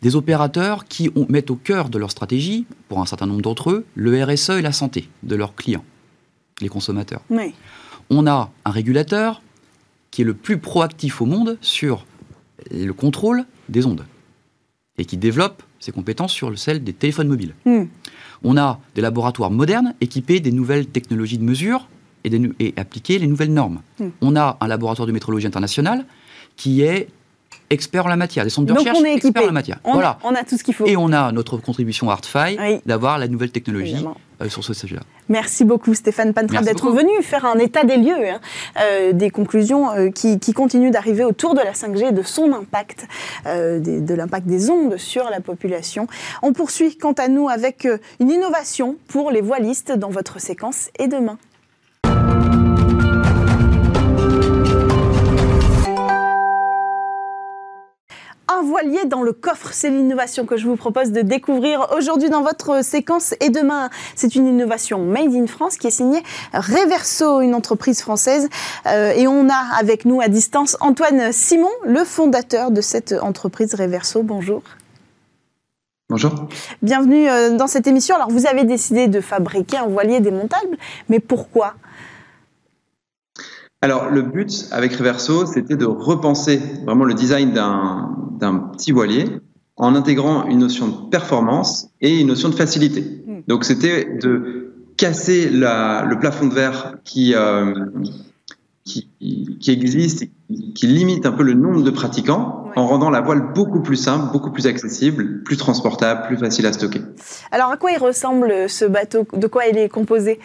des 0.00 0.16
opérateurs 0.16 0.86
qui 0.86 1.10
ont- 1.14 1.26
mettent 1.28 1.50
au 1.50 1.56
cœur 1.56 1.90
de 1.90 1.98
leur 1.98 2.10
stratégie, 2.10 2.64
pour 2.88 3.00
un 3.00 3.04
certain 3.06 3.26
nombre 3.26 3.42
d'entre 3.42 3.70
eux, 3.70 3.84
le 3.94 4.24
RSE 4.24 4.50
et 4.58 4.62
la 4.62 4.72
santé 4.72 5.10
de 5.22 5.36
leurs 5.36 5.54
clients, 5.54 5.84
les 6.62 6.68
consommateurs. 6.70 7.20
Oui. 7.28 7.54
On 8.08 8.26
a 8.26 8.50
un 8.64 8.70
régulateur 8.70 9.42
qui 10.16 10.22
est 10.22 10.24
le 10.24 10.32
plus 10.32 10.56
proactif 10.56 11.20
au 11.20 11.26
monde 11.26 11.58
sur 11.60 12.06
le 12.70 12.92
contrôle 12.92 13.44
des 13.68 13.84
ondes 13.84 14.06
et 14.96 15.04
qui 15.04 15.18
développe 15.18 15.62
ses 15.78 15.92
compétences 15.92 16.32
sur 16.32 16.58
celle 16.58 16.82
des 16.82 16.94
téléphones 16.94 17.28
mobiles. 17.28 17.52
Hmm. 17.66 17.82
On 18.42 18.56
a 18.56 18.80
des 18.94 19.02
laboratoires 19.02 19.50
modernes 19.50 19.92
équipés 20.00 20.40
des 20.40 20.52
nouvelles 20.52 20.86
technologies 20.86 21.36
de 21.36 21.42
mesure 21.44 21.86
et, 22.24 22.30
des 22.30 22.38
nu- 22.38 22.54
et 22.60 22.72
appliquer 22.78 23.18
les 23.18 23.26
nouvelles 23.26 23.52
normes. 23.52 23.82
Hmm. 24.00 24.08
On 24.22 24.36
a 24.36 24.56
un 24.62 24.68
laboratoire 24.68 25.06
de 25.06 25.12
métrologie 25.12 25.46
internationale 25.46 26.06
qui 26.56 26.80
est 26.80 27.08
expert 27.68 28.06
en 28.06 28.08
la 28.08 28.16
matière, 28.16 28.44
des 28.44 28.50
centres 28.50 28.68
de 28.68 28.72
Donc 28.72 28.78
recherche 28.78 28.96
on 28.98 29.04
est 29.04 29.16
experts 29.16 29.42
en 29.42 29.46
la 29.46 29.52
matière. 29.52 29.80
On, 29.84 29.92
voilà. 29.92 30.12
a, 30.12 30.18
on 30.24 30.34
a 30.34 30.44
tout 30.44 30.56
ce 30.56 30.64
qu'il 30.64 30.72
faut. 30.72 30.86
Et 30.86 30.96
on 30.96 31.12
a 31.12 31.30
notre 31.30 31.58
contribution 31.58 32.08
à 32.08 32.14
Artfy 32.14 32.56
Oui. 32.58 32.80
d'avoir 32.86 33.18
la 33.18 33.28
nouvelle 33.28 33.50
technologie 33.50 34.02
euh, 34.40 34.48
sur 34.48 34.64
ce 34.64 34.72
sujet-là. 34.72 35.02
Merci 35.28 35.64
beaucoup 35.64 35.94
Stéphane 35.94 36.32
Pantra 36.32 36.60
d'être 36.62 36.90
venu 36.90 37.10
faire 37.22 37.44
un 37.46 37.58
état 37.58 37.82
des 37.84 37.96
lieux, 37.96 38.28
hein, 38.28 38.40
euh, 38.80 39.12
des 39.12 39.30
conclusions 39.30 39.90
euh, 39.90 40.10
qui, 40.10 40.38
qui 40.38 40.52
continuent 40.52 40.90
d'arriver 40.92 41.24
autour 41.24 41.54
de 41.54 41.60
la 41.60 41.72
5G 41.72 42.08
et 42.08 42.12
de 42.12 42.22
son 42.22 42.52
impact, 42.52 43.06
euh, 43.46 43.80
des- 43.80 44.00
de 44.00 44.14
l'impact 44.14 44.46
des 44.46 44.70
ondes 44.70 44.96
sur 44.98 45.28
la 45.30 45.40
population. 45.40 46.06
On 46.42 46.52
poursuit 46.52 46.96
quant 46.96 47.12
à 47.12 47.28
nous 47.28 47.48
avec 47.48 47.88
une 48.20 48.30
innovation 48.30 48.96
pour 49.08 49.30
les 49.30 49.40
voilistes 49.40 49.92
dans 49.92 50.10
votre 50.10 50.40
séquence 50.40 50.90
et 50.98 51.08
demain. 51.08 51.38
Un 58.48 58.62
voilier 58.62 59.06
dans 59.06 59.22
le 59.22 59.32
coffre, 59.32 59.70
c'est 59.72 59.90
l'innovation 59.90 60.46
que 60.46 60.56
je 60.56 60.68
vous 60.68 60.76
propose 60.76 61.10
de 61.10 61.20
découvrir 61.20 61.88
aujourd'hui 61.96 62.30
dans 62.30 62.42
votre 62.42 62.84
séquence 62.84 63.34
et 63.40 63.50
demain. 63.50 63.90
C'est 64.14 64.36
une 64.36 64.46
innovation 64.46 65.00
made 65.00 65.34
in 65.34 65.48
France 65.48 65.76
qui 65.76 65.88
est 65.88 65.90
signée 65.90 66.22
Reverso, 66.52 67.40
une 67.40 67.56
entreprise 67.56 68.00
française. 68.00 68.48
Euh, 68.86 69.10
et 69.10 69.26
on 69.26 69.48
a 69.48 69.76
avec 69.80 70.04
nous 70.04 70.20
à 70.20 70.28
distance 70.28 70.76
Antoine 70.80 71.32
Simon, 71.32 71.70
le 71.84 72.04
fondateur 72.04 72.70
de 72.70 72.80
cette 72.80 73.12
entreprise 73.20 73.74
Reverso. 73.74 74.22
Bonjour. 74.22 74.62
Bonjour. 76.08 76.46
Bienvenue 76.82 77.28
euh, 77.28 77.56
dans 77.56 77.66
cette 77.66 77.88
émission. 77.88 78.14
Alors 78.14 78.30
vous 78.30 78.46
avez 78.46 78.62
décidé 78.62 79.08
de 79.08 79.20
fabriquer 79.20 79.78
un 79.78 79.88
voilier 79.88 80.20
démontable, 80.20 80.78
mais 81.08 81.18
pourquoi? 81.18 81.74
Alors, 83.86 84.10
le 84.10 84.22
but 84.22 84.66
avec 84.72 84.94
Reverso, 84.96 85.46
c'était 85.46 85.76
de 85.76 85.84
repenser 85.86 86.60
vraiment 86.86 87.04
le 87.04 87.14
design 87.14 87.52
d'un 87.52 88.54
petit 88.72 88.90
voilier 88.90 89.26
en 89.76 89.94
intégrant 89.94 90.44
une 90.48 90.58
notion 90.58 90.88
de 90.88 91.08
performance 91.08 91.86
et 92.00 92.20
une 92.20 92.26
notion 92.26 92.48
de 92.48 92.56
facilité. 92.56 93.02
Mm. 93.02 93.32
Donc, 93.46 93.64
c'était 93.64 94.04
de 94.20 94.72
casser 94.96 95.48
la- 95.50 96.04
le 96.04 96.18
plafond 96.18 96.48
de 96.48 96.54
verre 96.54 96.96
qui, 97.04 97.32
euh, 97.36 97.74
qui, 98.84 99.08
qui 99.60 99.70
existe 99.70 100.22
et 100.22 100.30
qui- 100.48 100.72
qui 100.74 100.86
limite 100.88 101.24
un 101.24 101.32
peu 101.32 101.44
le 101.44 101.54
nombre 101.54 101.82
de 101.84 101.90
pratiquants 101.92 102.64
Ouais. 102.66 102.72
en 102.82 102.88
rendant 102.88 103.10
la 103.10 103.20
voile 103.20 103.52
beaucoup 103.54 103.82
plus 103.82 103.94
simple, 104.08 104.32
beaucoup 104.32 104.50
plus 104.50 104.66
accessible, 104.66 105.44
plus 105.44 105.56
transportable, 105.56 106.26
plus 106.26 106.38
facile 106.38 106.66
à 106.66 106.72
stocker. 106.72 107.02
Alors 107.52 107.70
à 107.70 107.76
quoi 107.76 107.92
il 107.92 107.98
ressemble 107.98 108.68
ce 108.68 108.84
bateau? 108.84 109.26
De 109.32 109.46
quoi 109.46 109.66
il 109.66 109.78
est 109.78 109.88
composé? 109.88 110.40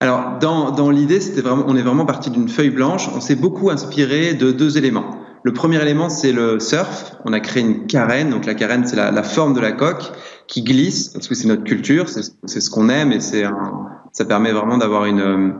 Alors, 0.00 0.38
dans, 0.40 0.72
dans 0.72 0.90
l'idée, 0.90 1.20
c'était 1.20 1.40
vraiment, 1.40 1.64
on 1.66 1.76
est 1.76 1.82
vraiment 1.82 2.04
parti 2.04 2.30
d'une 2.30 2.48
feuille 2.48 2.70
blanche. 2.70 3.08
On 3.14 3.20
s'est 3.20 3.34
beaucoup 3.34 3.70
inspiré 3.70 4.34
de 4.34 4.52
deux 4.52 4.76
éléments. 4.76 5.10
Le 5.42 5.52
premier 5.52 5.80
élément, 5.80 6.10
c'est 6.10 6.32
le 6.32 6.60
surf. 6.60 7.16
On 7.24 7.32
a 7.32 7.40
créé 7.40 7.62
une 7.62 7.86
carène. 7.86 8.30
Donc, 8.30 8.44
la 8.44 8.54
carène, 8.54 8.86
c'est 8.86 8.96
la, 8.96 9.10
la 9.10 9.22
forme 9.22 9.54
de 9.54 9.60
la 9.60 9.72
coque 9.72 10.12
qui 10.48 10.62
glisse 10.62 11.08
parce 11.08 11.28
que 11.28 11.34
c'est 11.34 11.48
notre 11.48 11.64
culture, 11.64 12.08
c'est 12.08 12.60
ce 12.60 12.70
qu'on 12.70 12.88
aime 12.88 13.10
et 13.12 13.20
c'est 13.20 13.44
un- 13.44 13.88
ça 14.12 14.24
permet 14.24 14.52
vraiment 14.52 14.78
d'avoir 14.78 15.06
une, 15.06 15.54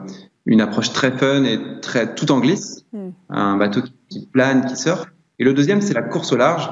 une 0.45 0.61
approche 0.61 0.93
très 0.93 1.12
fun 1.12 1.45
et 1.45 1.59
très 1.80 2.14
tout 2.14 2.30
en 2.30 2.41
glisse. 2.41 2.84
Mm. 2.93 3.09
Un 3.30 3.57
bateau 3.57 3.80
qui, 3.82 3.95
qui 4.11 4.26
plane, 4.26 4.66
qui 4.66 4.76
surfe. 4.76 5.07
Et 5.39 5.45
le 5.45 5.55
deuxième, 5.55 5.80
c'est 5.80 5.95
la 5.95 6.03
course 6.03 6.32
au 6.32 6.37
large. 6.37 6.70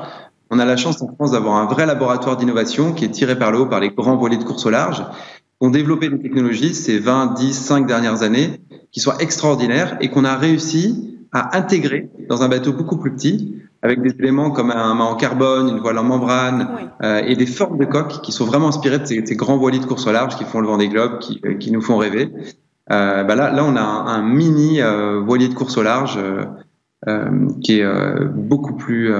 On 0.51 0.59
a 0.59 0.65
la 0.65 0.77
chance 0.77 1.01
en 1.03 1.09
France 1.15 1.33
d'avoir 1.33 1.57
un 1.57 1.67
vrai 1.67 1.87
laboratoire 1.87 2.37
d'innovation 2.37 2.93
qui 2.93 3.05
est 3.05 3.11
tiré 3.11 3.37
par 3.39 3.51
le 3.51 3.61
haut 3.61 3.67
par 3.67 3.81
les 3.81 3.91
grands 3.91 4.17
voiliers 4.17 4.37
de 4.37 4.45
course 4.45 4.67
au 4.67 4.71
large 4.71 5.03
ont 5.65 5.71
développé 5.71 6.09
des 6.09 6.21
technologies 6.21 6.75
ces 6.75 6.99
20, 6.99 7.35
10, 7.35 7.53
5 7.55 7.87
dernières 7.87 8.23
années 8.23 8.61
qui 8.93 9.01
sont 9.01 9.17
extraordinaires 9.19 9.97
et 10.01 10.09
qu'on 10.11 10.25
a 10.25 10.37
réussi 10.37 11.19
à 11.33 11.57
intégrer 11.57 12.11
dans 12.29 12.43
un 12.43 12.49
bateau 12.49 12.73
beaucoup 12.73 12.99
plus 12.99 13.13
petit 13.13 13.57
avec 13.83 14.01
des 14.01 14.15
éléments 14.19 14.51
comme 14.51 14.71
un 14.71 14.95
mât 14.95 15.05
en 15.05 15.15
carbone, 15.15 15.69
une 15.69 15.79
voile 15.79 15.99
en 15.99 16.05
membrane 16.05 16.69
Oui. 16.77 16.89
euh, 17.03 17.23
et 17.27 17.37
des 17.37 17.47
formes 17.47 17.79
de 17.79 17.85
coques 17.85 18.23
qui 18.23 18.33
sont 18.33 18.47
vraiment 18.47 18.69
inspirées 18.69 18.99
de 18.99 19.05
ces, 19.05 19.25
ces 19.27 19.37
grands 19.37 19.59
voiliers 19.59 19.79
de 19.79 19.85
course 19.85 20.07
au 20.07 20.13
large 20.13 20.37
qui 20.37 20.45
font 20.45 20.61
le 20.61 20.67
vent 20.67 20.79
des 20.79 20.89
globes, 20.89 21.19
qui, 21.19 21.41
euh, 21.45 21.55
qui 21.55 21.71
nous 21.71 21.83
font 21.83 21.99
rêver. 21.99 22.33
Euh, 22.91 23.25
bah 23.25 23.35
là, 23.35 23.51
là, 23.51 23.65
on 23.65 23.77
a 23.77 23.81
un, 23.83 24.07
un 24.07 24.23
mini 24.23 24.81
euh, 24.81 25.21
voilier 25.21 25.49
de 25.49 25.55
course 25.55 25.77
au 25.77 25.83
large 25.83 26.19
qui 27.63 27.81
est 27.81 27.87
beaucoup 28.35 28.75
plus 28.75 29.13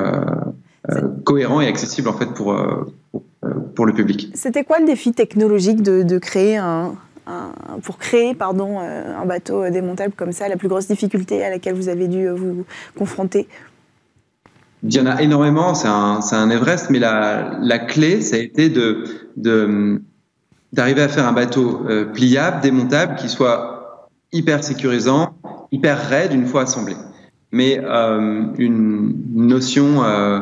cohérent 1.23 1.61
et 1.61 1.67
accessible 1.67 2.09
en 2.09 2.15
fait 2.15 2.33
pour, 2.33 2.57
pour, 3.13 3.23
pour 3.75 3.87
le 3.87 3.93
public. 3.93 4.31
C'était 4.35 4.65
quoi 4.65 4.79
le 4.79 4.87
défi 4.87 5.13
technologique 5.13 5.83
de, 5.83 6.03
de 6.03 6.19
créer 6.19 6.57
un, 6.57 6.95
un- 7.27 7.53
pour 7.83 7.99
créer 7.99 8.35
pardon, 8.35 8.79
euh, 8.81 9.17
un 9.17 9.27
bateau 9.27 9.63
euh, 9.63 9.71
démontable 9.71 10.15
comme 10.17 10.33
ça 10.33 10.49
La 10.49 10.57
plus 10.57 10.69
grosse 10.69 10.87
difficulté 10.89 11.45
à 11.45 11.51
laquelle 11.51 11.75
vous 11.75 11.89
avez 11.89 12.09
dû 12.09 12.27
euh, 12.29 12.35
vous 12.35 12.65
confronter? 12.97 13.49
Il 14.87 14.95
y 14.95 15.01
en 15.01 15.07
a 15.07 15.23
énormément, 15.23 15.75
c'est 15.75 15.89
un, 15.89 16.51
Everest, 16.51 16.91
mais 16.91 16.99
la, 16.99 17.59
la 17.63 17.79
clé, 17.79 18.21
ça 18.21 18.37
a 18.37 18.39
été 18.39 18.69
de, 18.69 19.05
d'arriver 20.73 21.01
à 21.03 21.09
faire 21.09 21.27
un 21.27 21.33
bateau 21.33 21.87
euh, 21.89 22.05
pliable, 22.13 22.61
démontable, 22.61 23.15
qui 23.15 23.31
soit 23.31 24.11
hyper 24.31 24.63
sécurisant, 24.63 25.35
hyper 25.73 25.99
raide 26.09 26.35
une 26.35 26.47
fois 26.47 26.63
assemblé. 26.63 26.97
Mais 27.51 27.81
euh, 27.83 28.45
une 28.59 29.15
notion 29.35 30.05
euh, 30.05 30.41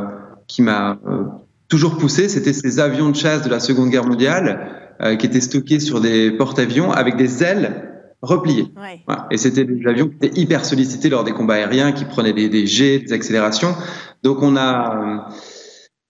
qui 0.49 0.63
m'a 0.63 0.99
euh, 1.07 1.25
toujours 1.73 1.97
poussé, 1.97 2.29
c'était 2.29 2.53
ces 2.53 2.81
avions 2.81 3.09
de 3.09 3.16
chasse 3.16 3.41
de 3.41 3.49
la 3.49 3.59
Seconde 3.59 3.89
Guerre 3.89 4.05
mondiale 4.05 4.95
euh, 5.01 5.16
qui 5.16 5.25
étaient 5.25 5.41
stockés 5.41 5.81
sur 5.81 6.03
des 6.03 6.31
porte-avions 6.31 6.93
avec 6.93 7.16
des 7.16 7.43
ailes 7.43 7.89
repliées. 8.20 8.66
Ouais. 8.77 9.01
Voilà. 9.07 9.27
Et 9.31 9.39
c'était 9.39 9.64
des 9.64 9.87
avions 9.89 10.09
qui 10.11 10.16
étaient 10.27 10.39
hyper 10.39 10.66
sollicités 10.66 11.09
lors 11.09 11.25
des 11.25 11.33
combats 11.33 11.55
aériens, 11.55 11.93
qui 11.93 12.05
prenaient 12.05 12.35
des, 12.35 12.51
des 12.51 12.66
jets, 12.66 12.99
des 12.99 13.14
accélérations. 13.14 13.75
Donc 14.23 14.43
on 14.43 14.55
a, 14.55 15.29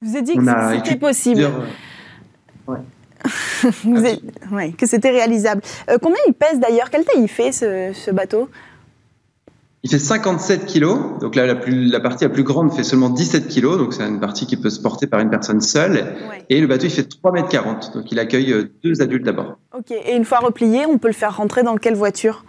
Vous 0.01 0.17
avez 0.17 0.23
dit 0.23 0.35
que 0.35 0.45
c'était 0.85 0.97
possible, 0.97 1.37
plusieurs- 1.37 2.83
Vous 3.85 3.99
avez- 3.99 4.21
ouais, 4.51 4.73
que 4.73 4.85
c'était 4.87 5.11
réalisable. 5.11 5.63
Euh, 5.89 5.97
combien 6.03 6.19
il 6.27 6.33
pèse 6.35 6.59
d'ailleurs? 6.59 6.91
Quelle 6.91 7.05
taille 7.05 7.23
il 7.23 7.29
fait 7.29 7.53
ce, 7.53 7.93
ce 7.95 8.11
bateau? 8.11 8.49
Il 9.85 9.91
fait 9.91 9.99
57 9.99 10.65
kilos, 10.67 10.97
donc 11.21 11.35
là 11.35 11.45
la, 11.45 11.57
plus, 11.57 11.87
la 11.87 11.99
partie 11.99 12.23
la 12.23 12.31
plus 12.31 12.45
grande 12.45 12.73
fait 12.73 12.85
seulement 12.85 13.11
17 13.11 13.49
kilos, 13.49 13.79
donc 13.79 13.93
c'est 13.93 14.05
une 14.07 14.21
partie 14.21 14.47
qui 14.47 14.57
peut 14.57 14.71
se 14.71 14.81
porter 14.81 15.09
par 15.09 15.19
une 15.19 15.29
personne 15.31 15.61
seule. 15.61 15.95
Ouais. 16.31 16.45
Et 16.51 16.61
le 16.61 16.69
bateau 16.69 16.85
il 16.85 16.91
fait 16.91 17.03
3 17.03 17.33
mètres 17.33 17.49
40, 17.49 17.93
donc 17.95 18.13
il 18.13 18.19
accueille 18.21 18.53
euh, 18.53 18.71
deux 18.85 19.03
adultes 19.03 19.25
d'abord. 19.25 19.59
Ok, 19.77 19.91
et 19.91 20.15
une 20.15 20.25
fois 20.25 20.39
replié, 20.39 20.87
on 20.87 20.99
peut 20.99 21.09
le 21.09 21.15
faire 21.15 21.37
rentrer 21.37 21.65
dans 21.65 21.77
quelle 21.79 21.97
voiture? 21.97 22.45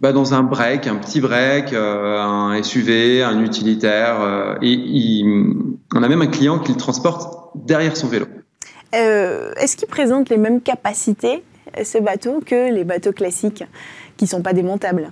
Bah, 0.00 0.12
dans 0.12 0.34
un 0.34 0.42
break, 0.42 0.88
un 0.88 0.96
petit 0.96 1.20
break, 1.20 1.72
euh, 1.72 2.20
un 2.20 2.60
SUV, 2.60 3.22
un 3.22 3.40
utilitaire. 3.40 4.20
euh, 4.20 4.56
et 4.62 4.72
il- 4.72 5.54
on 5.94 6.02
a 6.02 6.08
même 6.08 6.22
un 6.22 6.26
client 6.26 6.58
qui 6.58 6.72
le 6.72 6.78
transporte 6.78 7.50
derrière 7.54 7.96
son 7.96 8.08
vélo. 8.08 8.26
Euh, 8.96 9.52
Est-ce 9.56 9.76
qu'il 9.76 9.86
présente 9.88 10.28
les 10.28 10.38
mêmes 10.38 10.60
capacités, 10.60 11.44
ce 11.84 11.98
bateau, 11.98 12.40
que 12.44 12.72
les 12.74 12.82
bateaux 12.84 13.12
classiques 13.12 13.64
qui 14.16 14.26
sont 14.26 14.42
pas 14.42 14.52
démontables? 14.52 15.10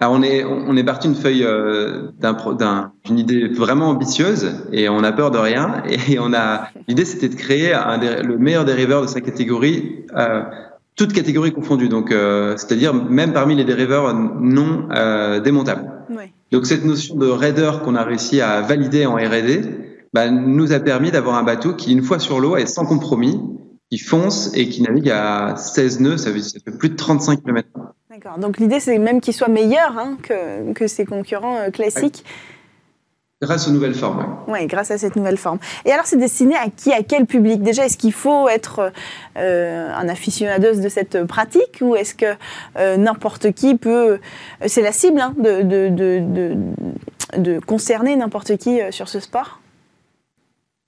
Alors 0.00 0.12
on 0.14 0.22
est 0.22 0.44
on 0.44 0.76
est 0.76 0.84
parti 0.84 1.08
d'une 1.08 1.16
feuille 1.16 1.42
euh, 1.44 2.12
d'un 2.20 2.92
d'une 3.04 3.18
idée 3.18 3.48
vraiment 3.48 3.88
ambitieuse 3.88 4.52
et 4.72 4.88
on 4.88 5.02
a 5.02 5.10
peur 5.10 5.30
de 5.32 5.38
rien 5.38 5.82
et 5.88 6.18
on 6.20 6.32
a 6.32 6.68
l'idée 6.86 7.04
c'était 7.04 7.28
de 7.28 7.34
créer 7.34 7.72
un 7.74 7.98
le 8.22 8.38
meilleur 8.38 8.64
dériveur 8.64 9.02
de 9.02 9.08
sa 9.08 9.20
catégorie 9.20 10.04
euh, 10.16 10.42
toutes 10.94 11.12
catégories 11.12 11.52
confondues 11.52 11.88
donc 11.88 12.12
euh, 12.12 12.56
c'est-à-dire 12.56 12.94
même 12.94 13.32
parmi 13.32 13.56
les 13.56 13.64
dériveurs 13.64 14.14
non 14.14 14.88
démontables. 15.42 15.90
Donc 16.52 16.64
cette 16.66 16.84
notion 16.84 17.16
de 17.16 17.26
raider 17.26 17.70
qu'on 17.84 17.94
a 17.96 18.04
réussi 18.04 18.40
à 18.40 18.60
valider 18.62 19.04
en 19.04 19.16
R&D 19.16 19.62
bah, 20.14 20.30
nous 20.30 20.72
a 20.72 20.78
permis 20.78 21.10
d'avoir 21.10 21.36
un 21.36 21.42
bateau 21.42 21.74
qui 21.74 21.92
une 21.92 22.02
fois 22.02 22.18
sur 22.18 22.40
l'eau 22.40 22.56
est 22.56 22.66
sans 22.66 22.86
compromis, 22.86 23.38
qui 23.90 23.98
fonce 23.98 24.50
et 24.54 24.68
qui 24.70 24.80
navigue 24.82 25.10
à 25.10 25.56
16 25.56 26.00
nœuds, 26.00 26.16
ça, 26.16 26.30
veut- 26.30 26.40
ça 26.40 26.58
fait 26.64 26.76
plus 26.78 26.88
de 26.88 26.96
35 26.96 27.42
km. 27.44 27.68
D'accord. 28.28 28.38
Donc 28.40 28.58
l'idée, 28.58 28.80
c'est 28.80 28.98
même 28.98 29.20
qu'il 29.20 29.34
soit 29.34 29.48
meilleur 29.48 29.96
hein, 29.96 30.18
que, 30.22 30.72
que 30.72 30.86
ses 30.86 31.04
concurrents 31.04 31.56
euh, 31.56 31.70
classiques. 31.70 32.24
Grâce 33.40 33.68
aux 33.68 33.70
nouvelles 33.70 33.94
formes. 33.94 34.18
ouais. 34.48 34.60
Oui, 34.62 34.66
grâce 34.66 34.90
à 34.90 34.98
cette 34.98 35.14
nouvelle 35.14 35.36
forme. 35.36 35.58
Et 35.84 35.92
alors, 35.92 36.06
c'est 36.06 36.16
destiné 36.16 36.56
à 36.56 36.66
qui, 36.74 36.92
à 36.92 37.02
quel 37.04 37.24
public? 37.24 37.62
Déjà, 37.62 37.86
est-ce 37.86 37.96
qu'il 37.96 38.12
faut 38.12 38.48
être 38.48 38.92
euh, 39.36 39.94
un 39.94 40.08
aficionados 40.08 40.80
de 40.80 40.88
cette 40.88 41.24
pratique 41.24 41.78
ou 41.80 41.94
est-ce 41.94 42.16
que 42.16 42.34
euh, 42.76 42.96
n'importe 42.96 43.52
qui 43.52 43.76
peut... 43.76 44.18
C'est 44.66 44.82
la 44.82 44.92
cible 44.92 45.20
hein, 45.20 45.34
de, 45.38 45.62
de, 45.62 45.88
de, 45.88 46.20
de, 46.20 46.56
de 47.40 47.60
concerner 47.60 48.16
n'importe 48.16 48.56
qui 48.56 48.80
sur 48.90 49.08
ce 49.08 49.20
sport? 49.20 49.60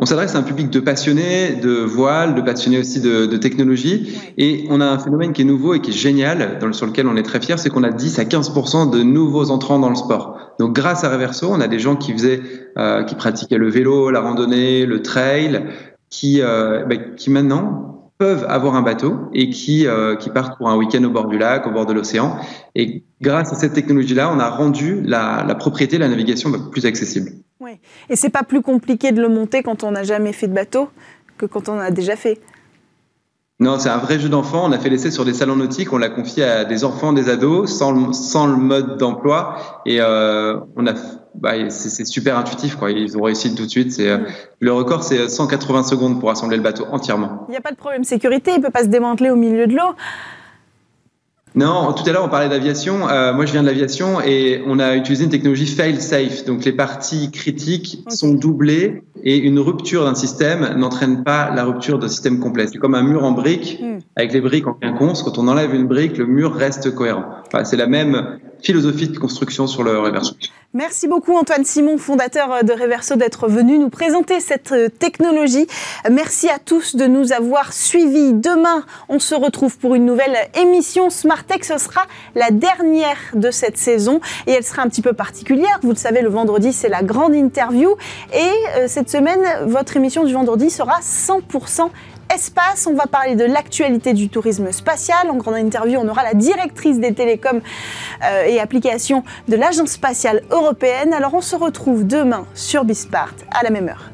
On 0.02 0.06
s'adresse 0.06 0.34
à 0.34 0.38
un 0.38 0.42
public 0.42 0.70
de 0.70 0.80
passionnés 0.80 1.56
de 1.62 1.70
voile, 1.82 2.34
de 2.34 2.40
passionnés 2.40 2.78
aussi 2.78 3.00
de, 3.00 3.26
de 3.26 3.36
technologie. 3.36 4.16
Et 4.38 4.64
on 4.70 4.80
a 4.80 4.86
un 4.86 4.98
phénomène 4.98 5.32
qui 5.34 5.42
est 5.42 5.44
nouveau 5.44 5.74
et 5.74 5.80
qui 5.80 5.90
est 5.90 5.94
génial, 5.94 6.58
dans 6.58 6.66
le- 6.68 6.72
sur 6.72 6.86
lequel 6.86 7.06
on 7.06 7.16
est 7.16 7.22
très 7.22 7.40
fier, 7.40 7.58
c'est 7.58 7.68
qu'on 7.68 7.82
a 7.82 7.90
10 7.90 8.18
à 8.18 8.24
15% 8.24 8.90
de 8.90 9.02
nouveaux 9.02 9.50
entrants 9.50 9.78
dans 9.78 9.90
le 9.90 9.94
sport. 9.94 10.54
Donc 10.58 10.74
grâce 10.74 11.04
à 11.04 11.10
Reverso, 11.10 11.48
on 11.50 11.60
a 11.60 11.68
des 11.68 11.78
gens 11.78 11.96
qui 11.96 12.12
faisaient, 12.12 12.40
euh, 12.78 13.02
qui 13.04 13.14
pratiquaient 13.14 13.58
le 13.58 13.68
vélo, 13.68 14.10
la 14.10 14.20
randonnée, 14.20 14.86
le 14.86 15.02
trail, 15.02 15.66
qui, 16.08 16.40
euh, 16.40 16.84
bah, 16.86 16.96
qui 16.96 17.28
maintenant 17.30 17.86
peuvent 18.16 18.44
avoir 18.48 18.74
un 18.76 18.82
bateau 18.82 19.16
et 19.34 19.50
qui, 19.50 19.86
euh, 19.86 20.16
qui 20.16 20.30
partent 20.30 20.56
pour 20.58 20.68
un 20.70 20.76
week-end 20.76 21.02
au 21.04 21.10
bord 21.10 21.26
du 21.28 21.38
lac, 21.38 21.66
au 21.66 21.70
bord 21.72 21.86
de 21.86 21.92
l'océan. 21.92 22.36
Et 22.74 23.04
grâce 23.20 23.52
à 23.52 23.54
cette 23.54 23.72
technologie-là, 23.74 24.30
on 24.34 24.38
a 24.38 24.48
rendu 24.48 25.02
la, 25.04 25.44
la 25.46 25.54
propriété, 25.54 25.98
la 25.98 26.08
navigation 26.08 26.48
bah, 26.50 26.58
plus 26.70 26.84
accessible. 26.86 27.30
Oui. 27.60 27.72
Et 28.08 28.16
c'est 28.16 28.30
pas 28.30 28.42
plus 28.42 28.62
compliqué 28.62 29.12
de 29.12 29.20
le 29.20 29.28
monter 29.28 29.62
quand 29.62 29.84
on 29.84 29.90
n'a 29.90 30.02
jamais 30.02 30.32
fait 30.32 30.48
de 30.48 30.54
bateau 30.54 30.88
que 31.36 31.44
quand 31.44 31.68
on 31.68 31.74
en 31.74 31.80
a 31.80 31.90
déjà 31.90 32.16
fait 32.16 32.40
Non, 33.58 33.78
c'est 33.78 33.90
un 33.90 33.98
vrai 33.98 34.18
jeu 34.18 34.30
d'enfant. 34.30 34.64
On 34.64 34.72
a 34.72 34.78
fait 34.78 34.88
l'essai 34.88 35.10
sur 35.10 35.26
des 35.26 35.34
salons 35.34 35.56
nautiques. 35.56 35.92
On 35.92 35.98
l'a 35.98 36.08
confié 36.08 36.44
à 36.44 36.64
des 36.64 36.84
enfants, 36.84 37.12
des 37.12 37.28
ados, 37.28 37.70
sans 37.70 37.92
le, 37.92 38.12
sans 38.14 38.46
le 38.46 38.56
mode 38.56 38.96
d'emploi. 38.96 39.82
Et 39.84 40.00
euh, 40.00 40.58
on 40.76 40.86
a, 40.86 40.94
bah, 41.34 41.68
c'est 41.68 42.06
super 42.06 42.38
intuitif, 42.38 42.76
quoi. 42.76 42.90
Ils 42.92 43.18
ont 43.18 43.22
réussi 43.22 43.54
tout 43.54 43.66
de 43.66 43.70
suite. 43.70 43.92
C'est 43.92 44.08
euh, 44.08 44.18
le 44.58 44.72
record, 44.72 45.04
c'est 45.04 45.28
180 45.28 45.82
secondes 45.82 46.18
pour 46.18 46.30
assembler 46.30 46.56
le 46.56 46.62
bateau 46.62 46.86
entièrement. 46.90 47.44
Il 47.48 47.50
n'y 47.50 47.58
a 47.58 47.62
pas 47.62 47.72
de 47.72 47.76
problème 47.76 48.04
sécurité, 48.04 48.52
il 48.56 48.62
peut 48.62 48.70
pas 48.70 48.84
se 48.84 48.88
démanteler 48.88 49.28
au 49.28 49.36
milieu 49.36 49.66
de 49.66 49.74
l'eau. 49.74 49.94
Non, 51.54 51.92
tout 51.92 52.08
à 52.08 52.12
l'heure 52.12 52.24
on 52.24 52.28
parlait 52.28 52.48
d'aviation. 52.48 53.08
Euh, 53.08 53.32
moi, 53.32 53.44
je 53.44 53.52
viens 53.52 53.62
de 53.62 53.66
l'aviation 53.66 54.20
et 54.20 54.62
on 54.66 54.78
a 54.78 54.94
utilisé 54.94 55.24
une 55.24 55.30
technologie 55.30 55.66
fail-safe. 55.66 56.44
Donc, 56.44 56.64
les 56.64 56.72
parties 56.72 57.30
critiques 57.30 58.04
sont 58.08 58.34
doublées 58.34 59.02
et 59.24 59.36
une 59.36 59.58
rupture 59.58 60.04
d'un 60.04 60.14
système 60.14 60.74
n'entraîne 60.76 61.24
pas 61.24 61.50
la 61.54 61.64
rupture 61.64 61.98
d'un 61.98 62.08
système 62.08 62.38
complet. 62.38 62.66
C'est 62.70 62.78
comme 62.78 62.94
un 62.94 63.02
mur 63.02 63.24
en 63.24 63.32
briques 63.32 63.78
Hmm. 63.80 63.98
avec 64.16 64.32
les 64.32 64.40
briques 64.40 64.66
en 64.66 64.74
quinconce. 64.74 65.22
Quand 65.22 65.38
on 65.38 65.48
enlève 65.48 65.74
une 65.74 65.86
brique, 65.86 66.18
le 66.18 66.26
mur 66.26 66.54
reste 66.54 66.94
cohérent. 66.94 67.24
Enfin, 67.46 67.64
c'est 67.64 67.76
la 67.76 67.86
même 67.86 68.38
philosophie 68.62 69.08
de 69.08 69.18
construction 69.18 69.66
sur 69.66 69.82
le 69.82 69.98
reverso. 69.98 70.34
Merci 70.72 71.08
beaucoup 71.08 71.36
Antoine 71.36 71.64
Simon, 71.64 71.98
fondateur 71.98 72.52
euh, 72.52 72.62
de 72.62 72.72
Reverso, 72.72 73.16
d'être 73.16 73.48
venu 73.48 73.76
nous 73.76 73.88
présenter 73.88 74.38
cette 74.38 74.70
euh, 74.70 74.88
technologie. 74.88 75.66
Merci 76.08 76.48
à 76.48 76.60
tous 76.60 76.94
de 76.94 77.06
nous 77.06 77.32
avoir 77.32 77.72
suivis. 77.72 78.32
Demain, 78.32 78.84
on 79.08 79.18
se 79.18 79.34
retrouve 79.34 79.78
pour 79.78 79.96
une 79.96 80.06
nouvelle 80.06 80.36
émission 80.54 81.10
Smart 81.10 81.42
Tech. 81.42 81.64
Ce 81.64 81.76
sera 81.76 82.02
la 82.36 82.52
dernière 82.52 83.16
de 83.34 83.50
cette 83.50 83.78
saison 83.78 84.20
et 84.46 84.52
elle 84.52 84.62
sera 84.62 84.82
un 84.82 84.88
petit 84.88 85.02
peu 85.02 85.12
particulière. 85.12 85.80
Vous 85.82 85.90
le 85.90 85.96
savez, 85.96 86.22
le 86.22 86.28
vendredi, 86.28 86.72
c'est 86.72 86.88
la 86.88 87.02
grande 87.02 87.34
interview. 87.34 87.96
Et 88.32 88.38
euh, 88.76 88.84
cette 88.86 89.10
semaine, 89.10 89.40
votre 89.66 89.96
émission 89.96 90.22
du 90.22 90.34
vendredi 90.34 90.70
sera 90.70 91.00
100% 91.00 91.90
espace. 92.34 92.86
On 92.86 92.94
va 92.94 93.06
parler 93.06 93.36
de 93.36 93.44
l'actualité 93.44 94.12
du 94.12 94.28
tourisme 94.28 94.72
spatial. 94.72 95.30
En 95.30 95.36
grande 95.36 95.56
interview, 95.56 95.98
on 96.02 96.08
aura 96.08 96.22
la 96.22 96.34
directrice 96.34 96.98
des 96.98 97.14
télécoms 97.14 97.60
euh, 98.24 98.44
et 98.44 98.60
applications 98.60 99.24
de 99.48 99.56
l'Agence 99.56 99.90
spatiale 99.90 100.42
européenne. 100.50 101.12
Alors 101.12 101.34
on 101.34 101.40
se 101.40 101.56
retrouve 101.56 102.06
demain 102.06 102.46
sur 102.54 102.84
Bispart 102.84 103.34
à 103.50 103.62
la 103.62 103.70
même 103.70 103.88
heure. 103.88 104.10